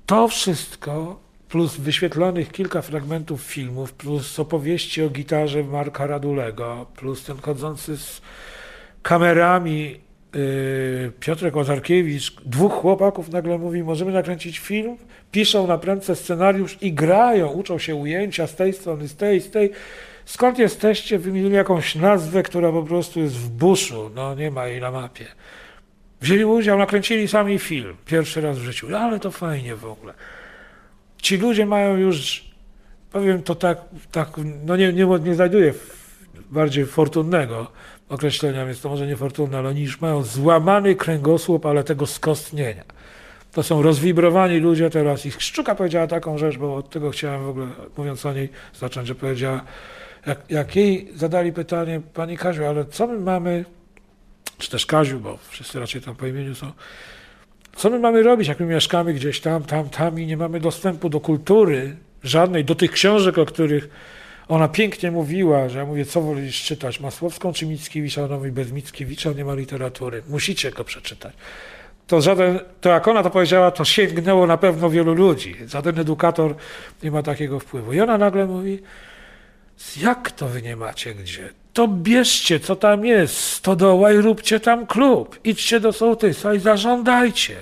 To 0.06 0.28
wszystko, 0.28 1.20
plus 1.50 1.78
wyświetlonych 1.78 2.52
kilka 2.52 2.82
fragmentów 2.82 3.42
filmów, 3.42 3.94
plus 3.94 4.40
opowieści 4.40 5.04
o 5.04 5.10
gitarze 5.10 5.64
Marka 5.64 6.08
Radulego, 6.08 6.86
plus 6.96 7.24
ten 7.24 7.38
chodzący 7.42 7.98
z 7.98 8.22
kamerami 9.04 10.00
Piotrek 11.20 11.56
Łazarkiewicz, 11.56 12.32
dwóch 12.46 12.74
chłopaków 12.74 13.30
nagle 13.30 13.58
mówi, 13.58 13.84
możemy 13.84 14.12
nakręcić 14.12 14.60
film, 14.60 14.98
piszą 15.32 15.68
na 15.68 15.78
prędce 15.78 16.16
scenariusz 16.16 16.78
i 16.82 16.94
grają, 16.94 17.48
uczą 17.48 17.80
się 17.80 17.96
ujęcia 17.96 18.48
z 18.48 18.56
tej 18.56 18.74
strony, 18.74 19.08
z 19.08 19.16
tej, 19.16 19.42
z 19.42 19.52
tej. 19.52 19.72
Skąd 20.26 20.60
jesteście? 20.60 21.20
Wymienili 21.20 21.56
jakąś 21.56 21.96
nazwę, 21.96 22.44
która 22.44 22.72
po 22.72 22.84
prostu 22.84 23.20
jest 23.20 23.36
w 23.36 23.50
buszu, 23.50 24.12
no 24.16 24.36
nie 24.36 24.52
ma 24.52 24.68
jej 24.68 24.82
na 24.82 24.92
mapie. 24.92 25.26
Wzięli 26.22 26.46
udział, 26.46 26.78
nakręcili 26.78 27.28
sami 27.28 27.60
film. 27.60 27.96
Pierwszy 28.06 28.42
raz 28.42 28.60
w 28.60 28.62
życiu. 28.62 28.96
Ale 28.96 29.20
to 29.20 29.32
fajnie 29.32 29.76
w 29.76 29.86
ogóle. 29.86 30.14
Ci 31.18 31.38
ludzie 31.38 31.66
mają 31.66 31.98
już, 31.98 32.46
powiem 33.12 33.44
to 33.44 33.56
tak, 33.56 33.78
tak 34.12 34.30
no 34.66 34.76
nie, 34.76 34.94
nie, 34.94 35.06
nie 35.06 35.36
znajduję 35.36 35.74
bardziej 36.52 36.86
fortunnego 36.86 37.68
określenia, 38.10 38.66
więc 38.66 38.82
to 38.82 38.90
może 38.90 39.08
niefortunne, 39.08 39.58
ale 39.58 39.70
oni 39.70 39.82
już 39.82 40.02
mają 40.02 40.24
złamany 40.24 40.96
kręgosłup, 40.96 41.66
ale 41.66 41.84
tego 41.84 42.08
skostnienia. 42.08 42.84
To 43.52 43.64
są 43.64 43.82
rozwibrowani 43.82 44.58
ludzie 44.58 44.90
teraz. 44.90 45.26
Ich 45.26 45.42
Szczuka 45.42 45.76
powiedziała 45.76 46.08
taką 46.08 46.38
rzecz, 46.38 46.58
bo 46.58 46.76
od 46.76 46.90
tego 46.90 47.10
chciałem 47.12 47.44
w 47.44 47.50
ogóle, 47.50 47.68
mówiąc 47.98 48.26
o 48.26 48.34
niej, 48.34 48.50
zacząć, 48.80 49.08
że 49.08 49.16
powiedziała, 49.16 49.62
jak, 50.26 50.40
jak 50.50 50.76
jej 50.76 51.10
zadali 51.16 51.54
pytanie, 51.54 52.02
Pani 52.14 52.38
Kaziu, 52.38 52.66
ale 52.66 52.86
co 52.86 53.08
my 53.08 53.20
mamy 53.20 53.66
czy 54.58 54.72
też 54.72 54.86
Kaziu, 54.86 55.20
bo 55.20 55.38
wszyscy 55.50 55.80
raczej 55.80 56.02
tam 56.02 56.16
po 56.16 56.28
imieniu 56.28 56.56
są. 56.56 56.72
Co 57.76 57.90
my 57.90 58.00
mamy 58.00 58.24
robić, 58.24 58.48
jak 58.48 58.60
my 58.60 58.66
mieszkamy 58.66 59.14
gdzieś 59.14 59.42
tam, 59.42 59.64
tam, 59.64 59.90
tam 59.90 60.20
i 60.20 60.26
nie 60.26 60.38
mamy 60.38 60.60
dostępu 60.60 61.10
do 61.10 61.20
kultury 61.20 61.96
żadnej, 62.24 62.66
do 62.66 62.76
tych 62.76 62.92
książek, 62.92 63.38
o 63.38 63.46
których 63.46 63.90
ona 64.48 64.68
pięknie 64.68 65.12
mówiła, 65.12 65.70
że 65.70 65.80
ja 65.80 65.86
mówię, 65.86 66.06
co 66.06 66.22
wolisz 66.22 66.64
czytać, 66.64 67.00
Masłowską 67.00 67.54
czy 67.54 67.66
Mickiewicza? 67.66 68.24
Ona 68.24 68.38
mówi, 68.38 68.52
bez 68.52 68.72
Mickiewicza 68.72 69.32
nie 69.32 69.46
ma 69.46 69.54
literatury, 69.54 70.24
musicie 70.30 70.72
go 70.72 70.84
przeczytać. 70.84 71.34
To, 72.08 72.22
żaden, 72.22 72.60
to 72.82 72.90
jak 72.90 73.08
ona 73.08 73.24
to 73.24 73.30
powiedziała, 73.30 73.72
to 73.72 73.86
sięgnęło 73.86 74.48
na 74.48 74.58
pewno 74.58 74.90
wielu 74.90 75.14
ludzi. 75.14 75.56
Żaden 75.68 76.00
edukator 76.00 76.56
nie 77.04 77.12
ma 77.12 77.24
takiego 77.24 77.60
wpływu. 77.60 77.94
I 77.94 78.02
ona 78.02 78.18
nagle 78.18 78.46
mówi, 78.46 78.80
jak 79.98 80.32
to 80.32 80.48
wy 80.48 80.62
nie 80.62 80.76
macie 80.76 81.16
gdzie? 81.16 81.50
to 81.76 81.88
bierzcie, 81.88 82.60
co 82.60 82.76
tam 82.76 83.06
jest, 83.06 83.38
stodoła 83.38 84.12
i 84.12 84.18
róbcie 84.18 84.60
tam 84.60 84.88
klub. 84.88 85.40
Idźcie 85.44 85.80
do 85.80 85.94
sołtysa 85.94 86.54
i 86.54 86.60
zażądajcie. 86.60 87.56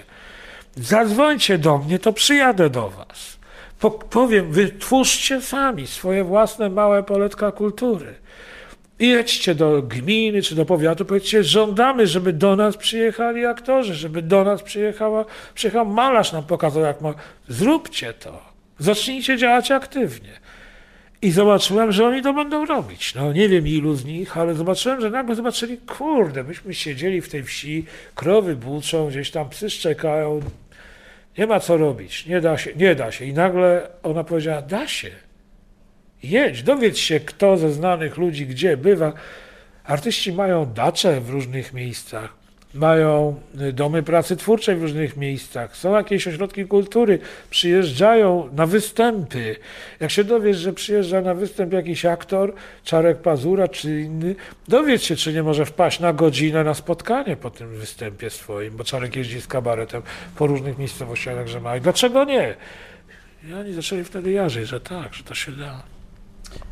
Zadzwońcie 0.76 1.58
do 1.58 1.78
mnie, 1.78 2.00
to 2.00 2.14
przyjadę 2.14 2.70
do 2.70 2.90
was. 2.90 3.38
Po, 3.80 3.92
powiem, 3.92 4.52
wytwórzcie 4.52 5.42
sami 5.42 5.88
swoje 5.88 6.24
własne 6.24 6.70
małe 6.70 7.04
poletka 7.04 7.52
kultury. 7.52 8.16
I 9.00 9.08
jedźcie 9.08 9.56
do 9.56 9.82
gminy 9.82 10.42
czy 10.42 10.56
do 10.56 10.66
powiatu, 10.66 11.06
powiedzcie, 11.06 11.44
żądamy, 11.44 12.08
żeby 12.08 12.34
do 12.34 12.56
nas 12.56 12.78
przyjechali 12.78 13.46
aktorzy, 13.46 13.94
żeby 13.94 14.22
do 14.22 14.44
nas 14.44 14.64
przyjechała, 14.64 15.26
przyjechał 15.56 15.86
malarz 15.86 16.32
nam 16.32 16.44
pokazał, 16.44 16.84
jak 16.84 17.02
ma. 17.02 17.14
Zróbcie 17.48 18.14
to. 18.14 18.42
Zacznijcie 18.80 19.38
działać 19.38 19.72
aktywnie. 19.72 20.44
I 21.22 21.32
zobaczyłem, 21.32 21.92
że 21.92 22.08
oni 22.08 22.22
to 22.22 22.34
będą 22.34 22.66
robić. 22.66 23.16
No 23.16 23.34
nie 23.34 23.50
wiem 23.50 23.68
ilu 23.68 23.96
z 23.96 24.06
nich, 24.06 24.38
ale 24.38 24.56
zobaczyłem, 24.56 25.02
że 25.02 25.10
nagle 25.10 25.36
zobaczyli, 25.36 25.78
kurde, 25.78 26.44
myśmy 26.44 26.74
siedzieli 26.74 27.22
w 27.22 27.30
tej 27.30 27.44
wsi, 27.44 27.86
krowy 28.16 28.56
buczą, 28.56 29.10
gdzieś 29.10 29.32
tam 29.32 29.50
psy 29.50 29.70
szczekają, 29.70 30.42
nie 31.38 31.48
ma 31.48 31.60
co 31.60 31.78
robić, 31.78 32.26
nie 32.26 32.42
da 32.42 32.58
się, 32.58 32.72
nie 32.76 32.96
da 32.96 33.12
się. 33.12 33.26
I 33.26 33.34
nagle 33.34 33.88
ona 34.04 34.24
powiedziała, 34.24 34.62
da 34.62 34.88
się. 34.88 35.12
Jedź, 36.24 36.64
dowiedz 36.64 36.98
się, 36.98 37.20
kto 37.20 37.58
ze 37.58 37.72
znanych 37.72 38.18
ludzi 38.18 38.48
gdzie 38.48 38.78
bywa. 38.78 39.14
Artyści 39.84 40.34
mają 40.34 40.74
dacze 40.74 41.22
w 41.22 41.30
różnych 41.30 41.74
miejscach 41.74 42.43
mają 42.74 43.40
y, 43.62 43.74
domy 43.74 44.04
pracy 44.04 44.38
twórczej 44.38 44.76
w 44.76 44.82
różnych 44.82 45.18
miejscach, 45.18 45.78
są 45.78 45.96
jakieś 45.96 46.28
ośrodki 46.28 46.66
kultury, 46.66 47.20
przyjeżdżają 47.50 48.50
na 48.54 48.66
występy. 48.66 49.56
Jak 50.00 50.12
się 50.12 50.24
dowiesz, 50.24 50.58
że 50.58 50.74
przyjeżdża 50.74 51.22
na 51.22 51.34
występ 51.34 51.74
jakiś 51.74 52.06
aktor, 52.06 52.54
Czarek 52.84 53.18
Pazura 53.18 53.68
czy 53.68 54.02
inny, 54.02 54.36
dowiedz 54.68 55.02
się, 55.02 55.16
czy 55.16 55.34
nie 55.34 55.44
może 55.44 55.66
wpaść 55.66 56.00
na 56.00 56.14
godzinę 56.14 56.64
na 56.64 56.74
spotkanie 56.74 57.36
po 57.36 57.50
tym 57.50 57.70
występie 57.70 58.30
swoim, 58.30 58.78
bo 58.78 58.84
Czarek 58.84 59.16
jeździ 59.16 59.42
z 59.42 59.48
kabaretem 59.48 60.02
po 60.36 60.48
różnych 60.48 60.78
miejscowościach, 60.78 61.36
także 61.36 61.62
ma. 61.62 61.78
I 61.78 61.82
dlaczego 61.82 62.24
nie? 62.24 62.56
I 63.50 63.54
oni 63.54 63.74
zaczęli 63.74 64.04
wtedy 64.04 64.32
jarzyć, 64.32 64.68
że 64.68 64.82
tak, 64.82 65.14
że 65.14 65.24
to 65.24 65.36
się 65.36 65.52
da. 65.52 65.84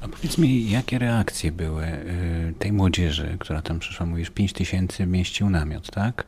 A 0.02 0.08
powiedz 0.08 0.38
mi, 0.38 0.70
jakie 0.70 1.00
reakcje 1.00 1.52
były 1.52 1.86
y, 1.86 2.54
tej 2.60 2.72
młodzieży, 2.72 3.38
która 3.40 3.62
tam 3.62 3.80
przyszła? 3.80 4.06
Mówisz, 4.06 4.30
5 4.30 4.54
tysięcy 4.54 5.06
mieścił 5.06 5.50
namiot, 5.50 5.92
tak? 5.92 6.24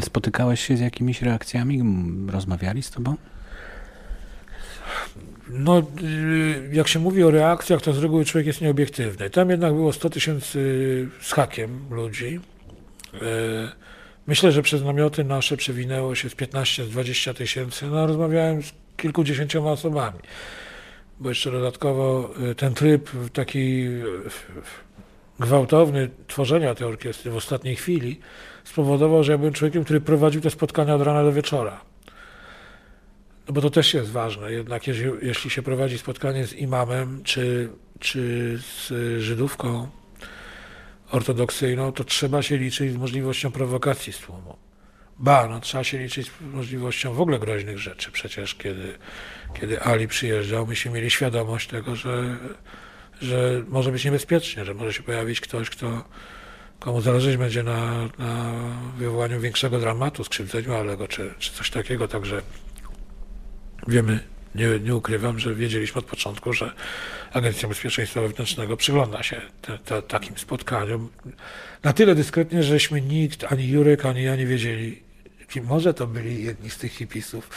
Spotykałeś 0.00 0.66
się 0.66 0.76
z 0.76 0.80
jakimiś 0.80 1.22
reakcjami? 1.22 1.82
Rozmawiali 2.32 2.82
z 2.82 2.90
tobą? 2.90 3.16
No, 5.48 5.78
y, 6.02 6.70
jak 6.72 6.88
się 6.88 6.98
mówi 6.98 7.24
o 7.24 7.30
reakcjach, 7.30 7.82
to 7.82 7.92
z 7.92 7.98
reguły 7.98 8.24
człowiek 8.24 8.46
jest 8.46 8.60
nieobiektywny. 8.60 9.30
Tam 9.30 9.50
jednak 9.50 9.74
było 9.74 9.92
100 9.92 10.10
tysięcy 10.10 11.08
z 11.20 11.32
hakiem 11.32 11.80
ludzi. 11.90 12.40
Y, 13.14 13.18
myślę, 14.26 14.52
że 14.52 14.62
przez 14.62 14.82
namioty 14.82 15.24
nasze 15.24 15.56
przewinęło 15.56 16.14
się 16.14 16.30
z 16.30 16.34
15 16.34 16.84
z 16.84 16.90
20 16.90 17.34
tysięcy. 17.34 17.86
No, 17.86 18.06
rozmawiałem 18.06 18.62
z 18.62 18.72
kilkudziesięcioma 18.96 19.70
osobami 19.70 20.18
bo 21.20 21.28
jeszcze 21.28 21.50
dodatkowo 21.50 22.30
y, 22.50 22.54
ten 22.54 22.74
tryb 22.74 23.10
taki 23.32 23.86
y, 23.86 24.02
gwałtowny 25.40 26.10
tworzenia 26.26 26.74
tej 26.74 26.86
orkiestry 26.86 27.30
w 27.30 27.36
ostatniej 27.36 27.76
chwili 27.76 28.20
spowodował, 28.64 29.24
że 29.24 29.32
ja 29.32 29.38
byłem 29.38 29.52
człowiekiem, 29.52 29.84
który 29.84 30.00
prowadził 30.00 30.40
te 30.40 30.50
spotkania 30.50 30.94
od 30.94 31.02
rana 31.02 31.22
do 31.22 31.32
wieczora. 31.32 31.80
No 33.48 33.54
bo 33.54 33.60
to 33.60 33.70
też 33.70 33.94
jest 33.94 34.10
ważne. 34.10 34.52
Jednak 34.52 34.86
jeśli, 34.86 35.10
jeśli 35.22 35.50
się 35.50 35.62
prowadzi 35.62 35.98
spotkanie 35.98 36.46
z 36.46 36.52
imamem 36.52 37.20
czy, 37.24 37.70
czy 37.98 38.58
z 38.58 38.92
Żydówką 39.22 39.88
ortodoksyjną, 41.10 41.92
to 41.92 42.04
trzeba 42.04 42.42
się 42.42 42.56
liczyć 42.56 42.92
z 42.92 42.96
możliwością 42.96 43.50
prowokacji 43.50 44.12
z 44.12 44.18
tłumu. 44.18 44.56
Ba, 45.18 45.48
no, 45.48 45.60
trzeba 45.60 45.84
się 45.84 45.98
liczyć 45.98 46.26
z 46.26 46.40
możliwością 46.52 47.14
w 47.14 47.20
ogóle 47.20 47.38
groźnych 47.38 47.78
rzeczy. 47.78 48.10
Przecież 48.10 48.54
kiedy, 48.54 48.98
kiedy 49.54 49.82
Ali 49.82 50.08
przyjeżdżał, 50.08 50.66
myśmy 50.66 50.90
mieli 50.90 51.10
świadomość 51.10 51.68
tego, 51.68 51.96
że, 51.96 52.36
że 53.20 53.64
może 53.68 53.92
być 53.92 54.04
niebezpiecznie, 54.04 54.64
że 54.64 54.74
może 54.74 54.92
się 54.92 55.02
pojawić 55.02 55.40
ktoś, 55.40 55.70
kto, 55.70 56.04
komu 56.78 57.00
zależeć 57.00 57.36
będzie 57.36 57.62
na, 57.62 58.08
na 58.18 58.52
wywołaniu 58.98 59.40
większego 59.40 59.78
dramatu, 59.78 60.24
skrzywdzeniu 60.24 60.74
Alego, 60.74 61.08
czy, 61.08 61.34
czy 61.38 61.52
coś 61.52 61.70
takiego. 61.70 62.08
Także 62.08 62.42
wiemy, 63.88 64.20
nie, 64.54 64.78
nie 64.78 64.96
ukrywam, 64.96 65.38
że 65.38 65.54
wiedzieliśmy 65.54 65.98
od 65.98 66.04
początku, 66.04 66.52
że 66.52 66.72
Agencja 67.32 67.68
Bezpieczeństwa 67.68 68.20
Wewnętrznego 68.20 68.76
przygląda 68.76 69.22
się 69.22 69.40
te, 69.62 69.78
te, 69.78 70.02
takim 70.02 70.38
spotkaniom. 70.38 71.08
Na 71.82 71.92
tyle 71.92 72.14
dyskretnie, 72.14 72.62
żeśmy 72.62 73.00
nikt, 73.00 73.52
ani 73.52 73.68
Jurek, 73.68 74.06
ani 74.06 74.22
ja 74.22 74.36
nie 74.36 74.46
wiedzieli, 74.46 75.02
może 75.56 75.94
to 75.94 76.06
byli 76.06 76.44
jedni 76.44 76.70
z 76.70 76.78
tych 76.78 76.92
hipisów. 76.92 77.50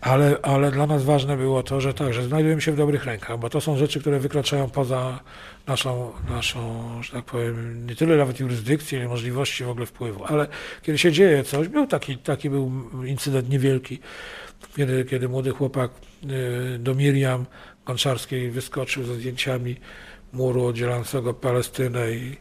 Ale, 0.00 0.36
ale 0.42 0.70
dla 0.70 0.86
nas 0.86 1.04
ważne 1.04 1.36
było 1.36 1.62
to, 1.62 1.80
że 1.80 1.94
tak, 1.94 2.14
że 2.14 2.22
znajdujemy 2.22 2.60
się 2.60 2.72
w 2.72 2.76
dobrych 2.76 3.04
rękach, 3.04 3.38
bo 3.38 3.50
to 3.50 3.60
są 3.60 3.76
rzeczy, 3.76 4.00
które 4.00 4.18
wykraczają 4.18 4.70
poza 4.70 5.20
naszą, 5.66 6.12
naszą 6.28 6.88
że 7.02 7.12
tak 7.12 7.24
powiem, 7.24 7.86
nie 7.86 7.96
tyle 7.96 8.16
nawet 8.16 8.40
jurysdykcję, 8.40 8.98
ale 8.98 9.08
możliwości 9.08 9.64
w 9.64 9.68
ogóle 9.68 9.86
wpływu. 9.86 10.24
Ale 10.24 10.46
kiedy 10.82 10.98
się 10.98 11.12
dzieje 11.12 11.44
coś, 11.44 11.68
był 11.68 11.86
taki, 11.86 12.18
taki 12.18 12.50
był 12.50 12.72
incydent 13.04 13.48
niewielki, 13.48 13.98
kiedy, 14.76 15.04
kiedy 15.04 15.28
młody 15.28 15.50
chłopak 15.50 15.90
y, 16.24 16.78
do 16.78 16.94
Miriam 16.94 17.46
Konczarskiej 17.84 18.50
wyskoczył 18.50 19.04
ze 19.04 19.14
zdjęciami 19.14 19.76
muru 20.32 20.66
oddzielającego 20.66 21.34
Palestynę 21.34 22.12
i 22.12 22.36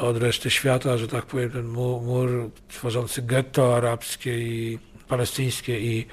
od 0.00 0.16
reszty 0.16 0.50
świata, 0.50 0.98
że 0.98 1.08
tak 1.08 1.26
powiem, 1.26 1.50
ten 1.50 1.66
mur, 1.66 2.50
tworzący 2.68 3.22
getto 3.22 3.76
arabskie 3.76 4.38
i 4.38 4.78
palestyńskie 5.08 5.80
i, 5.80 6.06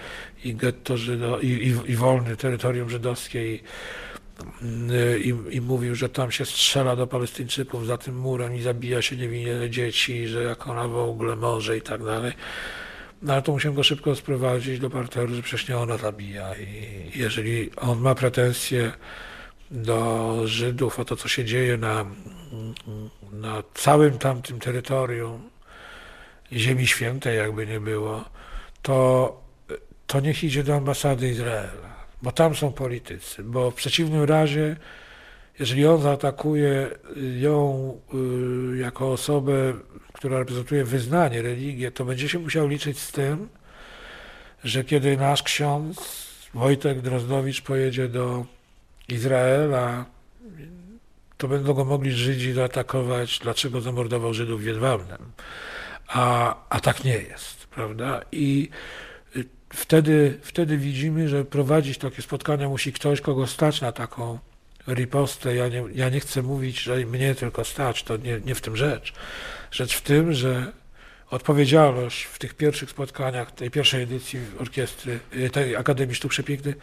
i 0.43 0.55
getto 0.55 0.97
Żydo, 0.97 1.39
i, 1.39 1.47
i, 1.47 1.91
i 1.91 1.95
wolne 1.95 2.35
terytorium 2.35 2.89
żydowskie 2.89 3.55
i, 3.55 3.63
i, 5.23 5.55
i, 5.55 5.61
mówił, 5.61 5.95
że 5.95 6.09
tam 6.09 6.31
się 6.31 6.45
strzela 6.45 6.95
do 6.95 7.07
Palestyńczyków 7.07 7.87
za 7.87 7.97
tym 7.97 8.19
murem 8.19 8.55
i 8.55 8.61
zabija 8.61 9.01
się 9.01 9.15
niewinne 9.15 9.69
dzieci, 9.69 10.27
że 10.27 10.43
jak 10.43 10.67
ona 10.67 10.87
w 10.87 10.97
ogóle 10.97 11.35
może 11.35 11.77
i 11.77 11.81
tak 11.81 12.03
dalej. 12.03 12.31
No 13.21 13.33
ale 13.33 13.41
to 13.41 13.51
musiałem 13.51 13.75
go 13.75 13.83
szybko 13.83 14.15
sprowadzić 14.15 14.79
do 14.79 14.89
parteru, 14.89 15.35
że 15.35 15.41
przecież 15.41 15.69
nie 15.69 15.77
ona 15.77 15.97
zabija 15.97 16.55
i 16.55 17.11
jeżeli 17.15 17.71
on 17.75 17.99
ma 17.99 18.15
pretensje 18.15 18.91
do 19.71 20.41
Żydów 20.45 20.99
o 20.99 21.05
to, 21.05 21.15
co 21.15 21.27
się 21.27 21.45
dzieje 21.45 21.77
na, 21.77 22.05
na 23.33 23.63
całym 23.73 24.17
tamtym 24.17 24.59
terytorium 24.59 25.49
Ziemi 26.51 26.87
Świętej, 26.87 27.37
jakby 27.37 27.67
nie 27.67 27.79
było, 27.79 28.25
to, 28.81 29.41
to 30.07 30.19
niech 30.19 30.43
idzie 30.43 30.63
do 30.63 30.75
ambasady 30.75 31.29
Izraela, 31.29 32.05
bo 32.21 32.31
tam 32.31 32.55
są 32.55 32.71
politycy, 32.71 33.43
bo 33.43 33.71
w 33.71 33.75
przeciwnym 33.75 34.23
razie, 34.23 34.75
jeżeli 35.59 35.85
on 35.85 36.01
zaatakuje 36.01 36.89
ją 37.39 37.97
y, 38.73 38.77
jako 38.77 39.11
osobę, 39.11 39.73
która 40.13 40.39
reprezentuje 40.39 40.83
wyznanie, 40.83 41.41
religię, 41.41 41.91
to 41.91 42.05
będzie 42.05 42.29
się 42.29 42.39
musiał 42.39 42.67
liczyć 42.67 42.99
z 42.99 43.11
tym, 43.11 43.49
że 44.63 44.83
kiedy 44.83 45.17
nasz 45.17 45.43
ksiądz 45.43 46.27
Wojtek 46.53 47.01
Drozdowicz 47.01 47.61
pojedzie 47.61 48.07
do 48.07 48.45
Izraela, 49.09 50.05
to 51.43 51.47
będą 51.47 51.73
go 51.73 51.85
mogli 51.85 52.11
Żydzi 52.11 52.53
zaatakować, 52.53 53.39
dlaczego 53.39 53.81
zamordował 53.81 54.33
Żydów 54.33 54.61
w 54.61 54.65
Jedwabnem. 54.65 55.31
A, 56.07 56.55
a 56.69 56.79
tak 56.79 57.03
nie 57.03 57.17
jest 57.17 57.67
prawda? 57.67 58.21
I 58.31 58.69
y, 59.35 59.45
wtedy, 59.73 60.39
wtedy 60.41 60.77
widzimy, 60.77 61.29
że 61.29 61.45
prowadzić 61.45 61.97
takie 61.97 62.21
spotkania 62.21 62.69
musi 62.69 62.93
ktoś, 62.93 63.21
kogo 63.21 63.47
stać 63.47 63.81
na 63.81 63.91
taką 63.91 64.39
ripostę. 64.87 65.55
Ja 65.55 65.67
nie, 65.67 65.83
ja 65.95 66.09
nie 66.09 66.19
chcę 66.19 66.41
mówić, 66.41 66.79
że 66.79 66.95
mnie 66.95 67.35
tylko 67.35 67.65
stać, 67.65 68.03
to 68.03 68.17
nie, 68.17 68.39
nie 68.45 68.55
w 68.55 68.61
tym 68.61 68.77
rzecz. 68.77 69.13
Rzecz 69.71 69.95
w 69.95 70.01
tym, 70.01 70.33
że 70.33 70.71
odpowiedzialność 71.29 72.23
w 72.23 72.39
tych 72.39 72.53
pierwszych 72.53 72.89
spotkaniach, 72.89 73.51
tej 73.51 73.71
pierwszej 73.71 74.03
edycji 74.03 74.39
orkiestry, 74.59 75.19
y, 75.35 75.49
tej 75.49 75.75
Akademii 75.75 76.15
Sztuk 76.15 76.31
Przepięknych 76.31 76.75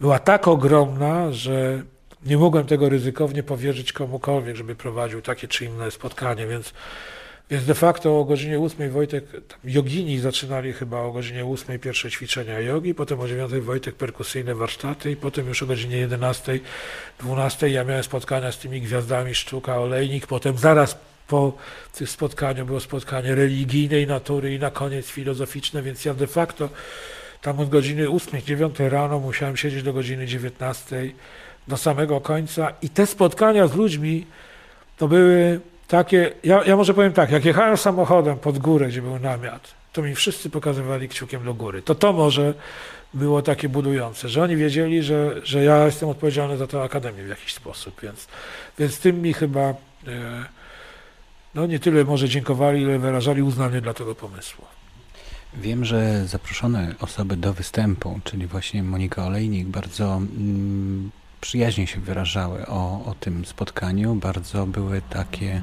była 0.00 0.18
tak 0.18 0.48
ogromna, 0.48 1.32
że 1.32 1.82
nie 2.24 2.36
mogłem 2.36 2.66
tego 2.66 2.88
ryzykownie 2.88 3.42
powierzyć 3.42 3.92
komukolwiek, 3.92 4.56
żeby 4.56 4.74
prowadził 4.74 5.22
takie 5.22 5.48
czy 5.48 5.64
inne 5.64 5.90
spotkanie, 5.90 6.46
więc 6.46 6.72
więc 7.50 7.64
de 7.64 7.74
facto 7.74 8.20
o 8.20 8.24
godzinie 8.24 8.60
8 8.60 8.90
Wojtek, 8.90 9.24
jogini 9.64 10.18
zaczynali 10.18 10.72
chyba 10.72 11.00
o 11.00 11.12
godzinie 11.12 11.44
8 11.44 11.78
pierwsze 11.78 12.10
ćwiczenia 12.10 12.60
jogi, 12.60 12.94
potem 12.94 13.20
o 13.20 13.28
9 13.28 13.52
Wojtek 13.52 13.94
perkusyjne 13.94 14.54
warsztaty 14.54 15.10
i 15.10 15.16
potem 15.16 15.48
już 15.48 15.62
o 15.62 15.66
godzinie 15.66 15.96
11, 15.96 16.58
12 17.20 17.70
ja 17.70 17.84
miałem 17.84 18.02
spotkania 18.02 18.52
z 18.52 18.58
tymi 18.58 18.80
gwiazdami 18.80 19.34
sztuka, 19.34 19.78
olejnik, 19.78 20.26
potem 20.26 20.58
zaraz 20.58 20.98
po 21.28 21.52
tym 21.94 22.06
spotkaniu 22.06 22.66
było 22.66 22.80
spotkanie 22.80 23.34
religijnej 23.34 24.06
natury 24.06 24.54
i 24.54 24.58
na 24.58 24.70
koniec 24.70 25.06
filozoficzne, 25.06 25.82
więc 25.82 26.04
ja 26.04 26.14
de 26.14 26.26
facto 26.26 26.68
tam 27.42 27.60
od 27.60 27.68
godziny 27.68 28.10
8, 28.10 28.42
9 28.42 28.78
rano 28.78 29.20
musiałem 29.20 29.56
siedzieć 29.56 29.82
do 29.82 29.92
godziny 29.92 30.26
19 30.26 31.10
do 31.68 31.76
samego 31.76 32.20
końca 32.20 32.72
i 32.82 32.88
te 32.88 33.06
spotkania 33.06 33.66
z 33.66 33.74
ludźmi 33.74 34.26
to 34.98 35.08
były 35.08 35.60
takie, 35.88 36.32
ja, 36.44 36.64
ja 36.64 36.76
może 36.76 36.94
powiem 36.94 37.12
tak, 37.12 37.30
jak 37.30 37.44
jechałem 37.44 37.76
samochodem 37.76 38.38
pod 38.38 38.58
górę, 38.58 38.88
gdzie 38.88 39.02
był 39.02 39.18
namiot, 39.18 39.74
to 39.92 40.02
mi 40.02 40.14
wszyscy 40.14 40.50
pokazywali 40.50 41.08
kciukiem 41.08 41.44
do 41.44 41.54
góry. 41.54 41.82
To 41.82 41.94
to 41.94 42.12
może 42.12 42.54
było 43.14 43.42
takie 43.42 43.68
budujące, 43.68 44.28
że 44.28 44.42
oni 44.42 44.56
wiedzieli, 44.56 45.02
że, 45.02 45.34
że 45.42 45.64
ja 45.64 45.86
jestem 45.86 46.08
odpowiedzialny 46.08 46.56
za 46.56 46.66
tę 46.66 46.82
akademię 46.82 47.22
w 47.24 47.28
jakiś 47.28 47.54
sposób, 47.54 48.00
więc, 48.02 48.28
więc 48.78 48.98
tym 48.98 49.22
mi 49.22 49.32
chyba 49.32 49.60
e, 49.60 49.74
no 51.54 51.66
nie 51.66 51.78
tyle 51.78 52.04
może 52.04 52.28
dziękowali, 52.28 52.82
ile 52.82 52.98
wyrażali 52.98 53.42
uznanie 53.42 53.80
dla 53.80 53.94
tego 53.94 54.14
pomysłu. 54.14 54.64
Wiem, 55.54 55.84
że 55.84 56.26
zaproszone 56.26 56.94
osoby 57.00 57.36
do 57.36 57.52
występu, 57.52 58.20
czyli 58.24 58.46
właśnie 58.46 58.82
Monika 58.82 59.26
Olejnik, 59.26 59.66
bardzo 59.66 60.04
mm, 60.14 61.10
przyjaźnie 61.40 61.86
się 61.86 62.00
wyrażały 62.00 62.66
o, 62.66 63.04
o 63.06 63.14
tym 63.20 63.44
spotkaniu, 63.44 64.14
bardzo 64.14 64.66
były 64.66 65.02
takie 65.10 65.62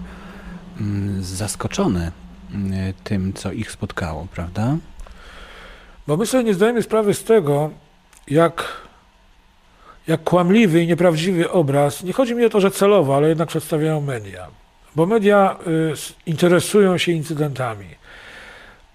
mm, 0.79 1.23
zaskoczone 1.23 2.11
mm, 2.53 2.93
tym, 3.03 3.33
co 3.33 3.51
ich 3.51 3.71
spotkało, 3.71 4.27
prawda? 4.33 4.77
Bo 6.07 6.17
my 6.17 6.25
sobie 6.25 6.43
nie 6.43 6.53
zdajemy 6.53 6.83
sprawy 6.83 7.13
z 7.13 7.23
tego, 7.23 7.69
jak, 8.27 8.81
jak 10.07 10.23
kłamliwy 10.23 10.83
i 10.83 10.87
nieprawdziwy 10.87 11.51
obraz, 11.51 12.03
nie 12.03 12.13
chodzi 12.13 12.35
mi 12.35 12.45
o 12.45 12.49
to, 12.49 12.61
że 12.61 12.71
celowo, 12.71 13.15
ale 13.15 13.29
jednak 13.29 13.49
przedstawiają 13.49 14.01
media. 14.01 14.47
Bo 14.95 15.05
media 15.05 15.57
y, 15.67 15.93
interesują 16.25 16.97
się 16.97 17.11
incydentami. 17.11 18.02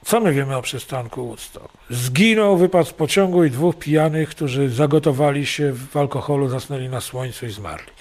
Co 0.04 0.20
my 0.20 0.32
wiemy 0.32 0.56
o 0.56 0.62
przystanku 0.62 1.26
Woodstock? 1.26 1.68
Zginął, 1.90 2.56
wypadł 2.56 2.88
z 2.88 2.92
pociągu 2.92 3.44
i 3.44 3.50
dwóch 3.50 3.78
pijanych, 3.78 4.28
którzy 4.28 4.70
zagotowali 4.70 5.46
się 5.46 5.72
w 5.72 5.96
alkoholu, 5.96 6.48
zasnęli 6.48 6.88
na 6.88 7.00
słońcu 7.00 7.46
i 7.46 7.50
zmarli. 7.50 7.92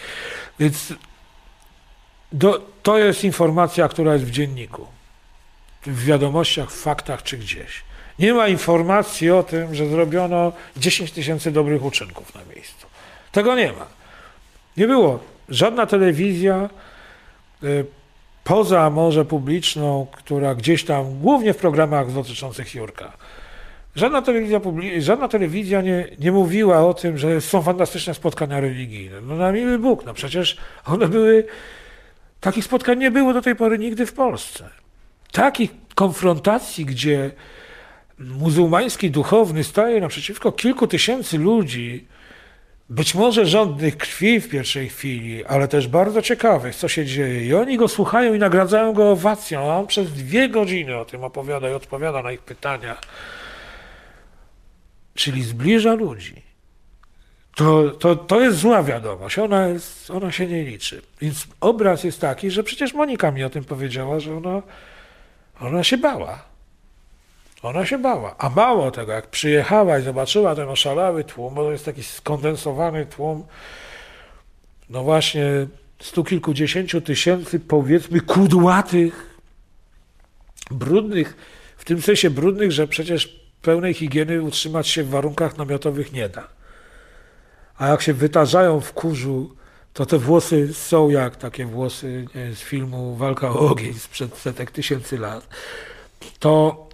Więc 0.59 0.93
do, 2.31 2.61
to 2.83 2.97
jest 2.97 3.23
informacja, 3.23 3.87
która 3.87 4.13
jest 4.13 4.25
w 4.25 4.31
dzienniku, 4.31 4.87
w 5.85 6.05
wiadomościach, 6.05 6.71
w 6.71 6.81
faktach 6.81 7.23
czy 7.23 7.37
gdzieś. 7.37 7.83
Nie 8.19 8.33
ma 8.33 8.47
informacji 8.47 9.31
o 9.31 9.43
tym, 9.43 9.75
że 9.75 9.89
zrobiono 9.89 10.51
10 10.77 11.11
tysięcy 11.11 11.51
dobrych 11.51 11.83
uczynków 11.83 12.35
na 12.35 12.41
miejscu. 12.55 12.87
Tego 13.31 13.55
nie 13.55 13.73
ma. 13.73 13.87
Nie 14.77 14.87
było. 14.87 15.19
Żadna 15.49 15.85
telewizja 15.85 16.69
y, 17.63 17.85
poza 18.47 18.89
może 18.89 19.25
publiczną, 19.25 20.07
która 20.11 20.55
gdzieś 20.55 20.83
tam, 20.83 21.19
głównie 21.19 21.53
w 21.53 21.57
programach 21.57 22.11
dotyczących 22.11 22.75
Jurka, 22.75 23.13
żadna 23.95 24.21
telewizja, 24.21 24.61
żadna 24.99 25.27
telewizja 25.27 25.81
nie, 25.81 26.07
nie 26.19 26.31
mówiła 26.31 26.87
o 26.87 26.93
tym, 26.93 27.17
że 27.17 27.41
są 27.41 27.61
fantastyczne 27.61 28.13
spotkania 28.13 28.59
religijne. 28.59 29.21
No 29.21 29.35
na 29.35 29.51
miły 29.51 29.79
Bóg, 29.79 30.05
no 30.05 30.13
przecież 30.13 30.57
one 30.85 31.07
były, 31.07 31.45
takich 32.41 32.65
spotkań 32.65 32.99
nie 32.99 33.11
było 33.11 33.33
do 33.33 33.41
tej 33.41 33.55
pory 33.55 33.79
nigdy 33.79 34.05
w 34.05 34.13
Polsce. 34.13 34.69
Takich 35.31 35.71
konfrontacji, 35.95 36.85
gdzie 36.85 37.31
muzułmański 38.19 39.11
duchowny 39.11 39.63
staje 39.63 40.01
naprzeciwko 40.01 40.51
kilku 40.51 40.87
tysięcy 40.87 41.37
ludzi, 41.37 42.07
być 42.89 43.15
może 43.15 43.45
żądnych 43.45 43.97
krwi 43.97 44.39
w 44.39 44.49
pierwszej 44.49 44.89
chwili, 44.89 45.45
ale 45.45 45.67
też 45.67 45.87
bardzo 45.87 46.21
ciekawych, 46.21 46.75
co 46.75 46.87
się 46.87 47.05
dzieje. 47.05 47.45
I 47.45 47.53
oni 47.53 47.77
go 47.77 47.87
słuchają 47.87 48.33
i 48.33 48.39
nagradzają 48.39 48.93
go 48.93 49.11
owacją, 49.11 49.71
a 49.71 49.77
on 49.77 49.87
przez 49.87 50.13
dwie 50.13 50.49
godziny 50.49 50.97
o 50.97 51.05
tym 51.05 51.23
opowiada 51.23 51.69
i 51.69 51.73
odpowiada 51.73 52.21
na 52.21 52.31
ich 52.31 52.41
pytania. 52.41 52.97
Czyli 55.13 55.43
zbliża 55.43 55.93
ludzi. 55.93 56.47
To, 57.55 57.89
to, 57.89 58.15
to 58.15 58.41
jest 58.41 58.57
zła 58.57 58.83
wiadomość, 58.83 59.39
ona, 59.39 59.67
jest, 59.67 60.11
ona 60.11 60.31
się 60.31 60.47
nie 60.47 60.63
liczy. 60.63 61.01
Więc 61.21 61.47
obraz 61.61 62.03
jest 62.03 62.21
taki, 62.21 62.51
że 62.51 62.63
przecież 62.63 62.93
Monika 62.93 63.31
mi 63.31 63.43
o 63.43 63.49
tym 63.49 63.63
powiedziała, 63.63 64.19
że 64.19 64.37
ona, 64.37 64.61
ona 65.61 65.83
się 65.83 65.97
bała. 65.97 66.56
Ona 67.61 67.85
się 67.85 67.97
bała. 67.97 68.35
A 68.37 68.49
mało 68.49 68.91
tego, 68.91 69.11
jak 69.11 69.27
przyjechała 69.27 69.99
i 69.99 70.03
zobaczyła 70.03 70.55
ten 70.55 70.69
oszalały 70.69 71.23
tłum, 71.23 71.55
bo 71.55 71.63
to 71.63 71.71
jest 71.71 71.85
taki 71.85 72.03
skondensowany 72.03 73.05
tłum, 73.05 73.43
no 74.89 75.03
właśnie 75.03 75.67
stu 76.01 76.23
kilkudziesięciu 76.23 77.01
tysięcy, 77.01 77.59
powiedzmy, 77.59 78.21
kudłatych, 78.21 79.37
brudnych, 80.71 81.37
w 81.77 81.85
tym 81.85 82.01
sensie 82.01 82.29
brudnych, 82.29 82.71
że 82.71 82.87
przecież 82.87 83.39
pełnej 83.61 83.93
higieny 83.93 84.41
utrzymać 84.41 84.87
się 84.87 85.03
w 85.03 85.09
warunkach 85.09 85.57
namiotowych 85.57 86.13
nie 86.13 86.29
da. 86.29 86.47
A 87.77 87.87
jak 87.87 88.01
się 88.01 88.13
wytarzają 88.13 88.79
w 88.79 88.93
kurzu, 88.93 89.55
to 89.93 90.05
te 90.05 90.17
włosy 90.17 90.73
są 90.73 91.09
jak 91.09 91.35
takie 91.35 91.65
włosy 91.65 92.25
nie, 92.35 92.55
z 92.55 92.59
filmu 92.59 93.15
Walka 93.15 93.49
o 93.49 93.59
ogień 93.59 93.93
sprzed 93.93 94.37
setek 94.37 94.71
tysięcy 94.71 95.17
lat. 95.17 95.47
To 96.39 96.86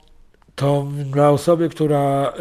to 0.55 0.87
dla 1.05 1.29
osoby, 1.29 1.69
która 1.69 2.33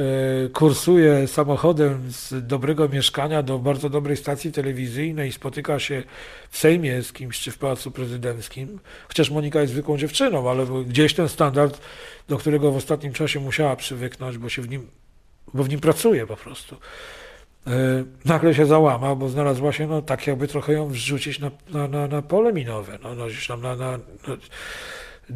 y, 0.47 0.51
kursuje 0.51 1.29
samochodem 1.29 2.13
z 2.13 2.47
dobrego 2.47 2.89
mieszkania 2.89 3.43
do 3.43 3.59
bardzo 3.59 3.89
dobrej 3.89 4.17
stacji 4.17 4.53
telewizyjnej 4.53 5.29
i 5.29 5.33
spotyka 5.33 5.79
się 5.79 6.03
w 6.51 6.59
Sejmie 6.59 7.03
z 7.03 7.13
kimś 7.13 7.41
czy 7.41 7.51
w 7.51 7.59
Pałacu 7.59 7.91
Prezydenckim, 7.91 8.79
chociaż 9.09 9.31
Monika 9.31 9.61
jest 9.61 9.73
zwykłą 9.73 9.99
dziewczyną, 9.99 10.51
ale 10.51 10.67
gdzieś 10.87 11.15
ten 11.15 11.29
standard, 11.29 11.81
do 12.29 12.39
którego 12.39 12.73
w 12.73 12.77
ostatnim 12.77 13.13
czasie 13.13 13.41
musiała 13.41 13.77
przywyknąć, 13.77 14.39
bo 14.39 14.49
się 14.49 14.63
w 14.63 14.69
nim, 14.69 14.87
bo 15.55 15.65
w 15.65 15.69
nim 15.69 15.81
pracuje 15.81 16.27
po 16.27 16.37
prostu. 16.37 16.77
Y, 17.67 17.71
nagle 18.25 18.55
się 18.55 18.67
załama, 18.67 19.15
bo 19.15 19.29
znalazła 19.29 19.73
się, 19.73 19.87
no 19.87 20.03
tak 20.03 20.27
jakby 20.27 20.49
trochę 20.49 20.73
ją 20.73 20.89
wrzucić 20.89 21.39
na, 21.39 21.51
na, 21.71 21.89
na, 21.89 22.07
na 22.07 22.23
pole 22.23 22.53
minowe, 22.53 22.99
no, 23.03 23.15
no 23.15 23.27
gdzieś 23.27 23.47
tam 23.47 23.63
na, 23.63 23.77
na, 23.77 23.91
na 23.93 24.37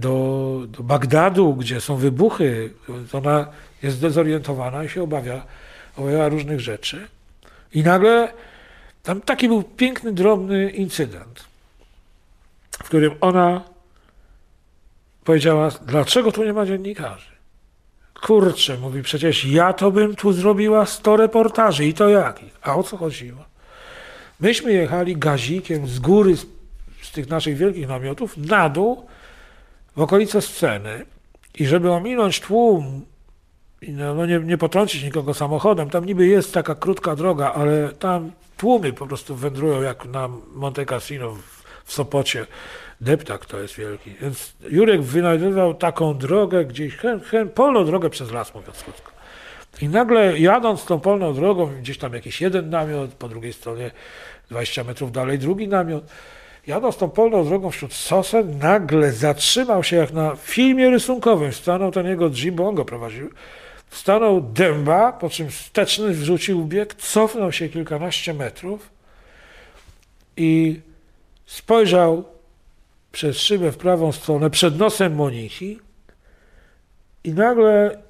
do, 0.01 0.61
do 0.69 0.83
Bagdadu, 0.83 1.55
gdzie 1.55 1.81
są 1.81 1.97
wybuchy, 1.97 2.71
ona 3.13 3.47
jest 3.83 4.01
dezorientowana 4.01 4.85
i 4.85 4.89
się 4.89 5.03
obawia, 5.03 5.47
obawia 5.97 6.29
różnych 6.29 6.61
rzeczy. 6.61 7.09
I 7.73 7.83
nagle 7.83 8.33
tam 9.03 9.21
taki 9.21 9.49
był 9.49 9.63
piękny, 9.63 10.13
drobny 10.13 10.71
incydent, 10.71 11.45
w 12.71 12.83
którym 12.83 13.15
ona 13.21 13.63
powiedziała, 15.25 15.71
dlaczego 15.87 16.33
tu 16.33 16.45
nie 16.45 16.53
ma 16.53 16.67
dziennikarzy? 16.67 17.37
Kurczę, 18.23 18.79
mówi, 18.79 19.03
przecież 19.03 19.45
ja 19.45 19.73
to 19.73 19.91
bym 19.91 20.17
tu 20.17 20.33
zrobiła 20.33 20.87
100 20.87 21.17
reportaży 21.17 21.85
i 21.85 21.95
to 21.95 22.09
jakich? 22.09 22.59
A 22.63 22.77
o 22.77 22.83
co 22.83 22.97
chodziło? 22.97 23.45
Myśmy 24.41 24.73
jechali 24.73 25.17
gazikiem 25.17 25.87
z 25.87 25.99
góry, 25.99 26.37
z, 26.37 26.47
z 27.03 27.13
tych 27.13 27.29
naszych 27.29 27.57
wielkich 27.57 27.89
namiotów, 27.89 28.37
na 28.37 28.69
dół, 28.69 29.07
w 29.97 30.01
okolice 30.01 30.43
sceny 30.43 31.07
i 31.55 31.67
żeby 31.67 31.93
ominąć 31.93 32.41
tłum, 32.41 33.07
no, 33.89 34.15
no 34.15 34.27
nie, 34.27 34.39
nie 34.39 34.59
potrącić 34.59 35.03
nikogo 35.05 35.35
samochodem, 35.35 35.91
tam 35.91 36.05
niby 36.05 36.27
jest 36.27 36.55
taka 36.55 36.75
krótka 36.75 37.17
droga, 37.17 37.53
ale 37.53 37.89
tam 37.89 38.33
tłumy 38.57 38.93
po 38.93 39.07
prostu 39.07 39.37
wędrują 39.37 39.83
jak 39.83 40.05
na 40.05 40.29
Monte 40.55 40.87
Cassino 40.87 41.31
w, 41.31 41.65
w 41.85 41.93
Sopocie. 41.93 42.47
Deptak 43.01 43.47
to 43.47 43.61
jest 43.61 43.75
wielki. 43.75 44.11
Więc 44.21 44.53
Jurek 44.71 45.03
wynajdował 45.03 45.75
taką 45.75 46.19
drogę 46.19 46.65
gdzieś, 46.65 46.97
hen, 46.97 47.21
hen, 47.21 47.49
polną 47.49 47.85
drogę 47.85 48.11
przez 48.11 48.33
las, 48.33 48.55
mówiąc 48.55 48.83
krótko. 48.83 49.13
I 49.81 49.89
nagle 49.89 50.39
jadąc 50.39 50.85
tą 50.85 51.01
polną 51.01 51.35
drogą, 51.35 51.67
gdzieś 51.67 51.99
tam 51.99 52.15
jakiś 52.15 52.41
jeden 52.41 52.71
namiot, 52.71 53.15
po 53.15 53.29
drugiej 53.29 53.53
stronie 53.53 53.91
20 54.51 54.85
metrów 54.85 55.13
dalej 55.13 55.39
drugi 55.39 55.69
namiot, 55.69 56.05
Jadąc 56.67 56.97
tą 56.97 57.11
polną 57.11 57.45
drogą 57.45 57.71
wśród 57.71 57.95
sosen, 57.95 58.59
nagle 58.59 59.13
zatrzymał 59.13 59.85
się 59.85 59.97
jak 59.97 60.13
na 60.13 60.37
filmie 60.37 60.91
rysunkowym. 60.91 61.53
Stanął 61.53 61.93
ten 61.93 62.07
jego 62.07 62.31
jeep, 62.31 62.55
bo 62.55 62.69
on 62.69 62.75
go 62.75 62.85
prowadził. 62.85 63.31
Stanął 63.91 64.41
dęba, 64.41 65.13
po 65.13 65.31
czym 65.31 65.51
wsteczny 65.51 66.13
wrzucił 66.13 66.65
bieg, 66.65 66.95
cofnął 66.95 67.53
się 67.53 67.69
kilkanaście 67.69 68.35
metrów 68.35 68.91
i 70.37 70.81
spojrzał 71.47 72.25
przez 73.13 73.39
szybę 73.39 73.73
w 73.73 73.77
prawą 73.77 74.13
stronę, 74.13 74.51
przed 74.51 74.79
nosem 74.79 75.15
Moniki 75.15 75.79
i 77.25 77.31
nagle 77.33 78.03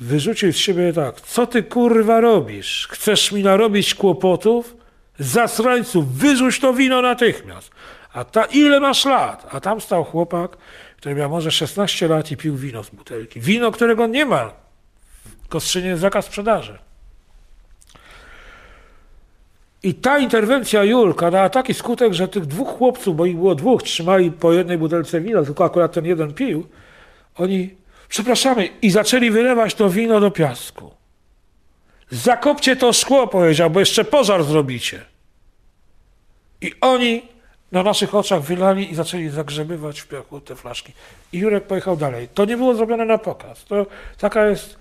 wyrzucił 0.00 0.52
z 0.52 0.56
siebie 0.56 0.92
tak, 0.92 1.20
co 1.20 1.46
ty 1.46 1.62
kurwa 1.62 2.20
robisz? 2.20 2.88
Chcesz 2.90 3.32
mi 3.32 3.42
narobić 3.42 3.94
kłopotów? 3.94 4.81
Zasrańców, 5.18 6.14
wyrzuć 6.14 6.60
to 6.60 6.74
wino 6.74 7.02
natychmiast. 7.02 7.70
A 8.12 8.24
ta, 8.24 8.44
ile 8.44 8.80
masz 8.80 9.04
lat? 9.04 9.46
A 9.50 9.60
tam 9.60 9.80
stał 9.80 10.04
chłopak, 10.04 10.56
który 10.96 11.14
miał 11.14 11.30
może 11.30 11.50
16 11.50 12.08
lat 12.08 12.30
i 12.30 12.36
pił 12.36 12.56
wino 12.56 12.84
z 12.84 12.90
butelki. 12.90 13.40
Wino, 13.40 13.72
którego 13.72 14.06
nie 14.06 14.24
ma. 14.24 14.52
W 15.50 15.76
jest 15.76 16.00
zakaz 16.00 16.24
sprzedaży. 16.24 16.78
I 19.82 19.94
ta 19.94 20.18
interwencja 20.18 20.84
Julka 20.84 21.30
dała 21.30 21.48
taki 21.48 21.74
skutek, 21.74 22.12
że 22.12 22.28
tych 22.28 22.46
dwóch 22.46 22.68
chłopców, 22.68 23.16
bo 23.16 23.26
ich 23.26 23.36
było 23.36 23.54
dwóch, 23.54 23.82
trzymali 23.82 24.30
po 24.30 24.52
jednej 24.52 24.78
butelce 24.78 25.20
wina, 25.20 25.42
tylko 25.42 25.64
akurat 25.64 25.92
ten 25.92 26.04
jeden 26.04 26.34
pił, 26.34 26.66
oni, 27.36 27.70
przepraszamy, 28.08 28.68
i 28.82 28.90
zaczęli 28.90 29.30
wylewać 29.30 29.74
to 29.74 29.90
wino 29.90 30.20
do 30.20 30.30
piasku. 30.30 31.01
Zakopcie 32.12 32.76
to 32.76 32.92
szkło, 32.92 33.26
powiedział, 33.26 33.70
bo 33.70 33.80
jeszcze 33.80 34.04
pożar 34.04 34.44
zrobicie. 34.44 35.00
I 36.60 36.72
oni 36.80 37.22
na 37.72 37.82
naszych 37.82 38.14
oczach 38.14 38.42
wylali 38.42 38.92
i 38.92 38.94
zaczęli 38.94 39.28
zagrzebywać 39.28 40.00
w 40.00 40.08
piachu 40.08 40.40
te 40.40 40.56
flaszki. 40.56 40.92
I 41.32 41.38
Jurek 41.38 41.64
pojechał 41.64 41.96
dalej. 41.96 42.28
To 42.34 42.44
nie 42.44 42.56
było 42.56 42.74
zrobione 42.74 43.04
na 43.04 43.18
pokaz. 43.18 43.64
To 43.64 43.86
taka 44.18 44.46
jest. 44.46 44.78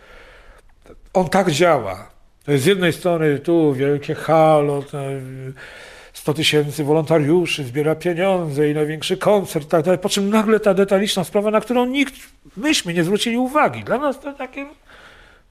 On 1.14 1.30
tak 1.30 1.52
działa. 1.52 2.10
To 2.44 2.52
jest 2.52 2.64
z 2.64 2.68
jednej 2.68 2.94
strony 2.94 3.40
tu 3.40 3.74
wielkie 3.74 4.16
halo, 4.16 4.84
100 6.14 6.34
tysięcy 6.34 6.84
wolontariuszy, 6.84 7.64
zbiera 7.64 7.96
pieniądze 7.96 8.70
i 8.70 8.74
największy 8.74 9.18
koncert, 9.18 9.70
tak 9.70 9.86
dalej. 9.86 10.00
Po 10.00 10.10
czym 10.10 10.30
nagle 10.30 10.60
ta 10.60 10.74
detaliczna 10.74 11.24
sprawa, 11.24 11.52
na 11.52 11.62
którą 11.62 11.86
nikt, 11.86 12.14
myśmy 12.58 12.94
nie 12.94 13.04
zwrócili 13.04 13.38
uwagi. 13.38 13.84
Dla 13.84 13.98
nas 13.98 14.20
to 14.20 14.34
takie 14.34 14.66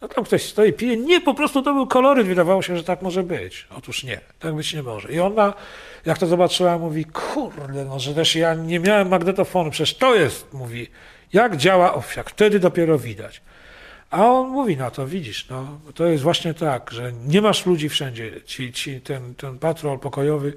no 0.01 0.09
tam 0.09 0.25
ktoś 0.25 0.43
stoi, 0.43 0.73
pije. 0.73 0.97
Nie, 0.97 1.21
po 1.21 1.35
prostu 1.35 1.63
to 1.63 1.75
był 1.75 1.87
koloryt. 1.87 2.27
Wydawało 2.27 2.63
się, 2.63 2.77
że 2.77 2.85
tak 2.85 3.03
może 3.03 3.23
być. 3.23 3.67
Otóż 3.77 4.05
nie, 4.05 4.21
tak 4.39 4.55
być 4.55 4.75
nie 4.75 4.83
może. 4.83 5.13
I 5.13 5.21
ona, 5.21 5.55
jak 6.07 6.19
to 6.19 6.27
zobaczyła, 6.27 6.79
mówi, 6.79 7.05
kurde, 7.05 7.85
no, 7.85 8.01
że 8.01 8.15
też 8.15 8.37
ja 8.37 8.55
nie 8.55 8.81
miałem 8.81 9.09
magnetofonu, 9.09 9.71
przecież 9.71 9.95
to 9.97 10.15
jest, 10.15 10.53
mówi, 10.53 10.87
jak 11.33 11.57
działa 11.57 11.95
ofiak. 11.95 12.31
Wtedy 12.31 12.59
dopiero 12.59 12.99
widać. 12.99 13.43
A 14.11 14.27
on 14.27 14.49
mówi 14.49 14.77
na 14.77 14.91
to, 14.91 15.07
widzisz, 15.07 15.49
no, 15.49 15.81
to 15.95 16.07
jest 16.07 16.23
właśnie 16.23 16.55
tak, 16.55 16.91
że 16.91 17.13
nie 17.27 17.43
masz 17.43 17.67
ludzi 17.67 17.89
wszędzie. 17.89 18.33
Ci, 18.45 18.73
ci, 18.73 19.01
ten, 19.01 19.35
ten 19.35 19.59
patrol 19.59 19.99
pokojowy 19.99 20.53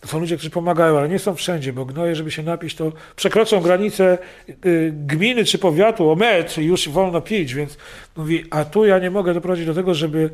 to 0.00 0.08
są 0.08 0.20
ludzie, 0.20 0.36
którzy 0.36 0.50
pomagają, 0.50 0.98
ale 0.98 1.08
nie 1.08 1.18
są 1.18 1.34
wszędzie, 1.34 1.72
bo 1.72 1.84
gnoje, 1.84 2.16
żeby 2.16 2.30
się 2.30 2.42
napić, 2.42 2.74
to 2.74 2.92
przekroczą 3.16 3.60
granicę 3.60 4.18
y, 4.66 4.92
gminy 4.94 5.44
czy 5.44 5.58
powiatu 5.58 6.10
o 6.10 6.14
metr 6.16 6.58
i 6.60 6.64
już 6.64 6.88
wolno 6.88 7.20
pić, 7.20 7.54
więc 7.54 7.76
mówi, 8.16 8.44
a 8.50 8.64
tu 8.64 8.84
ja 8.84 8.98
nie 8.98 9.10
mogę 9.10 9.34
doprowadzić 9.34 9.66
do 9.66 9.74
tego, 9.74 9.94
żeby 9.94 10.30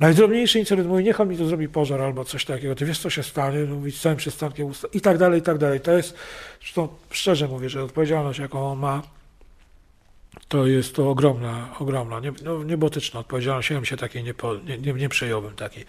najdrobniejszy 0.00 0.58
incydent 0.58 0.88
mówi, 0.88 1.04
niech 1.04 1.20
on 1.20 1.28
mi 1.28 1.36
to 1.36 1.46
zrobi 1.46 1.68
pożar 1.68 2.00
albo 2.00 2.24
coś 2.24 2.44
takiego, 2.44 2.74
ty 2.74 2.84
wiesz, 2.84 2.98
co 2.98 3.10
się 3.10 3.22
stanie, 3.22 3.64
mówi, 3.64 3.92
z 3.92 4.00
całym 4.00 4.18
przystankiem 4.18 4.66
usta 4.66 4.88
i 4.92 5.00
tak 5.00 5.18
dalej, 5.18 5.38
i 5.40 5.42
tak 5.42 5.58
dalej. 5.58 5.80
To 5.80 5.92
jest, 5.92 6.14
zresztą 6.60 6.88
szczerze 7.10 7.48
mówię, 7.48 7.68
że 7.68 7.84
odpowiedzialność, 7.84 8.38
jaką 8.38 8.72
on 8.72 8.78
ma, 8.78 9.02
to 10.48 10.66
jest 10.66 10.94
to 10.94 11.10
ogromna, 11.10 11.68
ogromna, 11.78 12.20
nie, 12.20 12.32
no, 12.44 12.62
niebotyczna 12.64 13.20
odpowiedzialność. 13.20 13.70
Ja 13.70 13.76
bym 13.76 13.84
się 13.84 13.96
takiej 13.96 14.24
nie, 14.24 14.34
po, 14.34 14.54
nie, 14.54 14.78
nie, 14.78 14.92
nie 14.92 15.08
takiej. 15.56 15.84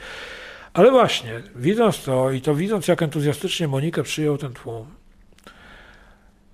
Ale 0.73 0.91
właśnie, 0.91 1.41
widząc 1.55 2.03
to 2.03 2.31
i 2.31 2.41
to 2.41 2.55
widząc, 2.55 2.87
jak 2.87 3.01
entuzjastycznie 3.01 3.67
Monikę 3.67 4.03
przyjął 4.03 4.37
ten 4.37 4.53
tłum, 4.53 4.87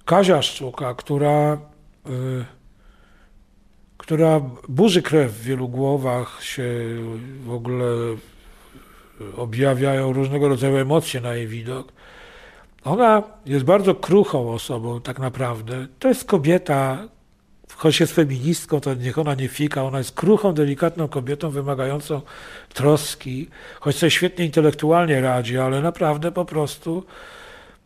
Kazia 0.06 0.42
Szczuka, 0.42 0.94
która, 0.94 1.54
y, 1.54 2.46
która 3.98 4.42
burzy 4.70 5.02
krew 5.02 5.34
w 5.34 5.44
wielu 5.44 5.68
głowach, 5.68 6.44
się 6.44 6.64
w 7.46 7.52
ogóle 7.52 7.86
objawiają 9.38 10.14
różnego 10.14 10.48
rodzaju 10.48 10.78
emocje 10.78 11.22
na 11.22 11.34
jej 11.34 11.48
widok. 11.48 11.94
Ona 12.84 13.24
jest 13.46 13.66
bardzo 13.66 13.96
kruchą 13.96 14.52
osobą, 14.54 15.02
tak 15.02 15.20
naprawdę. 15.20 15.88
To 16.00 16.08
jest 16.08 16.26
kobieta, 16.26 17.08
choć 17.78 18.00
jest 18.00 18.16
feministką, 18.16 18.80
to 18.80 18.94
niech 18.94 19.18
ona 19.18 19.36
nie 19.36 19.48
fika, 19.48 19.84
ona 19.84 19.98
jest 19.98 20.12
kruchą, 20.12 20.54
delikatną 20.54 21.08
kobietą 21.08 21.50
wymagającą 21.50 22.22
troski, 22.74 23.50
choć 23.80 23.96
sobie 23.96 24.12
świetnie 24.12 24.46
intelektualnie 24.46 25.22
radzi, 25.22 25.58
ale 25.58 25.82
naprawdę 25.82 26.32
po 26.32 26.46
prostu 26.46 27.06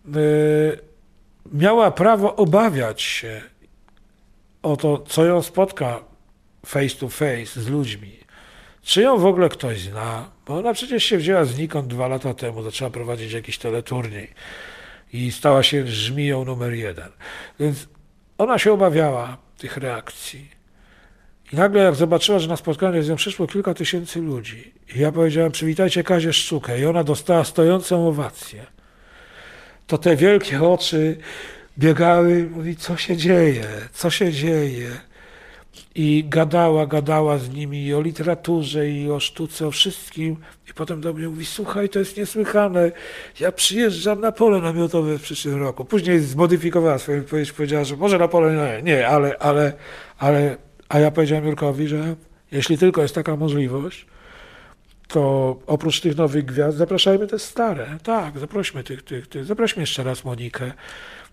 yy, 0.06 0.80
miała 1.54 1.92
prawo 1.92 2.36
obawiać 2.36 3.02
się 3.02 3.42
o 4.64 4.78
to, 4.78 4.98
co 4.98 5.26
ją 5.26 5.42
spotka 5.42 6.00
face 6.66 6.96
to 6.96 7.10
face 7.10 7.62
z 7.62 7.68
ludźmi. 7.68 8.20
Czy 8.82 9.02
ją 9.02 9.18
w 9.18 9.26
ogóle 9.26 9.50
ktoś 9.50 9.82
zna? 9.82 10.30
Bo 10.46 10.58
ona 10.58 10.74
przecież 10.74 11.04
się 11.04 11.18
wzięła 11.18 11.46
znikąd 11.46 11.88
dwa 11.88 12.08
lata 12.08 12.34
temu, 12.34 12.64
zaczęła 12.64 12.92
prowadzić 12.92 13.32
jakiś 13.32 13.58
teleturniej 13.58 14.34
i 15.14 15.32
stała 15.32 15.64
się 15.64 15.88
żmiją 15.88 16.46
numer 16.46 16.74
jeden. 16.74 17.10
Więc 17.60 17.88
ona 18.38 18.60
się 18.60 18.74
obawiała 18.74 19.38
tych 19.60 19.78
reakcji. 19.78 20.50
I 21.54 21.56
nagle 21.56 21.84
jak 21.84 21.96
zobaczyła, 21.96 22.40
że 22.40 22.48
na 22.48 22.58
spotkanie 22.58 23.04
z 23.04 23.10
nią 23.10 23.16
przyszło 23.16 23.48
kilka 23.48 23.74
tysięcy 23.74 24.22
ludzi 24.22 24.74
i 24.96 25.00
ja 25.00 25.12
powiedziałem, 25.12 25.52
przywitajcie 25.52 26.04
Kazię 26.04 26.34
Szczukę 26.34 26.80
i 26.80 26.86
ona 26.86 27.04
dostała 27.04 27.44
stojącą 27.44 28.08
owację, 28.08 28.66
to 29.88 29.98
te 29.98 30.16
wielkie 30.16 30.62
oczy 30.64 31.18
biegały, 31.78 32.50
mówi, 32.52 32.76
co 32.76 32.98
się 32.98 33.18
dzieje, 33.18 33.66
co 33.94 34.10
się 34.10 34.32
dzieje. 34.34 35.09
I 35.96 36.26
gadała, 36.28 36.88
gadała 36.88 37.38
z 37.38 37.50
nimi 37.50 37.86
i 37.86 37.94
o 37.94 38.02
literaturze, 38.02 38.90
i 38.90 39.12
o 39.12 39.20
sztuce, 39.20 39.68
o 39.68 39.72
wszystkim. 39.72 40.38
I 40.70 40.74
potem 40.74 41.02
do 41.02 41.14
mnie 41.14 41.28
mówi, 41.30 41.46
słuchaj, 41.46 41.90
to 41.90 42.00
jest 42.00 42.18
niesłychane, 42.18 42.92
ja 43.40 43.52
przyjeżdżam 43.52 44.22
na 44.22 44.32
pole 44.32 44.62
namiotowe 44.62 45.18
w 45.18 45.22
przyszłym 45.22 45.60
roku. 45.60 45.86
Później 45.86 46.20
zmodyfikowała 46.20 46.98
swoją 46.98 47.22
wypowiedź, 47.22 47.52
powiedziała, 47.52 47.84
że 47.84 47.96
może 47.96 48.18
na 48.18 48.28
pole 48.28 48.56
nie, 48.56 48.84
nie 48.84 49.08
ale, 49.08 49.38
ale, 49.38 49.74
ale, 50.18 50.58
a 50.90 51.00
ja 51.00 51.12
powiedziałem 51.12 51.46
Jurkowi, 51.46 51.88
że 51.88 52.16
jeśli 52.52 52.78
tylko 52.78 53.02
jest 53.02 53.16
taka 53.16 53.36
możliwość, 53.36 54.06
to 55.08 55.56
oprócz 55.68 56.00
tych 56.00 56.18
nowych 56.18 56.46
gwiazd 56.46 56.78
zapraszajmy 56.78 57.28
te 57.28 57.40
stare. 57.40 57.98
Tak, 58.04 58.40
zaprośmy 58.40 58.84
tych, 58.84 59.04
tych, 59.04 59.28
tych. 59.28 59.46
zaprośmy 59.46 59.82
jeszcze 59.82 60.04
raz 60.04 60.26
Monikę. 60.26 60.72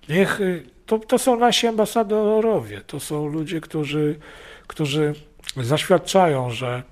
Niech, 0.09 0.40
to, 0.87 0.99
to 0.99 1.18
są 1.18 1.37
nasi 1.39 1.66
ambasadorowie, 1.66 2.80
to 2.80 3.01
są 3.01 3.26
ludzie, 3.26 3.61
którzy, 3.61 4.18
którzy 4.66 5.14
zaświadczają, 5.57 6.51
że, 6.51 6.82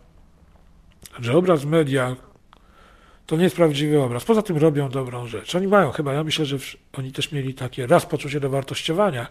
że 1.21 1.37
obraz 1.37 1.65
media 1.65 2.17
to 3.27 3.37
nie 3.37 3.45
jest 3.45 3.57
prawdziwy 3.57 4.03
obraz. 4.03 4.25
Poza 4.25 4.43
tym 4.43 4.57
robią 4.57 4.89
dobrą 4.89 5.27
rzecz. 5.27 5.55
Oni 5.55 5.67
mają 5.67 5.91
chyba, 5.91 6.13
ja 6.13 6.25
myślę, 6.25 6.45
że 6.47 6.57
oni 6.93 7.13
też 7.13 7.33
mieli 7.33 7.55
takie 7.55 7.87
raz 7.87 8.07
poczucie 8.07 8.41
dowartościowania, 8.41 9.27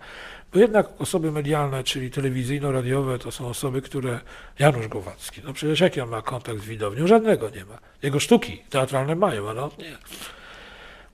bo 0.54 0.60
jednak 0.60 0.88
osoby 1.00 1.32
medialne, 1.32 1.84
czyli 1.84 2.12
telewizyjno-radiowe, 2.12 3.20
to 3.20 3.32
są 3.32 3.48
osoby, 3.48 3.82
które... 3.82 4.20
Janusz 4.60 4.88
Głowacki, 4.88 5.42
no 5.44 5.54
przecież 5.54 5.80
jaki 5.80 6.02
on 6.02 6.10
ma 6.10 6.22
kontakt 6.22 6.60
z 6.60 6.66
widownią? 6.66 7.08
Żadnego 7.08 7.50
nie 7.50 7.66
ma. 7.66 7.80
Jego 8.04 8.20
sztuki 8.20 8.62
teatralne 8.70 9.16
mają, 9.16 9.50
ale 9.50 9.64
on 9.64 9.70
nie. 9.80 9.98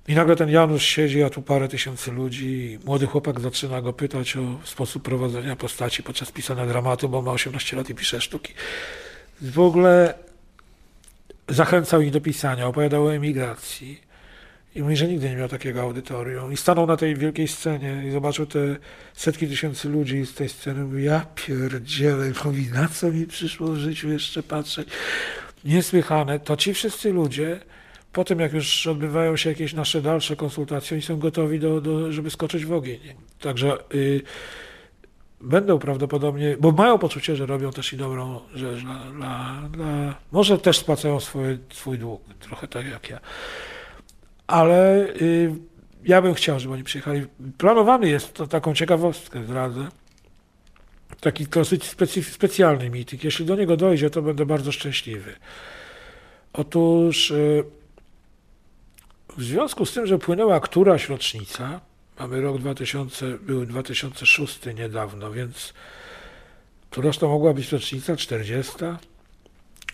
I 0.08 0.16
nagle 0.16 0.36
ten 0.36 0.50
Janusz 0.50 0.86
siedzi, 0.86 1.24
a 1.24 1.30
tu 1.30 1.42
parę 1.42 1.68
tysięcy 1.68 2.12
ludzi. 2.12 2.80
Młody 2.86 3.06
chłopak 3.06 3.40
zaczyna 3.40 3.82
go 3.82 3.94
pytać 3.94 4.38
o 4.38 4.42
sposób 4.64 5.04
prowadzenia 5.04 5.56
postaci 5.56 6.04
podczas 6.04 6.32
pisania 6.32 6.66
dramatu, 6.66 7.10
bo 7.10 7.22
ma 7.22 7.32
18 7.32 7.78
lat 7.78 7.90
i 7.90 7.96
pisze 7.96 8.22
sztuki. 8.22 8.54
W 9.42 9.60
ogóle 9.60 10.14
zachęcał 11.48 12.02
ich 12.02 12.12
do 12.12 12.22
pisania, 12.22 12.68
opowiadał 12.68 13.06
o 13.06 13.14
emigracji. 13.14 14.10
I 14.76 14.82
mówi, 14.82 14.96
że 14.96 15.08
nigdy 15.08 15.30
nie 15.30 15.36
miał 15.36 15.50
takiego 15.50 15.82
audytorium. 15.82 16.54
I 16.54 16.58
stanął 16.58 16.88
na 16.88 16.98
tej 16.98 17.16
wielkiej 17.16 17.48
scenie 17.48 18.04
i 18.08 18.12
zobaczył 18.12 18.46
te 18.46 18.60
setki 19.14 19.48
tysięcy 19.48 19.90
ludzi 19.90 20.26
z 20.26 20.34
tej 20.34 20.50
sceny. 20.50 20.84
Mówi, 20.84 21.04
ja 21.04 21.26
pierdzielę, 21.36 22.32
mówi, 22.46 22.68
na 22.74 22.88
co 22.88 23.12
mi 23.12 23.28
przyszło 23.28 23.68
w 23.68 23.78
życiu 23.78 24.10
jeszcze 24.10 24.44
patrzeć. 24.44 24.88
Niesłychane. 25.64 26.40
To 26.40 26.58
ci 26.58 26.74
wszyscy 26.74 27.14
ludzie, 27.14 27.60
po 28.14 28.24
tym 28.24 28.40
jak 28.40 28.54
już 28.54 28.88
odbywają 28.88 29.38
się 29.38 29.50
jakieś 29.50 29.74
nasze 29.74 30.02
dalsze 30.02 30.36
konsultacje, 30.36 30.96
oni 30.96 31.02
są 31.02 31.20
gotowi, 31.20 31.60
do, 31.60 31.82
do 31.82 32.12
żeby 32.12 32.30
skoczyć 32.30 32.66
w 32.66 32.74
ogień. 32.74 33.00
Także 33.40 33.78
y, 33.94 34.22
będą 35.42 35.80
prawdopodobnie, 35.80 36.58
bo 36.60 36.72
mają 36.72 36.98
poczucie, 36.98 37.36
że 37.36 37.46
robią 37.46 37.72
też 37.72 37.94
i 37.94 37.98
dobrą 37.98 38.40
rzecz 38.56 38.80
dla, 38.80 39.00
dla, 39.12 39.62
dla 39.72 40.16
może 40.32 40.58
też 40.58 40.78
spłacają 40.78 41.20
swoje, 41.20 41.58
swój 41.74 41.98
dług, 41.98 42.22
trochę 42.40 42.68
tak 42.68 42.86
jak 42.86 43.10
ja. 43.10 43.20
Ale 44.48 45.08
y, 45.22 45.56
ja 46.04 46.22
bym 46.22 46.34
chciał, 46.34 46.60
żeby 46.60 46.74
oni 46.74 46.84
przyjechali. 46.84 47.26
Planowany 47.58 48.10
jest, 48.10 48.34
to 48.34 48.48
taką 48.48 48.74
ciekawostkę 48.74 49.44
zdradzę, 49.44 49.88
taki 51.20 51.46
dosyć 51.46 51.96
specjalny 52.24 52.90
meeting. 52.90 53.24
Jeśli 53.24 53.46
do 53.46 53.56
niego 53.56 53.78
dojdzie, 53.78 54.10
to 54.10 54.22
będę 54.22 54.46
bardzo 54.46 54.72
szczęśliwy. 54.72 55.36
Otóż 56.54 57.32
y, 57.32 57.64
w 59.38 59.44
związku 59.44 59.86
z 59.86 59.94
tym, 59.94 60.08
że 60.08 60.18
płynęła 60.18 60.60
któraś 60.60 61.10
rocznica, 61.10 61.80
mamy 62.20 62.42
rok 62.42 62.58
2000, 62.58 63.38
był 63.42 63.66
2006 63.66 64.60
niedawno, 64.76 65.32
więc 65.32 65.74
któraż 66.90 67.18
to 67.18 67.28
mogła 67.28 67.54
być 67.54 67.72
rocznica? 67.72 68.16
40? 68.16 68.74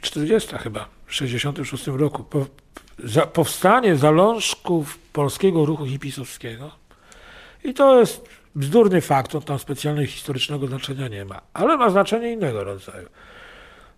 40 0.01 0.55
chyba, 0.57 0.89
w 1.05 1.13
66 1.13 1.87
roku. 1.87 2.23
Po, 2.23 2.45
za, 3.03 3.25
powstanie 3.25 3.95
zalążków 3.95 4.97
polskiego 5.13 5.65
ruchu 5.65 5.85
hipisowskiego. 5.85 6.71
I 7.63 7.73
to 7.73 7.99
jest 7.99 8.29
bzdurny 8.55 9.01
fakt, 9.01 9.35
on 9.35 9.41
tam 9.41 9.59
specjalnego 9.59 10.11
historycznego 10.11 10.67
znaczenia 10.67 11.07
nie 11.07 11.25
ma, 11.25 11.41
ale 11.53 11.77
ma 11.77 11.89
znaczenie 11.89 12.31
innego 12.31 12.63
rodzaju. 12.63 13.09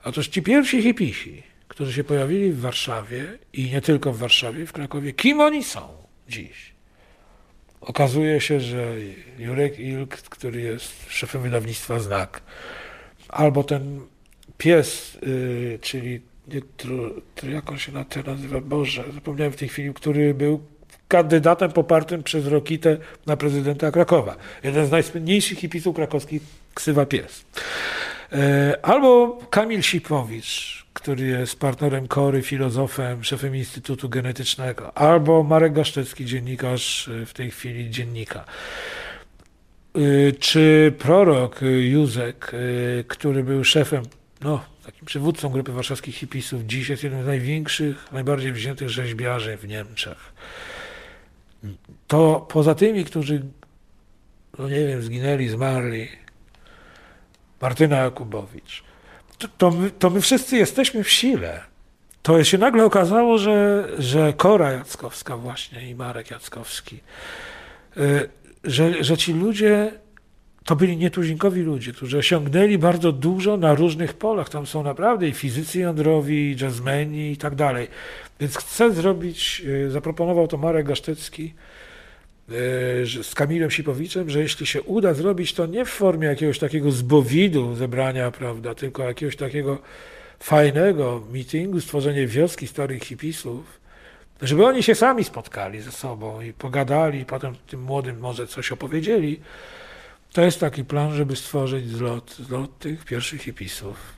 Otóż 0.04 0.28
ci 0.28 0.42
pierwsi 0.42 0.82
hipisi, 0.82 1.44
którzy 1.68 1.94
się 1.94 2.04
pojawili 2.04 2.52
w 2.52 2.60
Warszawie 2.60 3.26
i 3.54 3.72
nie 3.72 3.82
tylko 3.82 4.14
w 4.14 4.18
Warszawie, 4.18 4.66
w 4.66 4.74
Krakowie, 4.74 5.14
kim 5.14 5.40
oni 5.40 5.64
są 5.64 5.88
dziś? 6.30 6.74
Okazuje 7.82 8.42
się, 8.42 8.60
że 8.60 8.94
Jurek 9.40 9.80
Ilk, 9.80 10.18
który 10.18 10.62
jest 10.62 10.94
szefem 11.10 11.42
wydawnictwa 11.42 12.00
Znak, 12.00 12.42
albo 13.30 13.64
ten 13.64 14.00
pies, 14.58 15.18
yy, 15.22 15.80
czyli 15.82 16.22
nie, 16.48 16.62
tru, 16.78 17.22
tru, 17.36 17.50
jak 17.52 17.72
on 17.72 17.78
się 17.78 17.92
na 17.92 18.06
te 18.06 18.24
nazywa, 18.24 18.62
Boże, 18.62 19.04
zapomniałem 19.14 19.54
w 19.54 19.56
tej 19.56 19.70
chwili, 19.70 19.94
który 19.94 20.34
był 20.34 20.64
kandydatem 21.08 21.72
popartym 21.72 22.24
przez 22.24 22.48
Rokitę 22.48 22.98
na 23.26 23.38
prezydenta 23.38 23.92
Krakowa. 23.92 24.36
Jeden 24.64 24.86
z 24.86 24.92
najsłynniejszych 24.92 25.60
hipisów 25.60 25.96
krakowskich, 25.96 26.42
ksywa 26.74 27.06
pies. 27.06 27.46
E, 28.32 28.80
albo 28.82 29.40
Kamil 29.50 29.84
Sipowicz, 29.84 30.86
który 30.98 31.26
jest 31.26 31.60
partnerem 31.60 32.08
Kory, 32.08 32.42
filozofem, 32.42 33.24
szefem 33.24 33.56
Instytutu 33.56 34.10
Genetycznego, 34.10 34.98
albo 34.98 35.44
Marek 35.44 35.74
Gasztecki, 35.74 36.26
dziennikarz 36.26 37.08
e, 37.08 37.26
w 37.26 37.34
tej 37.34 37.52
chwili 37.52 37.90
dziennika. 37.90 38.46
E, 39.96 40.32
czy 40.32 40.94
prorok 41.00 41.60
Józek, 41.80 42.52
który 43.08 43.44
był 43.44 43.64
szefem, 43.64 44.04
no, 44.42 44.66
takim 44.86 45.06
przywódcą 45.06 45.50
grupy 45.50 45.72
warszawskich 45.72 46.16
hipisów, 46.16 46.64
dziś 46.66 46.90
jest 46.90 47.04
jednym 47.04 47.24
z 47.24 47.28
największych, 47.28 48.12
najbardziej 48.12 48.54
wziętych 48.54 48.90
rzeźbiarzy 48.90 49.58
w 49.58 49.68
Niemczech. 49.68 50.34
To 52.08 52.48
poza 52.50 52.76
tymi, 52.76 53.06
którzy, 53.06 53.46
no 54.60 54.70
nie 54.70 54.88
wiem, 54.88 55.02
zginęli, 55.02 55.50
zmarli, 55.50 56.08
Martyna 57.62 57.98
Jakubowicz, 57.98 58.87
to, 59.38 59.48
to, 59.58 59.72
my, 59.72 59.92
to 59.92 60.10
my 60.10 60.22
wszyscy 60.22 60.58
jesteśmy 60.58 61.04
w 61.04 61.10
sile. 61.10 61.62
To 62.22 62.44
się 62.44 62.58
nagle 62.58 62.86
okazało, 62.86 63.38
że, 63.38 63.88
że 64.00 64.34
Kora 64.34 64.72
Jackowska 64.72 65.38
właśnie 65.38 65.90
i 65.90 65.96
Marek 65.96 66.32
Jackowski, 66.32 67.00
y, 67.98 68.30
że, 68.64 69.04
że 69.04 69.18
ci 69.18 69.34
ludzie 69.34 69.92
to 70.64 70.76
byli 70.76 70.98
nietuzinkowi 70.98 71.62
ludzie, 71.62 71.94
którzy 71.94 72.18
osiągnęli 72.18 72.78
bardzo 72.78 73.12
dużo 73.12 73.58
na 73.58 73.76
różnych 73.76 74.14
polach. 74.14 74.50
Tam 74.50 74.68
są 74.68 74.84
naprawdę 74.84 75.28
i 75.28 75.34
fizycy 75.34 75.80
jądrowi, 75.80 76.36
i 76.36 76.64
jazzmeni 76.64 77.32
i 77.32 77.38
tak 77.38 77.56
dalej. 77.56 77.88
Więc 78.40 78.58
chcę 78.58 78.92
zrobić, 78.92 79.62
y, 79.66 79.92
zaproponował 79.92 80.48
to 80.48 80.58
Marek 80.58 80.88
Gasztecki, 80.88 81.44
y, 81.44 81.77
z 83.24 83.36
Kamilem 83.36 83.72
Sipowiczem, 83.72 84.30
że 84.30 84.42
jeśli 84.42 84.66
się 84.66 84.82
uda 84.82 85.14
zrobić 85.14 85.54
to 85.54 85.66
nie 85.66 85.86
w 85.86 85.90
formie 85.90 86.28
jakiegoś 86.28 86.60
takiego 86.60 86.92
zbowidu 86.92 87.76
zebrania, 87.76 88.32
prawda, 88.32 88.76
tylko 88.76 89.04
jakiegoś 89.04 89.36
takiego 89.36 89.80
fajnego 90.40 91.24
meetingu, 91.32 91.82
stworzenie 91.82 92.28
wioski 92.28 92.68
starych 92.68 93.04
hipisów, 93.04 93.80
żeby 94.42 94.66
oni 94.66 94.84
się 94.84 94.96
sami 94.96 95.24
spotkali 95.24 95.82
ze 95.82 95.92
sobą 95.92 96.42
i 96.42 96.54
pogadali, 96.54 97.20
i 97.20 97.26
potem 97.26 97.56
tym 97.68 97.82
młodym 97.82 98.20
może 98.20 98.48
coś 98.48 98.72
opowiedzieli, 98.72 99.40
to 100.34 100.42
jest 100.42 100.60
taki 100.60 100.86
plan, 100.86 101.16
żeby 101.16 101.36
stworzyć 101.36 101.90
zlot, 101.90 102.36
zlot 102.36 102.80
tych 102.80 103.06
pierwszych 103.06 103.42
hipisów. 103.42 104.17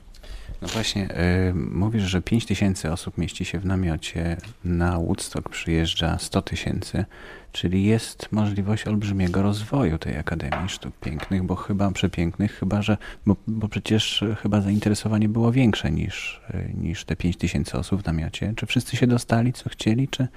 No 0.62 0.68
właśnie, 0.68 1.02
yy, 1.02 1.54
mówisz, 1.54 2.02
że 2.02 2.22
5 2.22 2.46
tysięcy 2.46 2.92
osób 2.92 3.18
mieści 3.18 3.44
się 3.44 3.58
w 3.58 3.66
namiocie, 3.66 4.36
na 4.64 4.98
Woodstock 4.98 5.48
przyjeżdża 5.48 6.18
100 6.18 6.42
tysięcy, 6.42 7.04
czyli 7.52 7.84
jest 7.84 8.32
możliwość 8.32 8.86
olbrzymiego 8.86 9.42
rozwoju 9.42 9.98
tej 9.98 10.16
Akademii 10.16 10.68
Sztuk 10.68 10.96
Pięknych, 10.96 11.42
bo 11.42 11.56
chyba 11.56 11.90
przepięknych, 11.90 12.58
chyba 12.58 12.82
że, 12.82 12.96
bo, 13.26 13.36
bo 13.46 13.68
przecież 13.68 14.24
chyba 14.42 14.60
zainteresowanie 14.60 15.28
było 15.28 15.52
większe 15.52 15.90
niż, 15.90 16.40
niż 16.74 17.04
te 17.04 17.16
5 17.16 17.36
tysięcy 17.36 17.78
osób 17.78 18.02
w 18.02 18.06
namiocie. 18.06 18.52
Czy 18.56 18.66
wszyscy 18.66 18.96
się 18.96 19.06
dostali, 19.06 19.52
co 19.52 19.70
chcieli, 19.70 20.08
czy, 20.08 20.28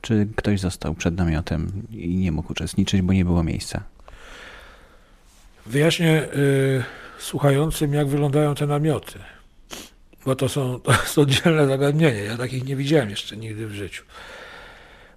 czy 0.00 0.28
ktoś 0.36 0.60
został 0.60 0.94
przed 0.94 1.16
namiotem 1.16 1.82
i 1.90 2.16
nie 2.16 2.32
mógł 2.32 2.52
uczestniczyć, 2.52 3.02
bo 3.02 3.12
nie 3.12 3.24
było 3.24 3.42
miejsca? 3.42 3.82
Wyjaśnię 5.66 6.22
y, 6.22 6.82
słuchającym, 7.20 7.94
jak 7.94 8.08
wyglądają 8.08 8.54
te 8.54 8.66
namioty, 8.66 9.18
bo 10.24 10.36
to 10.36 10.48
są, 10.48 10.80
to 11.14 11.20
oddzielne 11.22 11.66
zagadnienie. 11.66 12.20
Ja 12.20 12.36
takich 12.36 12.64
nie 12.64 12.76
widziałem 12.76 13.10
jeszcze 13.10 13.36
nigdy 13.36 13.66
w 13.66 13.72
życiu. 13.72 14.04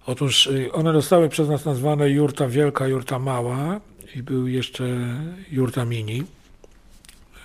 Otóż 0.05 0.47
y, 0.47 0.71
one 0.71 0.93
zostały 0.93 1.29
przez 1.29 1.49
nas 1.49 1.65
nazwane 1.65 2.09
jurta 2.09 2.47
wielka, 2.47 2.87
jurta 2.87 3.19
mała 3.19 3.81
i 4.15 4.23
był 4.23 4.47
jeszcze 4.47 4.83
jurta 5.51 5.85
mini. 5.85 6.23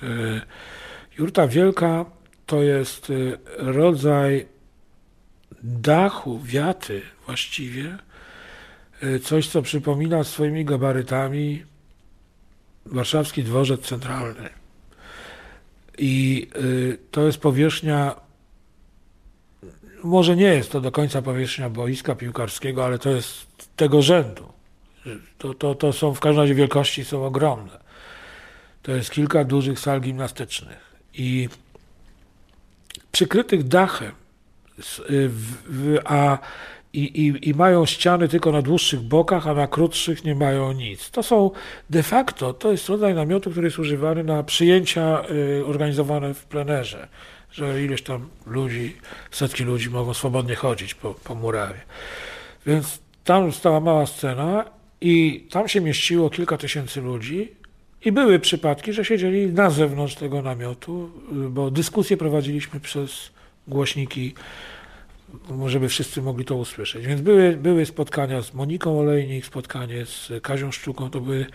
Y, 0.02 0.40
jurta 1.18 1.48
wielka 1.48 2.04
to 2.46 2.62
jest 2.62 3.11
y, 3.11 3.38
rodzaj 3.56 4.46
dachu, 5.62 6.40
wiaty 6.44 7.02
właściwie, 7.26 7.98
coś 9.22 9.48
co 9.48 9.62
przypomina 9.62 10.24
swoimi 10.24 10.64
gabarytami 10.64 11.64
warszawski 12.93 13.45
dworzec 13.45 13.80
centralny. 13.80 14.49
I 15.99 16.47
y, 16.57 16.99
to 17.11 17.26
jest 17.26 17.39
powierzchnia, 17.39 18.14
może 20.05 20.36
nie 20.36 20.55
jest 20.55 20.72
to 20.72 20.80
do 20.80 20.93
końca 20.93 21.22
powierzchnia 21.22 21.70
boiska 21.70 22.14
piłkarskiego, 22.14 22.84
ale 22.84 22.99
to 22.99 23.11
jest 23.11 23.47
tego 23.76 24.03
rzędu. 24.03 24.53
To, 25.39 25.55
to, 25.55 25.74
to 25.74 25.93
są 25.93 26.14
w 26.14 26.20
każdym 26.20 26.41
razie 26.41 26.55
wielkości 26.55 27.05
są 27.05 27.26
ogromne. 27.26 27.78
To 28.82 28.93
jest 28.93 29.11
kilka 29.11 29.45
dużych 29.45 29.80
sal 29.80 30.01
gimnastycznych. 30.01 30.95
I 31.14 31.49
przykrytych 33.12 33.68
dachem, 33.68 34.12
y, 35.11 35.30
a 36.05 36.39
i, 36.93 37.01
i, 37.01 37.49
i, 37.49 37.55
mają 37.55 37.86
ściany 37.86 38.28
tylko 38.28 38.53
na 38.53 38.62
dłuższych 38.62 39.01
bokach, 39.01 39.47
a 39.47 39.55
na 39.55 39.66
krótszych 39.66 40.24
nie 40.24 40.34
mają 40.34 40.72
nic. 40.72 41.11
To 41.11 41.22
są 41.22 41.51
de 41.91 42.03
facto, 42.03 42.53
to 42.53 42.70
jest 42.70 42.89
rodzaj 42.89 43.14
namiotu, 43.14 43.51
który 43.51 43.66
jest 43.66 43.78
używany 43.78 44.24
na 44.24 44.43
przyjęcia 44.43 45.22
y, 45.30 45.66
organizowane 45.66 46.34
w 46.34 46.45
plenerze, 46.45 47.09
że 47.53 47.84
ileś 47.84 48.03
tam 48.03 48.28
ludzi, 48.47 48.97
setki 49.30 49.64
ludzi 49.64 49.91
mogą 49.91 50.14
swobodnie 50.14 50.55
chodzić 50.55 50.95
po, 50.95 51.14
po 51.14 51.34
murawie. 51.34 51.80
Więc 52.66 52.99
tam 53.24 53.53
stała 53.53 53.80
mała 53.80 54.07
scena 54.07 54.64
i 55.01 55.47
tam 55.51 55.68
się 55.68 55.80
mieściło 55.80 56.30
kilka 56.30 56.57
tysięcy 56.57 57.01
ludzi 57.01 57.53
i 58.05 58.12
były 58.12 58.39
przypadki, 58.39 58.93
że 58.93 59.05
siedzieli 59.05 59.47
na 59.47 59.70
zewnątrz 59.70 60.14
tego 60.14 60.43
namiotu, 60.43 61.11
y, 61.47 61.49
bo 61.51 61.70
dyskusje 61.70 62.16
prowadziliśmy 62.16 62.80
przez 62.80 63.30
głośniki 63.68 64.34
żeby 65.66 65.88
wszyscy 65.88 66.22
mogli 66.22 66.44
to 66.44 66.56
usłyszeć. 66.56 67.06
Więc 67.06 67.20
były, 67.20 67.56
były 67.56 67.86
spotkania 67.86 68.42
z 68.42 68.54
Moniką 68.54 68.98
Olejnik, 68.98 69.46
spotkanie 69.46 70.06
z 70.06 70.32
Kazią 70.42 70.72
Szczuką, 70.72 71.10
to 71.10 71.20
były 71.20 71.46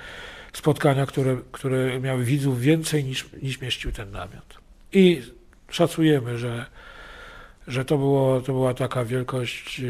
spotkania, 0.53 1.05
które, 1.05 1.37
które 1.51 1.99
miały 1.99 2.23
widzów 2.23 2.61
więcej 2.61 3.03
niż, 3.03 3.25
niż 3.41 3.61
mieścił 3.61 3.91
ten 3.91 4.11
namiot. 4.11 4.57
I 4.91 5.21
szacujemy, 5.69 6.37
że, 6.37 6.65
że 7.67 7.85
to, 7.85 7.97
było, 7.97 8.41
to 8.41 8.53
była 8.53 8.73
taka 8.73 9.05
wielkość 9.05 9.81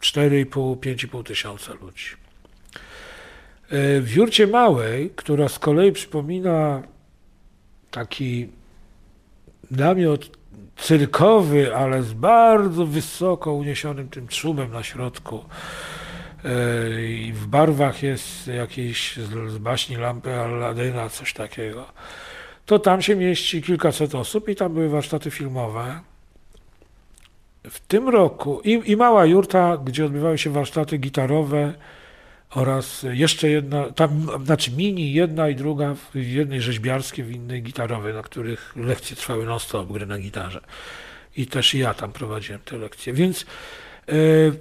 4,5-5,5 0.00 1.16
yy, 1.16 1.24
tysiąca 1.24 1.72
ludzi. 1.72 2.06
Yy, 3.70 4.00
w 4.00 4.16
Jurcie 4.16 4.46
Małej, 4.46 5.10
która 5.16 5.48
z 5.48 5.58
kolei 5.58 5.92
przypomina 5.92 6.82
taki 7.90 8.48
namiot 9.70 10.41
cyrkowy, 10.82 11.76
ale 11.76 12.02
z 12.02 12.12
bardzo 12.12 12.86
wysoko 12.86 13.52
uniesionym 13.52 14.08
tym 14.08 14.28
czubem 14.28 14.72
na 14.72 14.82
środku. 14.82 15.44
E, 16.44 17.02
I 17.02 17.32
w 17.32 17.46
barwach 17.46 18.02
jest 18.02 18.46
jakiś 18.46 19.16
z 19.48 19.58
baśni 19.58 19.96
lampy 19.96 20.34
Alladyna, 20.34 21.08
coś 21.08 21.32
takiego. 21.32 21.84
To 22.66 22.78
tam 22.78 23.02
się 23.02 23.16
mieści 23.16 23.62
kilkaset 23.62 24.14
osób 24.14 24.48
i 24.48 24.56
tam 24.56 24.72
były 24.74 24.88
warsztaty 24.88 25.30
filmowe. 25.30 26.00
W 27.70 27.80
tym 27.80 28.08
roku 28.08 28.60
i, 28.64 28.82
i 28.92 28.96
mała 28.96 29.26
jurta, 29.26 29.76
gdzie 29.84 30.04
odbywały 30.04 30.38
się 30.38 30.50
warsztaty 30.50 30.98
gitarowe, 30.98 31.74
oraz 32.54 33.06
jeszcze 33.12 33.48
jedna, 33.48 33.90
tam, 33.90 34.28
znaczy 34.44 34.70
mini, 34.70 35.12
jedna 35.12 35.48
i 35.48 35.54
druga, 35.54 35.94
w 35.94 36.14
jednej 36.14 36.60
rzeźbiarskiej, 36.60 37.24
w 37.24 37.30
innej 37.30 37.62
gitarowej, 37.62 38.14
na 38.14 38.22
których 38.22 38.72
lekcje 38.76 39.16
trwały 39.16 39.46
non-stop, 39.46 39.92
gry 39.92 40.06
na 40.06 40.18
gitarze. 40.18 40.60
I 41.36 41.46
też 41.46 41.74
ja 41.74 41.94
tam 41.94 42.12
prowadziłem 42.12 42.60
te 42.64 42.76
lekcje. 42.76 43.12
Więc 43.12 43.40
e, 43.40 43.44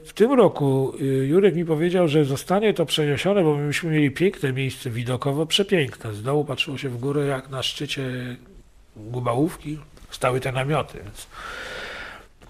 w 0.06 0.12
tym 0.16 0.34
roku 0.34 0.94
e, 1.00 1.04
Jurek 1.04 1.56
mi 1.56 1.66
powiedział, 1.66 2.08
że 2.08 2.26
zostanie 2.26 2.74
to 2.74 2.86
przeniesione, 2.86 3.44
bo 3.44 3.58
myśmy 3.58 3.92
mieli 3.92 4.12
piękne 4.12 4.54
miejsce 4.54 4.90
widokowo, 4.90 5.46
przepiękne. 5.46 6.14
Z 6.14 6.24
dołu 6.24 6.46
patrzyło 6.46 6.78
się 6.78 6.90
w 6.90 6.98
górę 6.98 7.26
jak 7.26 7.50
na 7.50 7.64
szczycie 7.64 8.36
Gubałówki 8.96 9.78
stały 10.12 10.40
te 10.40 10.52
namioty. 10.52 11.00
Więc 11.04 11.28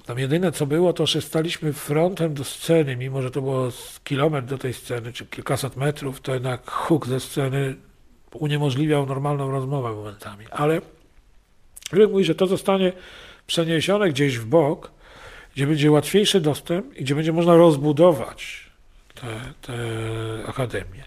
tam 0.05 0.19
jedyne 0.19 0.51
co 0.51 0.65
było, 0.65 0.93
to 0.93 1.05
że 1.05 1.21
staliśmy 1.21 1.73
frontem 1.73 2.33
do 2.33 2.43
sceny, 2.43 2.95
mimo 2.95 3.21
że 3.21 3.31
to 3.31 3.41
było 3.41 3.69
kilometr 4.03 4.47
do 4.47 4.57
tej 4.57 4.73
sceny, 4.73 5.13
czy 5.13 5.25
kilkaset 5.25 5.75
metrów, 5.75 6.21
to 6.21 6.33
jednak 6.33 6.71
huk 6.71 7.07
ze 7.07 7.19
sceny 7.19 7.75
uniemożliwiał 8.33 9.05
normalną 9.05 9.51
rozmowę 9.51 9.91
momentami. 9.91 10.45
Ale 10.51 10.81
Jurek 11.93 12.11
mówi, 12.11 12.23
że 12.23 12.35
to 12.35 12.47
zostanie 12.47 12.93
przeniesione 13.47 14.09
gdzieś 14.09 14.37
w 14.37 14.45
bok, 14.45 14.91
gdzie 15.55 15.67
będzie 15.67 15.91
łatwiejszy 15.91 16.41
dostęp 16.41 16.97
i 16.97 17.03
gdzie 17.03 17.15
będzie 17.15 17.33
można 17.33 17.55
rozbudować 17.55 18.69
te 19.61 19.73
akademie. 20.47 21.03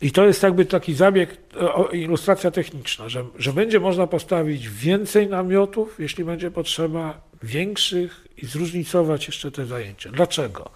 I 0.00 0.10
to 0.10 0.26
jest 0.26 0.42
jakby 0.42 0.64
taki 0.64 0.94
zabieg, 0.94 1.36
ilustracja 1.92 2.50
techniczna, 2.50 3.08
że, 3.08 3.24
że 3.38 3.52
będzie 3.52 3.80
można 3.80 4.06
postawić 4.06 4.68
więcej 4.68 5.26
namiotów, 5.28 5.94
jeśli 5.98 6.24
będzie 6.24 6.50
potrzeba, 6.50 7.20
większych 7.42 8.26
i 8.36 8.46
zróżnicować 8.46 9.26
jeszcze 9.26 9.50
te 9.50 9.66
zajęcia. 9.66 10.10
Dlaczego? 10.10 10.70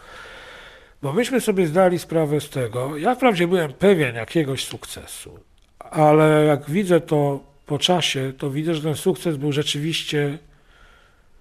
Bo 1.02 1.12
myśmy 1.12 1.40
sobie 1.40 1.66
zdali 1.66 1.98
sprawę 1.98 2.40
z 2.40 2.50
tego, 2.50 2.96
ja 2.96 3.14
wprawdzie 3.14 3.48
byłem 3.48 3.72
pewien 3.72 4.14
jakiegoś 4.14 4.64
sukcesu, 4.64 5.38
ale 5.78 6.44
jak 6.44 6.70
widzę 6.70 7.00
to 7.00 7.40
po 7.66 7.78
czasie, 7.78 8.32
to 8.38 8.50
widzę, 8.50 8.74
że 8.74 8.82
ten 8.82 8.94
sukces 8.94 9.36
był 9.36 9.52
rzeczywiście 9.52 10.38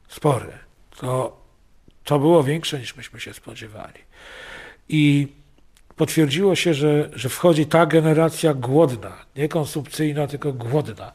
spory. 0.07 0.51
To, 0.97 1.41
to 2.03 2.19
było 2.19 2.43
większe 2.43 2.79
niż 2.79 2.95
myśmy 2.95 3.19
się 3.19 3.33
spodziewali. 3.33 3.99
I 4.89 5.27
potwierdziło 5.99 6.55
się, 6.55 6.73
że, 6.73 7.09
że 7.13 7.29
wchodzi 7.29 7.65
ta 7.65 7.85
generacja 7.85 8.53
głodna, 8.53 9.17
nie 9.35 9.49
konsumpcyjna, 9.49 10.27
tylko 10.27 10.53
głodna. 10.53 11.11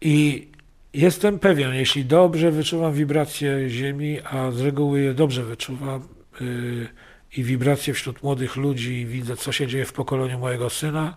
I 0.00 0.48
jestem 0.94 1.38
pewien, 1.38 1.74
jeśli 1.74 2.04
dobrze 2.04 2.50
wyczuwam 2.50 2.92
wibracje 2.92 3.70
Ziemi, 3.70 4.18
a 4.24 4.50
z 4.50 4.60
reguły 4.60 5.00
je 5.00 5.14
dobrze 5.14 5.42
wyczuwam 5.44 6.08
yy, 6.40 6.88
i 7.36 7.44
wibracje 7.44 7.94
wśród 7.94 8.22
młodych 8.22 8.56
ludzi, 8.56 8.92
i 8.92 9.06
widzę, 9.06 9.36
co 9.36 9.52
się 9.52 9.66
dzieje 9.66 9.84
w 9.84 9.92
pokoleniu 9.92 10.38
mojego 10.38 10.70
syna, 10.70 11.16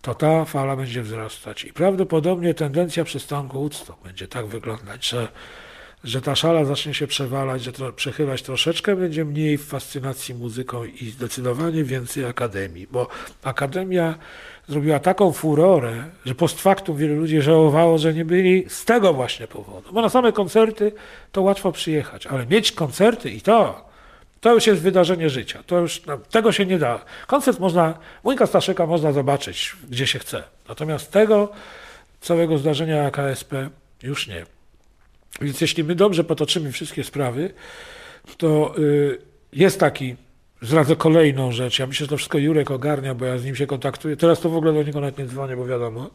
to 0.00 0.14
ta 0.14 0.44
fala 0.44 0.76
będzie 0.76 1.02
wzrastać. 1.02 1.64
I 1.64 1.72
prawdopodobnie 1.72 2.54
tendencja 2.54 3.04
przystanku 3.04 3.58
Woodstock 3.58 4.02
będzie 4.04 4.28
tak 4.28 4.46
wyglądać, 4.46 5.08
że 5.08 5.28
że 6.04 6.20
ta 6.22 6.36
szala 6.36 6.64
zacznie 6.64 6.94
się 6.94 7.06
przewalać, 7.06 7.62
że 7.62 7.72
to, 7.72 7.92
przechylać 7.92 8.42
troszeczkę, 8.42 8.96
będzie 8.96 9.24
mniej 9.24 9.58
fascynacji 9.58 10.34
muzyką 10.34 10.84
i 10.84 11.10
zdecydowanie 11.10 11.84
więcej 11.84 12.24
akademii, 12.24 12.86
bo 12.90 13.08
akademia 13.42 14.14
zrobiła 14.68 14.98
taką 14.98 15.32
furorę, 15.32 16.04
że 16.24 16.34
post 16.34 16.60
factum 16.60 16.96
wielu 16.96 17.14
ludzi 17.14 17.42
żałowało, 17.42 17.98
że 17.98 18.14
nie 18.14 18.24
byli 18.24 18.64
z 18.68 18.84
tego 18.84 19.14
właśnie 19.14 19.46
powodu. 19.46 19.92
Bo 19.92 20.02
na 20.02 20.08
same 20.08 20.32
koncerty 20.32 20.92
to 21.32 21.42
łatwo 21.42 21.72
przyjechać, 21.72 22.26
ale 22.26 22.46
mieć 22.46 22.72
koncerty 22.72 23.30
i 23.30 23.40
to, 23.40 23.88
to 24.40 24.54
już 24.54 24.66
jest 24.66 24.82
wydarzenie 24.82 25.30
życia. 25.30 25.62
To 25.66 25.78
już, 25.78 26.06
no, 26.06 26.18
tego 26.18 26.52
się 26.52 26.66
nie 26.66 26.78
da. 26.78 27.04
Koncert 27.26 27.58
można, 27.58 27.98
Mójka 28.24 28.46
Staszyka 28.46 28.86
można 28.86 29.12
zobaczyć, 29.12 29.76
gdzie 29.90 30.06
się 30.06 30.18
chce. 30.18 30.42
Natomiast 30.68 31.12
tego 31.12 31.48
całego 32.20 32.58
zdarzenia 32.58 33.06
AKSP 33.06 33.70
już 34.02 34.26
nie. 34.26 34.57
Więc 35.40 35.60
jeśli 35.60 35.84
my 35.84 35.94
dobrze 35.94 36.24
potoczymy 36.24 36.72
wszystkie 36.72 37.04
sprawy, 37.04 37.54
to 38.36 38.78
y, 38.78 39.18
jest 39.52 39.80
taki, 39.80 40.16
zdradzę 40.62 40.96
kolejną 40.96 41.52
rzecz. 41.52 41.78
Ja 41.78 41.86
myślę, 41.86 42.04
że 42.04 42.10
to 42.10 42.16
wszystko 42.16 42.38
Jurek 42.38 42.70
ogarnia, 42.70 43.14
bo 43.14 43.24
ja 43.24 43.38
z 43.38 43.44
nim 43.44 43.56
się 43.56 43.66
kontaktuję. 43.66 44.16
Teraz 44.16 44.40
to 44.40 44.48
w 44.48 44.56
ogóle 44.56 44.72
do 44.72 44.82
niego 44.82 45.00
nawet 45.00 45.18
nie 45.18 45.26
dzwonię, 45.26 45.56
bo 45.56 45.66
wiadomo, 45.66 46.10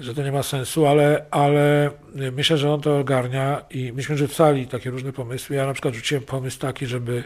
że 0.00 0.14
to 0.14 0.22
nie 0.22 0.32
ma 0.32 0.42
sensu, 0.42 0.86
ale, 0.86 1.26
ale 1.30 1.90
myślę, 2.32 2.58
że 2.58 2.72
on 2.72 2.80
to 2.80 2.98
ogarnia 2.98 3.64
i 3.70 3.92
myśmy 3.92 4.16
rzucali 4.16 4.66
takie 4.66 4.90
różne 4.90 5.12
pomysły. 5.12 5.56
Ja 5.56 5.66
na 5.66 5.72
przykład 5.72 5.94
rzuciłem 5.94 6.24
pomysł 6.24 6.58
taki, 6.58 6.86
żeby, 6.86 7.24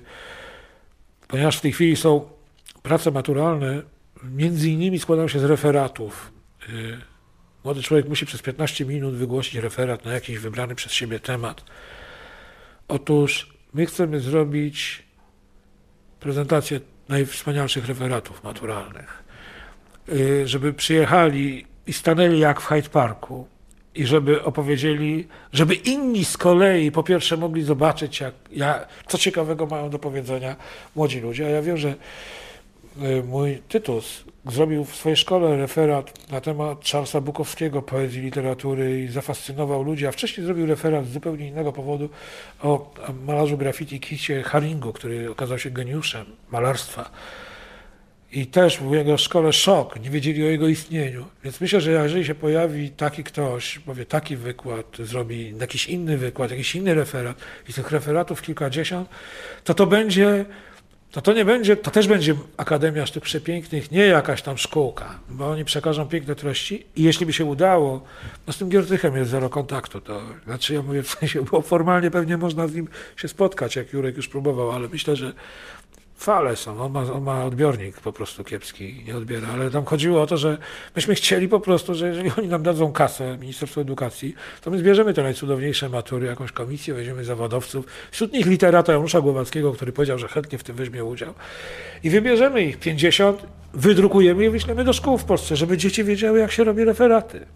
ponieważ 1.29 1.59
w 1.59 1.61
tej 1.61 1.73
chwili 1.73 1.97
są 1.97 2.29
prace 2.83 3.11
maturalne, 3.11 3.83
między 4.23 4.71
innymi 4.71 4.99
składają 4.99 5.29
się 5.29 5.41
z 5.41 5.45
referatów. 5.45 6.33
Młody 7.67 7.83
człowiek 7.83 8.09
musi 8.09 8.27
przez 8.27 8.43
15 8.43 8.85
minut 8.85 9.15
wygłosić 9.15 9.55
referat 9.55 10.05
na 10.05 10.13
jakiś 10.13 10.39
wybrany 10.39 10.75
przez 10.75 10.93
siebie 10.93 11.21
temat. 11.21 11.65
Otóż 12.89 13.51
my 13.75 13.87
chcemy 13.87 14.21
zrobić 14.21 15.03
prezentację 16.21 16.81
najwspanialszych 17.09 17.87
referatów 17.87 18.45
maturalnych. 18.45 19.23
Y, 20.09 20.49
żeby 20.49 20.73
przyjechali 20.73 21.67
i 21.87 21.93
stanęli 21.93 22.39
jak 22.39 22.61
w 22.61 22.67
Hyde 22.67 22.89
Parku 22.89 23.49
i 23.95 24.07
żeby 24.07 24.43
opowiedzieli, 24.43 25.29
żeby 25.53 25.75
inni 25.75 26.25
z 26.25 26.37
kolei 26.37 26.93
po 26.93 27.03
pierwsze 27.03 27.37
mogli 27.37 27.63
zobaczyć, 27.63 28.21
jak, 28.21 28.35
jak, 28.51 28.89
co 29.09 29.19
ciekawego 29.19 29.67
mają 29.67 29.91
do 29.91 29.99
powiedzenia 29.99 30.57
młodzi 30.97 31.21
ludzie. 31.21 31.47
A 31.47 31.49
ja 31.49 31.63
wiem, 31.63 31.77
że 31.77 31.95
mój 33.25 33.63
Tytus 33.69 34.25
zrobił 34.47 34.85
w 34.85 34.97
swojej 34.97 35.17
szkole 35.17 35.57
referat 35.57 36.31
na 36.31 36.41
temat 36.41 36.85
Charlesa 36.85 37.21
Bukowskiego, 37.21 37.83
poezji, 37.83 38.23
literatury 38.23 39.03
i 39.03 39.09
zafascynował 39.09 39.83
ludzi, 39.83 40.07
a 40.07 40.13
wcześniej 40.13 40.47
zrobił 40.47 40.67
referat 40.67 41.07
z 41.07 41.13
zupełnie 41.13 41.49
innego 41.49 41.73
powodu 41.73 42.09
o 42.63 42.95
malarzu 43.25 43.59
graffiti 43.59 44.01
Kicie 44.01 44.43
Haringu, 44.43 44.93
który 44.93 45.31
okazał 45.31 45.59
się 45.59 45.71
geniuszem 45.71 46.27
malarstwa. 46.51 47.11
i 48.33 48.47
też 48.47 48.79
w 48.79 48.93
jego 48.93 49.19
szkole 49.19 49.53
szok, 49.53 50.01
nie 50.01 50.11
wiedzieli 50.11 50.45
o 50.45 50.47
jego 50.47 50.69
istnieniu. 50.69 51.25
Więc 51.45 51.61
myślę, 51.61 51.81
że 51.81 51.91
jeżeli 51.91 52.25
się 52.25 52.35
pojawi 52.35 52.91
taki 52.91 53.25
ktoś, 53.25 53.79
powie 53.79 54.07
taki 54.07 54.37
wykład, 54.37 54.87
zrobi 54.99 55.55
jakiś 55.61 55.87
inny 55.87 56.19
wykład, 56.19 56.51
jakiś 56.51 56.75
inny 56.75 56.95
referat 56.95 57.37
i 57.69 57.73
tych 57.73 57.91
referatów 57.91 58.43
kilkadziesiąt, 58.43 59.09
to 59.65 59.75
to 59.75 59.87
będzie 59.87 60.45
to 61.11 61.23
to 61.23 61.33
nie 61.33 61.45
będzie, 61.45 61.77
to 61.77 61.91
też 61.91 62.09
będzie 62.09 62.35
Akademia 62.57 63.07
Sztuk 63.07 63.25
Przepięknych, 63.25 63.91
nie 63.91 64.07
jakaś 64.07 64.43
tam 64.43 64.59
szkółka, 64.59 65.19
bo 65.29 65.51
oni 65.51 65.65
przekażą 65.65 66.09
piękne 66.09 66.35
treści 66.35 66.87
i 66.97 67.03
jeśli 67.03 67.27
by 67.27 67.33
się 67.33 67.45
udało, 67.45 68.03
no 68.47 68.53
z 68.53 68.59
tym 68.59 68.69
Giertychem 68.69 69.17
jest 69.17 69.31
zero 69.31 69.49
kontaktu, 69.49 70.01
to 70.01 70.23
znaczy 70.45 70.75
ja 70.75 70.83
mówię 70.83 71.03
w 71.03 71.09
sensie, 71.09 71.43
bo 71.43 71.63
formalnie 71.63 72.11
pewnie 72.11 72.37
można 72.37 72.69
z 72.69 72.75
nim 72.75 72.89
się 73.17 73.29
spotkać, 73.29 73.77
jak 73.77 73.93
Jurek 73.93 74.17
już 74.17 74.29
próbował, 74.29 74.71
ale 74.71 74.89
myślę, 74.89 75.17
że 75.17 75.33
fale 76.17 76.57
są. 76.57 76.81
On 76.81 76.93
ma, 76.93 77.01
on 77.13 77.23
ma 77.23 77.45
odbiornik 77.45 78.01
po 78.01 78.13
prostu 78.13 78.45
kiepski, 78.45 79.05
nie 79.07 79.17
odbiera. 79.17 79.49
Ale 79.55 79.71
tam 79.71 79.85
chodziło 79.85 80.23
o 80.23 80.27
to, 80.27 80.37
że 80.37 80.59
myśmy 80.97 81.15
chcieli 81.15 81.49
po 81.49 81.61
prostu, 81.61 81.95
że 81.95 82.09
jeżeli 82.09 82.31
oni 82.39 82.49
nam 82.49 82.63
dadzą 82.63 82.93
kasę, 82.93 83.39
Ministerstwo 83.41 83.81
Edukacji, 83.81 84.35
to 84.61 84.71
my 84.71 84.79
zbierzemy 84.79 85.15
te 85.15 85.23
najcudowniejsze 85.23 85.89
matury, 85.89 86.27
jakąś 86.27 86.53
komisję, 86.53 86.95
weźmiemy 86.95 87.25
zawodowców. 87.25 87.87
Wśród 88.11 88.33
nich 88.33 88.47
literata 88.47 88.93
Janusza 88.93 89.21
Głowackiego, 89.21 89.73
który 89.73 89.93
powiedział, 89.93 90.19
że 90.19 90.29
chętnie 90.29 90.59
w 90.59 90.65
tym 90.65 90.77
weźmie 90.77 91.05
udział. 91.05 91.35
I 92.05 92.11
wybierzemy 92.11 92.63
ich 92.63 92.79
50, 92.79 93.47
wydrukujemy 93.75 94.45
i 94.45 94.51
wyślemy 94.51 94.85
do 94.85 94.93
szkół 94.93 95.19
w 95.19 95.25
Polsce, 95.25 95.57
żeby 95.57 95.79
dzieci 95.79 96.05
wiedziały, 96.05 96.39
jak 96.39 96.53
się 96.53 96.65
robi 96.65 96.85
referaty. 96.85 97.47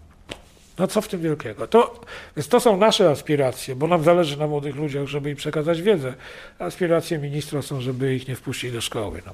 No 0.79 0.87
co 0.87 1.01
w 1.01 1.07
tym 1.07 1.21
wielkiego? 1.21 1.67
To, 1.67 2.01
więc 2.37 2.47
to 2.47 2.59
są 2.59 2.77
nasze 2.77 3.09
aspiracje, 3.09 3.75
bo 3.75 3.87
nam 3.87 4.03
zależy 4.03 4.37
na 4.37 4.47
młodych 4.47 4.75
ludziach, 4.75 5.07
żeby 5.07 5.29
im 5.29 5.35
przekazać 5.35 5.81
wiedzę. 5.81 6.13
Aspiracje 6.59 7.17
ministra 7.17 7.61
są, 7.61 7.81
żeby 7.81 8.15
ich 8.15 8.27
nie 8.27 8.35
wpuścić 8.35 8.71
do 8.71 8.81
szkoły. 8.81 9.21
No. 9.25 9.33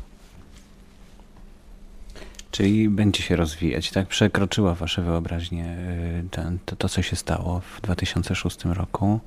Czyli 2.52 2.90
będzie 2.90 3.24
się 3.24 3.36
rozwijać, 3.36 3.92
tak? 3.92 4.08
Przekroczyła 4.08 4.76
wasze 4.76 5.02
wyobraźnię 5.02 5.78
y, 6.26 6.60
to, 6.66 6.76
to, 6.76 6.90
co 6.90 7.02
się 7.02 7.16
stało 7.16 7.60
w 7.60 7.82
2006 7.82 8.66
roku. 8.66 9.20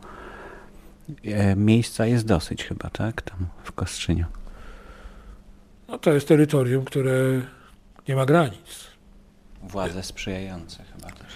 E, 1.25 1.57
miejsca 1.57 2.07
jest 2.07 2.27
dosyć 2.27 2.65
chyba, 2.65 2.91
tak? 2.91 3.23
Tam 3.23 3.47
w 3.65 3.73
Kostrzyniu. 3.73 4.25
No 5.89 5.99
to 5.99 6.13
jest 6.13 6.29
terytorium, 6.29 6.85
które 6.85 7.41
nie 8.09 8.17
ma 8.17 8.27
granic. 8.27 8.91
Władze 9.63 10.03
sprzyjające 10.03 10.85
chyba 10.85 11.11
też. 11.11 11.33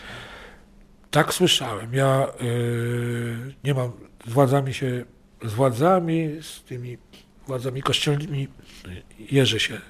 Tak 1.14 1.34
słyszałem. 1.34 1.94
Ja 1.94 2.26
yy, 2.40 3.54
nie 3.64 3.74
mam 3.74 3.92
z 4.26 4.32
władzami 4.32 4.74
się, 4.74 5.04
z 5.44 5.52
władzami, 5.52 6.28
z 6.42 6.62
tymi 6.62 6.98
władzami 7.46 7.82
kościelnymi 7.82 8.48
Jerzy 9.18 9.60
się 9.60 9.80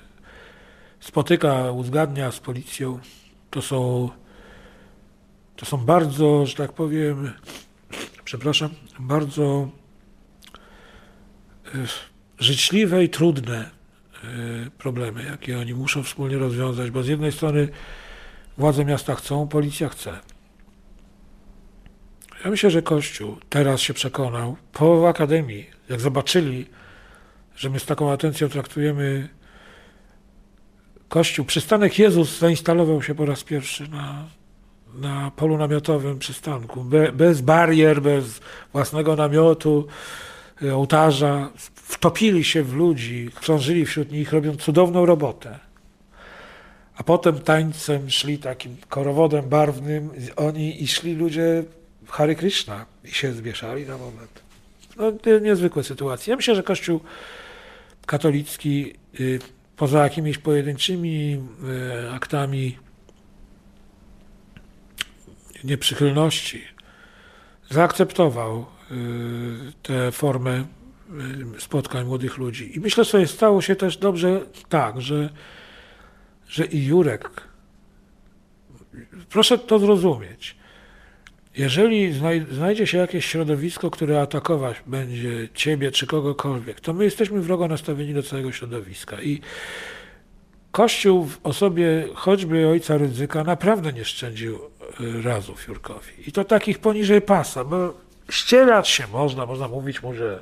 spotyka, 1.00 1.70
uzgadnia 1.70 2.32
z 2.32 2.40
policją. 2.40 2.98
To 3.50 3.62
są, 3.62 4.08
to 5.56 5.66
są 5.66 5.76
bardzo, 5.76 6.46
że 6.46 6.54
tak 6.54 6.72
powiem, 6.72 7.32
przepraszam, 8.24 8.70
bardzo 8.98 9.68
yy, 11.74 11.86
życzliwe 12.38 13.04
i 13.04 13.08
trudne 13.08 13.70
yy, 14.22 14.70
problemy, 14.78 15.24
jakie 15.24 15.58
oni 15.58 15.74
muszą 15.74 16.02
wspólnie 16.02 16.38
rozwiązać, 16.38 16.90
bo 16.90 17.02
z 17.02 17.08
jednej 17.08 17.32
strony 17.32 17.68
władze 18.58 18.84
miasta 18.84 19.14
chcą, 19.14 19.48
policja 19.48 19.88
chce. 19.88 20.33
Ja 22.44 22.50
myślę, 22.50 22.70
że 22.70 22.82
Kościół 22.82 23.36
teraz 23.48 23.80
się 23.80 23.94
przekonał, 23.94 24.56
po 24.72 25.08
Akademii, 25.08 25.70
jak 25.88 26.00
zobaczyli, 26.00 26.66
że 27.56 27.70
my 27.70 27.80
z 27.80 27.86
taką 27.86 28.12
atencją 28.12 28.48
traktujemy 28.48 29.28
Kościół, 31.08 31.44
przystanek 31.44 31.98
Jezus 31.98 32.38
zainstalował 32.38 33.02
się 33.02 33.14
po 33.14 33.26
raz 33.26 33.44
pierwszy 33.44 33.88
na, 33.88 34.24
na 34.94 35.30
polu 35.36 35.58
namiotowym 35.58 36.18
przystanku, 36.18 36.84
Be, 36.84 37.12
bez 37.12 37.40
barier, 37.40 38.02
bez 38.02 38.40
własnego 38.72 39.16
namiotu, 39.16 39.86
e, 40.62 40.74
ołtarza. 40.74 41.50
Wtopili 41.74 42.44
się 42.44 42.62
w 42.62 42.74
ludzi, 42.74 43.30
krążyli 43.34 43.86
wśród 43.86 44.12
nich, 44.12 44.32
robią 44.32 44.56
cudowną 44.56 45.06
robotę. 45.06 45.58
A 46.96 47.02
potem 47.02 47.38
tańcem 47.38 48.10
szli 48.10 48.38
takim 48.38 48.76
korowodem 48.88 49.48
barwnym 49.48 50.10
oni 50.36 50.82
i 50.82 50.88
szli 50.88 51.14
ludzie 51.14 51.64
Hare 52.08 52.34
Krishna 52.34 52.86
i 53.04 53.10
się 53.10 53.32
zmieszali 53.32 53.86
na 53.86 53.98
moment. 53.98 54.42
No, 54.96 55.12
niezwykłe 55.40 55.84
sytuacje. 55.84 56.30
Ja 56.30 56.36
myślę, 56.36 56.54
że 56.54 56.62
Kościół 56.62 57.00
katolicki 58.06 58.94
y, 59.20 59.38
poza 59.76 60.02
jakimiś 60.02 60.38
pojedynczymi 60.38 61.40
y, 62.04 62.10
aktami 62.10 62.78
nieprzychylności 65.64 66.64
zaakceptował 67.70 68.66
y, 68.90 69.72
tę 69.82 70.12
formę 70.12 70.64
spotkań 71.58 72.06
młodych 72.06 72.38
ludzi. 72.38 72.76
I 72.76 72.80
myślę 72.80 73.04
sobie, 73.04 73.26
stało 73.26 73.62
się 73.62 73.76
też 73.76 73.96
dobrze 73.96 74.40
tak, 74.68 75.00
że, 75.00 75.30
że 76.48 76.66
i 76.66 76.84
Jurek, 76.84 77.30
proszę 79.30 79.58
to 79.58 79.78
zrozumieć, 79.78 80.56
jeżeli 81.56 82.12
znajdzie 82.50 82.86
się 82.86 82.98
jakieś 82.98 83.26
środowisko, 83.26 83.90
które 83.90 84.20
atakować 84.20 84.76
będzie 84.86 85.48
ciebie 85.54 85.90
czy 85.90 86.06
kogokolwiek, 86.06 86.80
to 86.80 86.92
my 86.92 87.04
jesteśmy 87.04 87.40
wrogo 87.40 87.68
nastawieni 87.68 88.14
do 88.14 88.22
całego 88.22 88.52
środowiska. 88.52 89.22
I 89.22 89.40
Kościół 90.74 91.24
w 91.24 91.40
osobie 91.42 92.08
choćby 92.14 92.68
ojca 92.68 92.98
ryzyka 92.98 93.44
naprawdę 93.44 93.92
nie 93.92 94.04
szczędził 94.04 94.58
e, 94.58 95.22
razów 95.22 95.68
Jurkowi. 95.68 96.12
I 96.26 96.32
to 96.32 96.44
takich 96.44 96.78
poniżej 96.78 97.22
pasa, 97.22 97.64
bo 97.64 97.94
ścierać 98.30 98.88
się 98.88 99.06
można, 99.12 99.46
można 99.46 99.68
mówić 99.68 100.02
mu, 100.02 100.14
że 100.14 100.40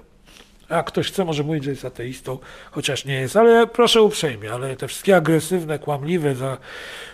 a 0.73 0.83
ktoś 0.83 1.09
chce, 1.09 1.25
może 1.25 1.43
mówić, 1.43 1.65
że 1.65 1.71
jest 1.71 1.85
ateistą, 1.85 2.39
chociaż 2.71 3.05
nie 3.05 3.15
jest, 3.15 3.37
ale 3.37 3.67
proszę 3.67 4.03
uprzejmie, 4.03 4.53
ale 4.53 4.77
te 4.77 4.89
wszystkie 4.89 5.17
agresywne, 5.17 5.79
kłamliwe 5.79 6.35
za, 6.35 6.59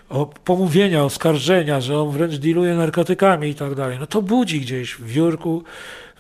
o 0.09 0.27
pomówienia, 0.27 1.05
oskarżenia, 1.05 1.81
że 1.81 1.99
on 1.99 2.11
wręcz 2.11 2.37
dealuje 2.37 2.75
narkotykami 2.75 3.49
i 3.49 3.55
tak 3.55 3.75
dalej, 3.75 3.97
no 4.01 4.07
to 4.07 4.23
budzi 4.23 4.61
gdzieś 4.61 4.95
w 4.95 5.15
Jurku, 5.15 5.65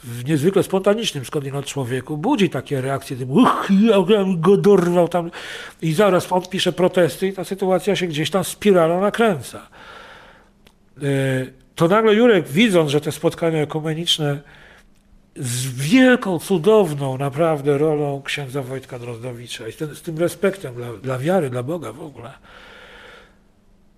w 0.04 0.24
niezwykle 0.24 0.62
spontanicznym 0.62 1.24
skądinąd 1.24 1.66
człowieku, 1.66 2.16
budzi 2.16 2.50
takie 2.50 2.80
reakcje, 2.80 3.16
typu, 3.16 3.32
uch, 3.32 3.68
ja 3.80 4.24
go 4.36 4.56
dorwał 4.56 5.08
tam 5.08 5.30
i 5.82 5.92
zaraz 5.92 6.32
on 6.32 6.42
pisze 6.42 6.72
protesty 6.72 7.26
i 7.26 7.32
ta 7.32 7.44
sytuacja 7.44 7.96
się 7.96 8.06
gdzieś 8.06 8.30
tam 8.30 8.44
spiralą 8.44 9.00
nakręca. 9.00 9.68
E, 11.02 11.02
to 11.74 11.88
nagle 11.88 12.14
Jurek, 12.14 12.48
widząc, 12.48 12.90
że 12.90 13.00
te 13.00 13.12
spotkania 13.12 13.58
ekumeniczne 13.58 14.38
z 15.38 15.66
wielką, 15.68 16.38
cudowną 16.38 17.18
naprawdę 17.18 17.78
rolą 17.78 18.22
księdza 18.22 18.62
Wojtka 18.62 18.98
Drozdowicza 18.98 19.68
i 19.68 19.72
ten, 19.72 19.94
z 19.94 20.02
tym 20.02 20.18
respektem 20.18 20.74
dla, 20.74 20.92
dla 20.92 21.18
wiary, 21.18 21.50
dla 21.50 21.62
Boga 21.62 21.92
w 21.92 22.02
ogóle, 22.02 22.32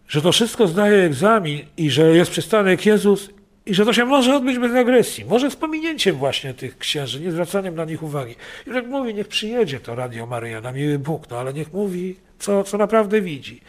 że 0.09 0.23
to 0.23 0.33
wszystko 0.33 0.67
zdaje 0.67 1.05
egzamin 1.05 1.61
i 1.77 1.91
że 1.91 2.17
jest 2.17 2.31
przystanek 2.31 2.87
Jezus 2.87 3.31
i 3.67 3.75
że 3.75 3.85
to 3.85 3.93
się 3.93 4.05
może 4.05 4.37
odbyć 4.37 4.59
bez 4.59 4.73
agresji, 4.73 5.25
może 5.25 5.51
z 5.51 5.57
pominięciem 5.57 6.17
właśnie 6.17 6.55
tych 6.55 6.79
księży, 6.79 7.21
nie 7.21 7.33
zwracaniem 7.33 7.75
na 7.75 7.85
nich 7.85 8.03
uwagi. 8.03 8.35
I 8.67 8.71
jak 8.71 8.87
mówi, 8.87 9.15
niech 9.15 9.29
przyjedzie 9.29 9.81
to 9.81 9.95
Radio 9.95 10.27
Maryja 10.27 10.61
na 10.61 10.73
miły 10.73 10.99
Bóg, 10.99 11.31
no 11.31 11.39
ale 11.39 11.53
niech 11.53 11.73
mówi, 11.73 12.17
co, 12.39 12.65
co 12.65 12.79
naprawdę 12.79 13.21
widzi. 13.21 13.61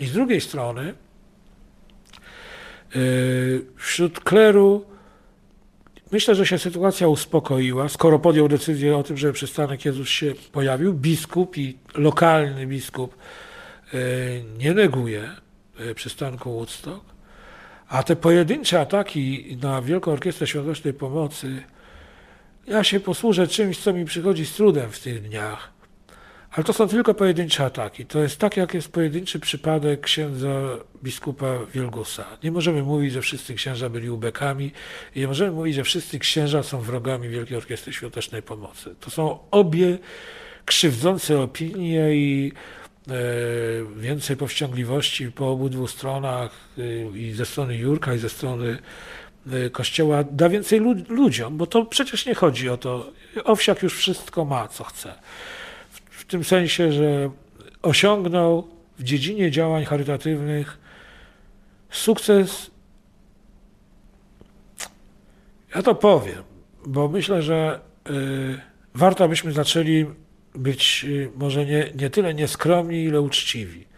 I 0.00 0.06
z 0.06 0.12
drugiej 0.12 0.40
strony 0.40 0.94
yy, 2.94 3.64
wśród 3.76 4.20
kleru 4.20 4.84
Myślę, 6.12 6.34
że 6.34 6.46
się 6.46 6.58
sytuacja 6.58 7.08
uspokoiła, 7.08 7.88
skoro 7.88 8.18
podjął 8.18 8.48
decyzję 8.48 8.96
o 8.96 9.02
tym, 9.02 9.16
że 9.16 9.32
przystanek 9.32 9.84
Jezus 9.84 10.08
się 10.08 10.34
pojawił. 10.52 10.94
Biskup 10.94 11.58
i 11.58 11.78
lokalny 11.94 12.66
biskup 12.66 13.16
e, 13.94 13.98
nie 14.58 14.74
neguje 14.74 15.30
e, 15.78 15.94
przystanku 15.94 16.52
Woodstock, 16.52 17.04
a 17.88 18.02
te 18.02 18.16
pojedyncze 18.16 18.80
ataki 18.80 19.56
na 19.62 19.82
Wielką 19.82 20.12
Orkiestrę 20.12 20.46
Świątecznej 20.46 20.94
Pomocy, 20.94 21.62
ja 22.66 22.84
się 22.84 23.00
posłużę 23.00 23.48
czymś, 23.48 23.78
co 23.78 23.92
mi 23.92 24.04
przychodzi 24.04 24.46
z 24.46 24.54
trudem 24.54 24.90
w 24.90 25.00
tych 25.00 25.22
dniach. 25.22 25.77
Ale 26.50 26.64
to 26.64 26.72
są 26.72 26.88
tylko 26.88 27.14
pojedyncze 27.14 27.64
ataki. 27.64 28.06
To 28.06 28.18
jest 28.18 28.38
tak, 28.38 28.56
jak 28.56 28.74
jest 28.74 28.92
pojedynczy 28.92 29.40
przypadek 29.40 30.00
księdza 30.00 30.48
biskupa 31.04 31.46
Wielgusa. 31.74 32.24
Nie 32.42 32.52
możemy 32.52 32.82
mówić, 32.82 33.12
że 33.12 33.22
wszyscy 33.22 33.54
księża 33.54 33.88
byli 33.88 34.10
ubekami 34.10 34.72
i 35.14 35.20
nie 35.20 35.28
możemy 35.28 35.50
mówić, 35.50 35.74
że 35.74 35.84
wszyscy 35.84 36.18
księża 36.18 36.62
są 36.62 36.80
wrogami 36.80 37.28
Wielkiej 37.28 37.56
Orkiestry 37.56 37.92
Świątecznej 37.92 38.42
Pomocy. 38.42 38.94
To 39.00 39.10
są 39.10 39.38
obie 39.50 39.98
krzywdzące 40.64 41.40
opinie 41.40 42.14
i 42.14 42.52
e, 43.08 43.12
więcej 43.96 44.36
powściągliwości 44.36 45.32
po 45.32 45.50
obydwu 45.50 45.86
stronach 45.86 46.50
e, 46.78 47.18
i 47.18 47.32
ze 47.32 47.46
strony 47.46 47.76
Jurka 47.76 48.14
i 48.14 48.18
ze 48.18 48.28
strony 48.28 48.78
e, 49.52 49.70
Kościoła 49.70 50.24
da 50.30 50.48
więcej 50.48 50.80
ludziom, 51.08 51.56
bo 51.56 51.66
to 51.66 51.84
przecież 51.84 52.26
nie 52.26 52.34
chodzi 52.34 52.68
o 52.68 52.76
to. 52.76 53.12
Owsiak 53.44 53.82
już 53.82 53.96
wszystko 53.96 54.44
ma, 54.44 54.68
co 54.68 54.84
chce 54.84 55.14
tym 56.28 56.44
sensie, 56.44 56.92
że 56.92 57.30
osiągnął 57.82 58.68
w 58.98 59.02
dziedzinie 59.02 59.50
działań 59.50 59.84
charytatywnych 59.84 60.78
sukces. 61.90 62.70
Ja 65.74 65.82
to 65.82 65.94
powiem, 65.94 66.42
bo 66.86 67.08
myślę, 67.08 67.42
że 67.42 67.80
y, 68.10 68.60
warto, 68.94 69.24
abyśmy 69.24 69.52
zaczęli 69.52 70.06
być 70.54 71.04
y, 71.08 71.30
może 71.36 71.66
nie, 71.66 71.92
nie 71.94 72.10
tyle 72.10 72.34
nieskromni, 72.34 73.04
ile 73.04 73.20
uczciwi. 73.20 73.88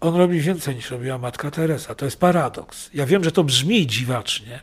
On 0.00 0.16
robi 0.16 0.40
więcej 0.40 0.74
niż 0.74 0.90
robiła 0.90 1.18
matka 1.18 1.50
Teresa. 1.50 1.94
To 1.94 2.04
jest 2.04 2.20
paradoks. 2.20 2.90
Ja 2.94 3.06
wiem, 3.06 3.24
że 3.24 3.32
to 3.32 3.44
brzmi 3.44 3.86
dziwacznie, 3.86 4.60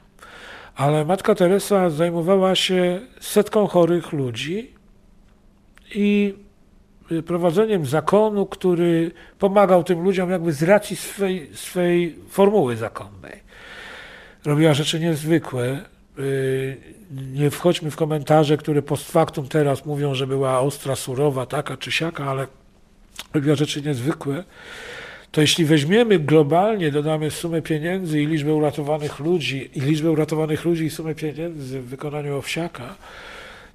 ale 0.75 1.05
matka 1.05 1.35
Teresa 1.35 1.89
zajmowała 1.89 2.55
się 2.55 3.01
setką 3.19 3.67
chorych 3.67 4.11
ludzi 4.11 4.73
i 5.95 6.35
prowadzeniem 7.25 7.85
zakonu, 7.85 8.45
który 8.45 9.11
pomagał 9.39 9.83
tym 9.83 10.03
ludziom 10.03 10.29
jakby 10.29 10.53
z 10.53 10.63
racji 10.63 10.95
swej, 10.95 11.49
swej 11.53 12.15
formuły 12.29 12.75
zakonnej. 12.75 13.39
Robiła 14.45 14.73
rzeczy 14.73 14.99
niezwykłe. 14.99 15.79
Y, 16.19 16.77
nie 17.33 17.49
wchodźmy 17.49 17.91
w 17.91 17.95
komentarze, 17.95 18.57
które 18.57 18.81
post 18.81 19.11
factum 19.11 19.47
teraz 19.47 19.85
mówią, 19.85 20.15
że 20.15 20.27
była 20.27 20.59
ostra, 20.59 20.95
surowa, 20.95 21.45
taka 21.45 21.77
czy 21.77 21.91
siaka, 21.91 22.25
ale 22.25 22.47
robiła 23.33 23.55
rzeczy 23.55 23.81
niezwykłe 23.81 24.43
to 25.31 25.41
jeśli 25.41 25.65
weźmiemy 25.65 26.19
globalnie, 26.19 26.91
dodamy 26.91 27.31
sumę 27.31 27.61
pieniędzy 27.61 28.21
i 28.21 28.27
liczbę 28.27 28.53
uratowanych 28.53 29.19
ludzi, 29.19 29.69
i 29.73 29.81
liczbę 29.81 30.11
uratowanych 30.11 30.65
ludzi 30.65 30.85
i 30.85 30.89
sumę 30.89 31.15
pieniędzy 31.15 31.81
w 31.81 31.85
wykonaniu 31.85 32.37
owsiaka, 32.37 32.95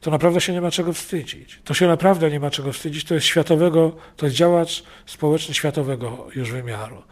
to 0.05 0.11
naprawdę 0.11 0.41
się 0.41 0.53
nie 0.53 0.61
ma 0.61 0.71
czego 0.71 0.93
wstydzić. 0.93 1.61
To 1.65 1.75
się 1.75 1.87
naprawdę 1.87 2.31
nie 2.31 2.41
ma 2.41 2.51
czego 2.51 2.73
wstydzić. 2.73 3.05
To 3.05 3.15
jest 3.15 3.27
światowego, 3.27 3.93
to 4.17 4.27
jest 4.27 4.37
działacz 4.37 4.85
społeczny 5.07 5.55
światowego 5.55 6.27
już 6.37 6.51
wymiaru. 6.53 7.03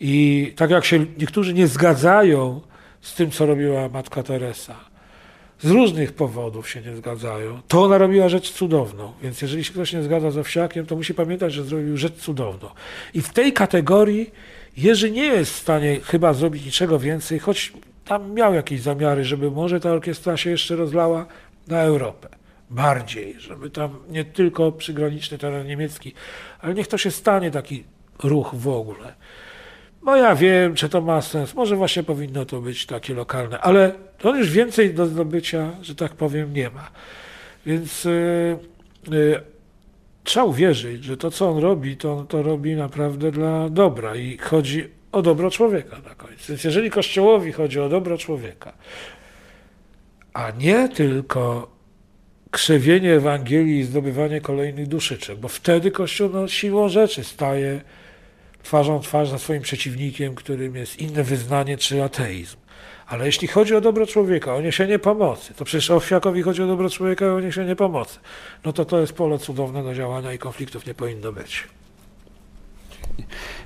I 0.00 0.52
tak 0.56 0.70
jak 0.70 0.84
się 0.84 1.06
niektórzy 1.18 1.54
nie 1.54 1.66
zgadzają 1.66 2.60
z 3.00 3.14
tym, 3.14 3.30
co 3.30 3.46
robiła 3.46 3.88
matka 3.88 4.22
Teresa, 4.22 4.76
z 5.60 5.70
różnych 5.70 6.12
powodów 6.12 6.70
się 6.70 6.80
nie 6.80 6.96
zgadzają, 6.96 7.60
to 7.68 7.82
ona 7.82 7.98
robiła 7.98 8.28
rzecz 8.28 8.52
cudowną. 8.52 9.12
Więc 9.22 9.42
jeżeli 9.42 9.64
się 9.64 9.72
ktoś 9.72 9.92
nie 9.92 10.02
zgadza 10.02 10.30
z 10.30 10.38
Owsiakiem, 10.38 10.86
to 10.86 10.96
musi 10.96 11.14
pamiętać, 11.14 11.52
że 11.52 11.64
zrobił 11.64 11.96
rzecz 11.96 12.14
cudowną. 12.14 12.68
I 13.14 13.22
w 13.22 13.32
tej 13.32 13.52
kategorii 13.52 14.30
Jerzy 14.76 15.10
nie 15.10 15.24
jest 15.24 15.52
w 15.52 15.56
stanie 15.56 16.00
chyba 16.00 16.32
zrobić 16.32 16.64
niczego 16.64 16.98
więcej, 16.98 17.38
choć 17.38 17.72
tam 18.06 18.34
miał 18.34 18.54
jakieś 18.54 18.80
zamiary, 18.80 19.24
żeby 19.24 19.50
może 19.50 19.80
ta 19.80 19.90
orkiestra 19.90 20.36
się 20.36 20.50
jeszcze 20.50 20.76
rozlała 20.76 21.26
na 21.66 21.80
Europę. 21.80 22.28
Bardziej, 22.70 23.34
żeby 23.40 23.70
tam 23.70 23.98
nie 24.08 24.24
tylko 24.24 24.72
przygraniczny 24.72 25.38
teren 25.38 25.66
niemiecki, 25.66 26.12
ale 26.60 26.74
niech 26.74 26.86
to 26.86 26.98
się 26.98 27.10
stanie 27.10 27.50
taki 27.50 27.84
ruch 28.22 28.54
w 28.54 28.68
ogóle. 28.68 29.14
No 30.02 30.16
ja 30.16 30.34
wiem, 30.34 30.74
czy 30.74 30.88
to 30.88 31.00
ma 31.00 31.22
sens. 31.22 31.54
Może 31.54 31.76
właśnie 31.76 32.02
powinno 32.02 32.44
to 32.44 32.60
być 32.60 32.86
takie 32.86 33.14
lokalne, 33.14 33.60
ale 33.60 33.92
to 34.18 34.36
już 34.36 34.50
więcej 34.50 34.94
do 34.94 35.06
zdobycia, 35.06 35.70
że 35.82 35.94
tak 35.94 36.14
powiem, 36.14 36.52
nie 36.52 36.70
ma. 36.70 36.90
Więc 37.66 38.04
yy, 38.04 38.58
yy, 39.10 39.40
trzeba 40.24 40.46
uwierzyć, 40.46 41.04
że 41.04 41.16
to, 41.16 41.30
co 41.30 41.50
on 41.50 41.58
robi, 41.58 41.96
to 41.96 42.26
to 42.28 42.42
robi 42.42 42.76
naprawdę 42.76 43.30
dla 43.30 43.68
dobra 43.68 44.16
i 44.16 44.38
chodzi 44.38 44.88
o 45.12 45.22
dobro 45.22 45.50
człowieka 45.50 45.96
na 46.08 46.14
końcu. 46.14 46.44
Więc 46.48 46.64
jeżeli 46.64 46.90
Kościołowi 46.90 47.52
chodzi 47.52 47.80
o 47.80 47.88
dobro 47.88 48.18
człowieka, 48.18 48.72
a 50.36 50.50
nie 50.50 50.88
tylko 50.88 51.70
krzewienie 52.50 53.14
Ewangelii 53.14 53.78
i 53.78 53.84
zdobywanie 53.84 54.40
kolejnych 54.40 54.86
duszyczek, 54.86 55.38
bo 55.38 55.48
wtedy 55.48 55.90
Kościół 55.90 56.30
no, 56.32 56.48
siłą 56.48 56.88
rzeczy 56.88 57.24
staje 57.24 57.80
twarzą 58.62 59.00
twarz 59.00 59.28
za 59.28 59.38
swoim 59.38 59.62
przeciwnikiem, 59.62 60.34
którym 60.34 60.76
jest 60.76 60.98
inne 60.98 61.24
wyznanie 61.24 61.76
czy 61.76 62.02
ateizm. 62.02 62.56
Ale 63.06 63.26
jeśli 63.26 63.48
chodzi 63.48 63.74
o 63.74 63.80
dobro 63.80 64.06
człowieka, 64.06 64.54
o 64.54 64.60
niesienie 64.60 64.98
pomocy, 64.98 65.54
to 65.54 65.64
przecież 65.64 65.90
Owsiakowi 65.90 66.42
chodzi 66.42 66.62
o 66.62 66.66
dobro 66.66 66.90
człowieka, 66.90 67.34
o 67.34 67.40
niesienie 67.40 67.76
pomocy, 67.76 68.18
no 68.64 68.72
to 68.72 68.84
to 68.84 69.00
jest 69.00 69.12
pole 69.12 69.38
cudowne 69.38 69.82
do 69.82 69.94
działania 69.94 70.32
i 70.32 70.38
konfliktów 70.38 70.86
nie 70.86 70.94
powinno 70.94 71.32
być. 71.32 71.64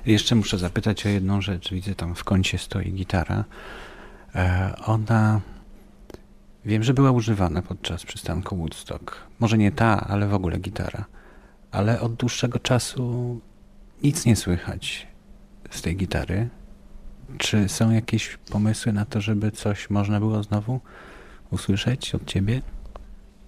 Jeszcze 0.05 0.35
muszę 0.35 0.57
zapytać 0.57 1.05
o 1.05 1.09
jedną 1.09 1.41
rzecz. 1.41 1.73
Widzę 1.73 1.95
tam 1.95 2.15
w 2.15 2.23
kącie 2.23 2.57
stoi 2.57 2.91
gitara. 2.91 3.43
E, 4.35 4.73
ona, 4.85 5.41
wiem, 6.65 6.83
że 6.83 6.93
była 6.93 7.11
używana 7.11 7.61
podczas 7.61 8.03
przystanku 8.05 8.57
Woodstock. 8.57 9.17
Może 9.39 9.57
nie 9.57 9.71
ta, 9.71 10.07
ale 10.07 10.27
w 10.27 10.33
ogóle 10.33 10.59
gitara. 10.59 11.05
Ale 11.71 12.01
od 12.01 12.13
dłuższego 12.13 12.59
czasu 12.59 13.39
nic 14.03 14.25
nie 14.25 14.35
słychać 14.35 15.07
z 15.69 15.81
tej 15.81 15.95
gitary. 15.95 16.49
Czy 17.37 17.69
są 17.69 17.91
jakieś 17.91 18.37
pomysły 18.37 18.93
na 18.93 19.05
to, 19.05 19.21
żeby 19.21 19.51
coś 19.51 19.89
można 19.89 20.19
było 20.19 20.43
znowu 20.43 20.79
usłyszeć 21.51 22.15
od 22.15 22.25
ciebie? 22.25 22.61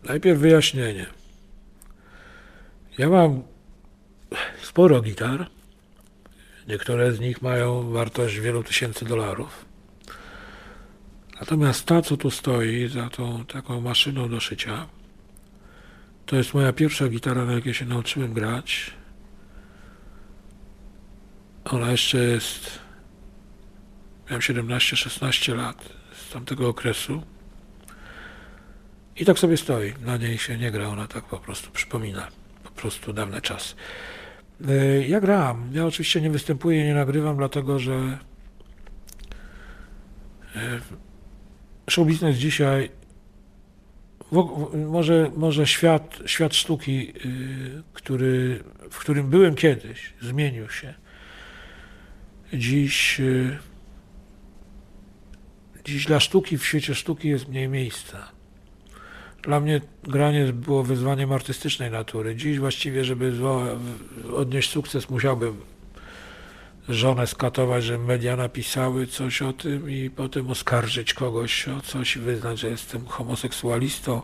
Najpierw 0.04 0.40
wyjaśnienie. 0.40 1.06
Ja 2.98 3.10
mam 3.10 3.44
sporo 4.62 5.02
gitar. 5.02 5.50
Niektóre 6.68 7.12
z 7.12 7.20
nich 7.20 7.42
mają 7.42 7.92
wartość 7.92 8.40
wielu 8.40 8.64
tysięcy 8.64 9.06
dolarów. 9.06 9.63
Natomiast 11.44 11.86
ta, 11.86 12.02
co 12.02 12.18
tu 12.18 12.32
stoi 12.32 12.88
za 12.88 13.10
tą 13.10 13.46
taką 13.46 13.82
maszyną 13.82 14.30
do 14.30 14.40
szycia, 14.40 14.88
to 16.26 16.36
jest 16.36 16.54
moja 16.54 16.74
pierwsza 16.74 17.08
gitara, 17.10 17.46
na 17.46 17.54
jakiej 17.54 17.74
się 17.74 17.86
nauczyłem 17.86 18.34
grać. 18.34 18.92
Ona 21.66 21.92
jeszcze 21.92 22.18
jest. 22.18 22.80
Miałem 24.30 24.42
17-16 24.42 25.56
lat 25.56 25.90
z 26.14 26.34
tamtego 26.34 26.70
okresu. 26.70 27.24
I 29.16 29.26
tak 29.26 29.40
sobie 29.40 29.58
stoi. 29.58 29.94
Na 30.02 30.18
niej 30.18 30.38
się 30.38 30.58
nie 30.58 30.72
gra, 30.72 30.88
ona 30.88 31.08
tak 31.08 31.26
po 31.26 31.38
prostu 31.38 31.72
przypomina. 31.72 32.28
Po 32.64 32.70
prostu 32.70 33.14
dawne 33.14 33.42
czas. 33.42 33.76
Y, 34.70 35.06
ja 35.08 35.22
gram. 35.22 35.70
Ja 35.74 35.86
oczywiście 35.86 36.22
nie 36.22 36.30
występuję, 36.30 36.84
nie 36.86 36.94
nagrywam, 36.94 37.38
dlatego 37.38 37.80
że 37.80 38.18
y, 40.56 41.04
show 41.90 42.08
dzisiaj 42.34 42.90
może, 44.88 45.32
może 45.38 45.68
świat, 45.68 46.20
świat 46.26 46.56
sztuki, 46.56 47.14
y, 47.26 47.84
który, 47.94 48.64
w 48.90 49.00
którym 49.00 49.30
byłem 49.30 49.56
kiedyś, 49.56 50.14
zmienił 50.22 50.70
się. 50.70 50.94
Dziś, 52.54 53.20
y, 53.20 53.58
dziś 55.86 56.06
dla 56.06 56.20
sztuki, 56.20 56.58
w 56.58 56.66
świecie 56.66 56.96
sztuki 56.96 57.30
jest 57.30 57.48
mniej 57.48 57.70
miejsca. 57.70 58.32
Dla 59.42 59.60
mnie 59.60 59.82
granie 60.04 60.54
było 60.54 60.84
wyzwaniem 60.84 61.32
artystycznej 61.32 61.92
natury. 61.92 62.36
Dziś 62.36 62.60
właściwie, 62.60 63.06
żeby 63.06 63.34
odnieść 64.36 64.70
sukces, 64.70 65.10
musiałbym 65.10 65.73
żonę 66.90 67.28
skatować, 67.28 67.84
że 67.84 67.98
media 67.98 68.36
napisały 68.36 69.08
coś 69.08 69.42
o 69.42 69.54
tym 69.54 69.90
i 69.90 70.10
potem 70.10 70.50
oskarżyć 70.50 71.14
kogoś 71.14 71.68
o 71.68 71.82
coś, 71.82 72.18
wyznać, 72.18 72.60
że 72.60 72.70
jestem 72.70 73.06
homoseksualistą 73.06 74.22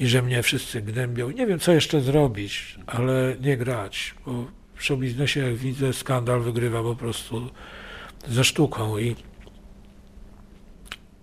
i 0.00 0.06
że 0.06 0.22
mnie 0.22 0.42
wszyscy 0.42 0.82
gnębią. 0.82 1.30
Nie 1.30 1.46
wiem, 1.46 1.58
co 1.58 1.72
jeszcze 1.72 2.00
zrobić, 2.00 2.78
ale 2.86 3.36
nie 3.40 3.56
grać, 3.56 4.14
bo 4.26 4.44
w 4.74 4.84
showbiznesie, 4.84 5.40
jak 5.40 5.54
widzę, 5.54 5.92
skandal 5.92 6.40
wygrywa 6.40 6.82
po 6.82 6.96
prostu 6.96 7.50
ze 8.28 8.44
sztuką 8.44 8.98
i 8.98 9.16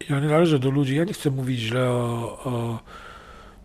ja 0.09 0.19
nie 0.19 0.27
należę 0.27 0.59
do 0.59 0.69
ludzi, 0.69 0.95
ja 0.95 1.03
nie 1.03 1.13
chcę 1.13 1.31
mówić 1.31 1.59
źle 1.59 1.89
o, 1.89 2.39
o, 2.45 2.79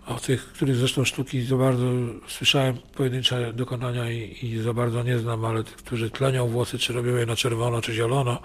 o 0.09 0.14
tych, 0.14 0.52
których 0.52 0.76
zresztą 0.76 1.05
sztuki 1.05 1.43
za 1.43 1.56
bardzo 1.56 1.85
słyszałem 2.28 2.76
pojedyncze 2.97 3.52
dokonania 3.52 4.10
i, 4.10 4.47
i 4.47 4.62
za 4.62 4.72
bardzo 4.72 5.02
nie 5.02 5.18
znam, 5.18 5.44
ale 5.44 5.64
tych, 5.64 5.76
którzy 5.76 6.10
tlenią 6.10 6.48
włosy, 6.48 6.78
czy 6.78 6.93
robią 6.93 7.16
je 7.16 7.26
na 7.26 7.36
czerwono, 7.36 7.80
czy 7.80 7.94
zielono, 7.94 8.40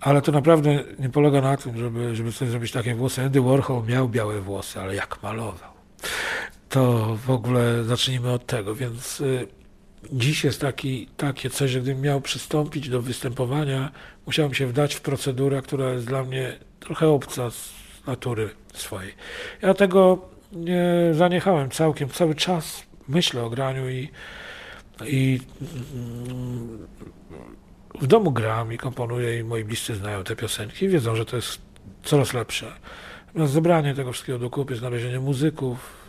ale 0.00 0.22
to 0.22 0.32
naprawdę 0.32 0.84
nie 0.98 1.08
polega 1.08 1.40
na 1.40 1.56
tym, 1.56 1.78
żeby, 1.78 2.16
żeby 2.16 2.32
sobie 2.32 2.50
zrobić 2.50 2.72
takie 2.72 2.94
włosy. 2.94 3.22
Andy 3.22 3.40
Warhol 3.40 3.84
miał 3.84 4.08
białe 4.08 4.40
włosy, 4.40 4.80
ale 4.80 4.94
jak 4.94 5.22
malował. 5.22 5.72
To 6.68 7.16
w 7.26 7.30
ogóle 7.30 7.84
zacznijmy 7.84 8.30
od 8.30 8.46
tego, 8.46 8.74
więc 8.74 9.20
y, 9.20 9.48
dziś 10.12 10.44
jest 10.44 10.60
taki, 10.60 11.06
takie 11.16 11.50
coś, 11.50 11.70
że 11.70 11.80
gdybym 11.80 12.02
miał 12.02 12.20
przystąpić 12.20 12.88
do 12.88 13.02
występowania, 13.02 13.90
musiałem 14.26 14.54
się 14.54 14.66
wdać 14.66 14.94
w 14.94 15.00
procedurę, 15.00 15.62
która 15.62 15.90
jest 15.90 16.06
dla 16.06 16.24
mnie 16.24 16.58
trochę 16.80 17.08
obca 17.08 17.50
z 17.50 17.72
natury 18.06 18.50
swojej. 18.72 19.14
Ja 19.62 19.74
tego 19.74 20.28
nie 20.52 20.84
zaniechałem 21.12 21.70
całkiem, 21.70 22.08
cały 22.08 22.34
czas 22.34 22.82
myślę 23.08 23.42
o 23.44 23.50
graniu 23.50 23.90
i, 23.90 24.10
i 25.06 25.40
w 28.00 28.06
domu 28.06 28.32
gram 28.32 28.72
i 28.72 28.78
komponuję 28.78 29.38
i 29.38 29.44
moi 29.44 29.64
bliscy 29.64 29.94
znają 29.96 30.24
te 30.24 30.36
piosenki 30.36 30.84
i 30.84 30.88
wiedzą, 30.88 31.16
że 31.16 31.24
to 31.24 31.36
jest 31.36 31.60
coraz 32.02 32.34
lepsze. 32.34 32.72
Natomiast 33.26 33.52
zebranie 33.52 33.94
tego 33.94 34.12
wszystkiego 34.12 34.38
do 34.38 34.50
kupy, 34.50 34.76
znalezienie 34.76 35.20
muzyków, 35.20 36.02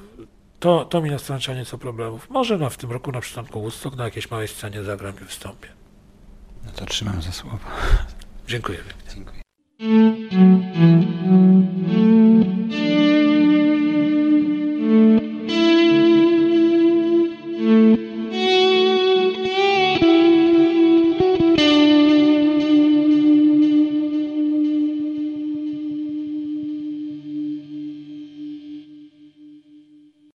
To, 0.59 0.85
to 0.85 1.01
mi 1.01 1.09
nastręcza 1.09 1.53
nieco 1.53 1.77
problemów. 1.77 2.29
Może 2.29 2.57
no, 2.57 2.69
w 2.69 2.77
tym 2.77 2.91
roku 2.91 3.11
na 3.11 3.21
przystanku 3.21 3.61
Woodstock 3.61 3.97
na 3.97 4.03
jakiejś 4.03 4.31
małej 4.31 4.47
scenie 4.47 4.83
zagram 4.83 5.15
i 5.21 5.25
wystąpię. 5.25 5.67
No 6.65 6.71
to 6.71 6.85
trzymam 6.85 7.21
za 7.21 7.31
słowo. 7.31 7.57
Dziękuję. 8.47 8.79
Dziękuję. 9.15 9.42
Thank 9.79 10.33
you. 12.73 13.12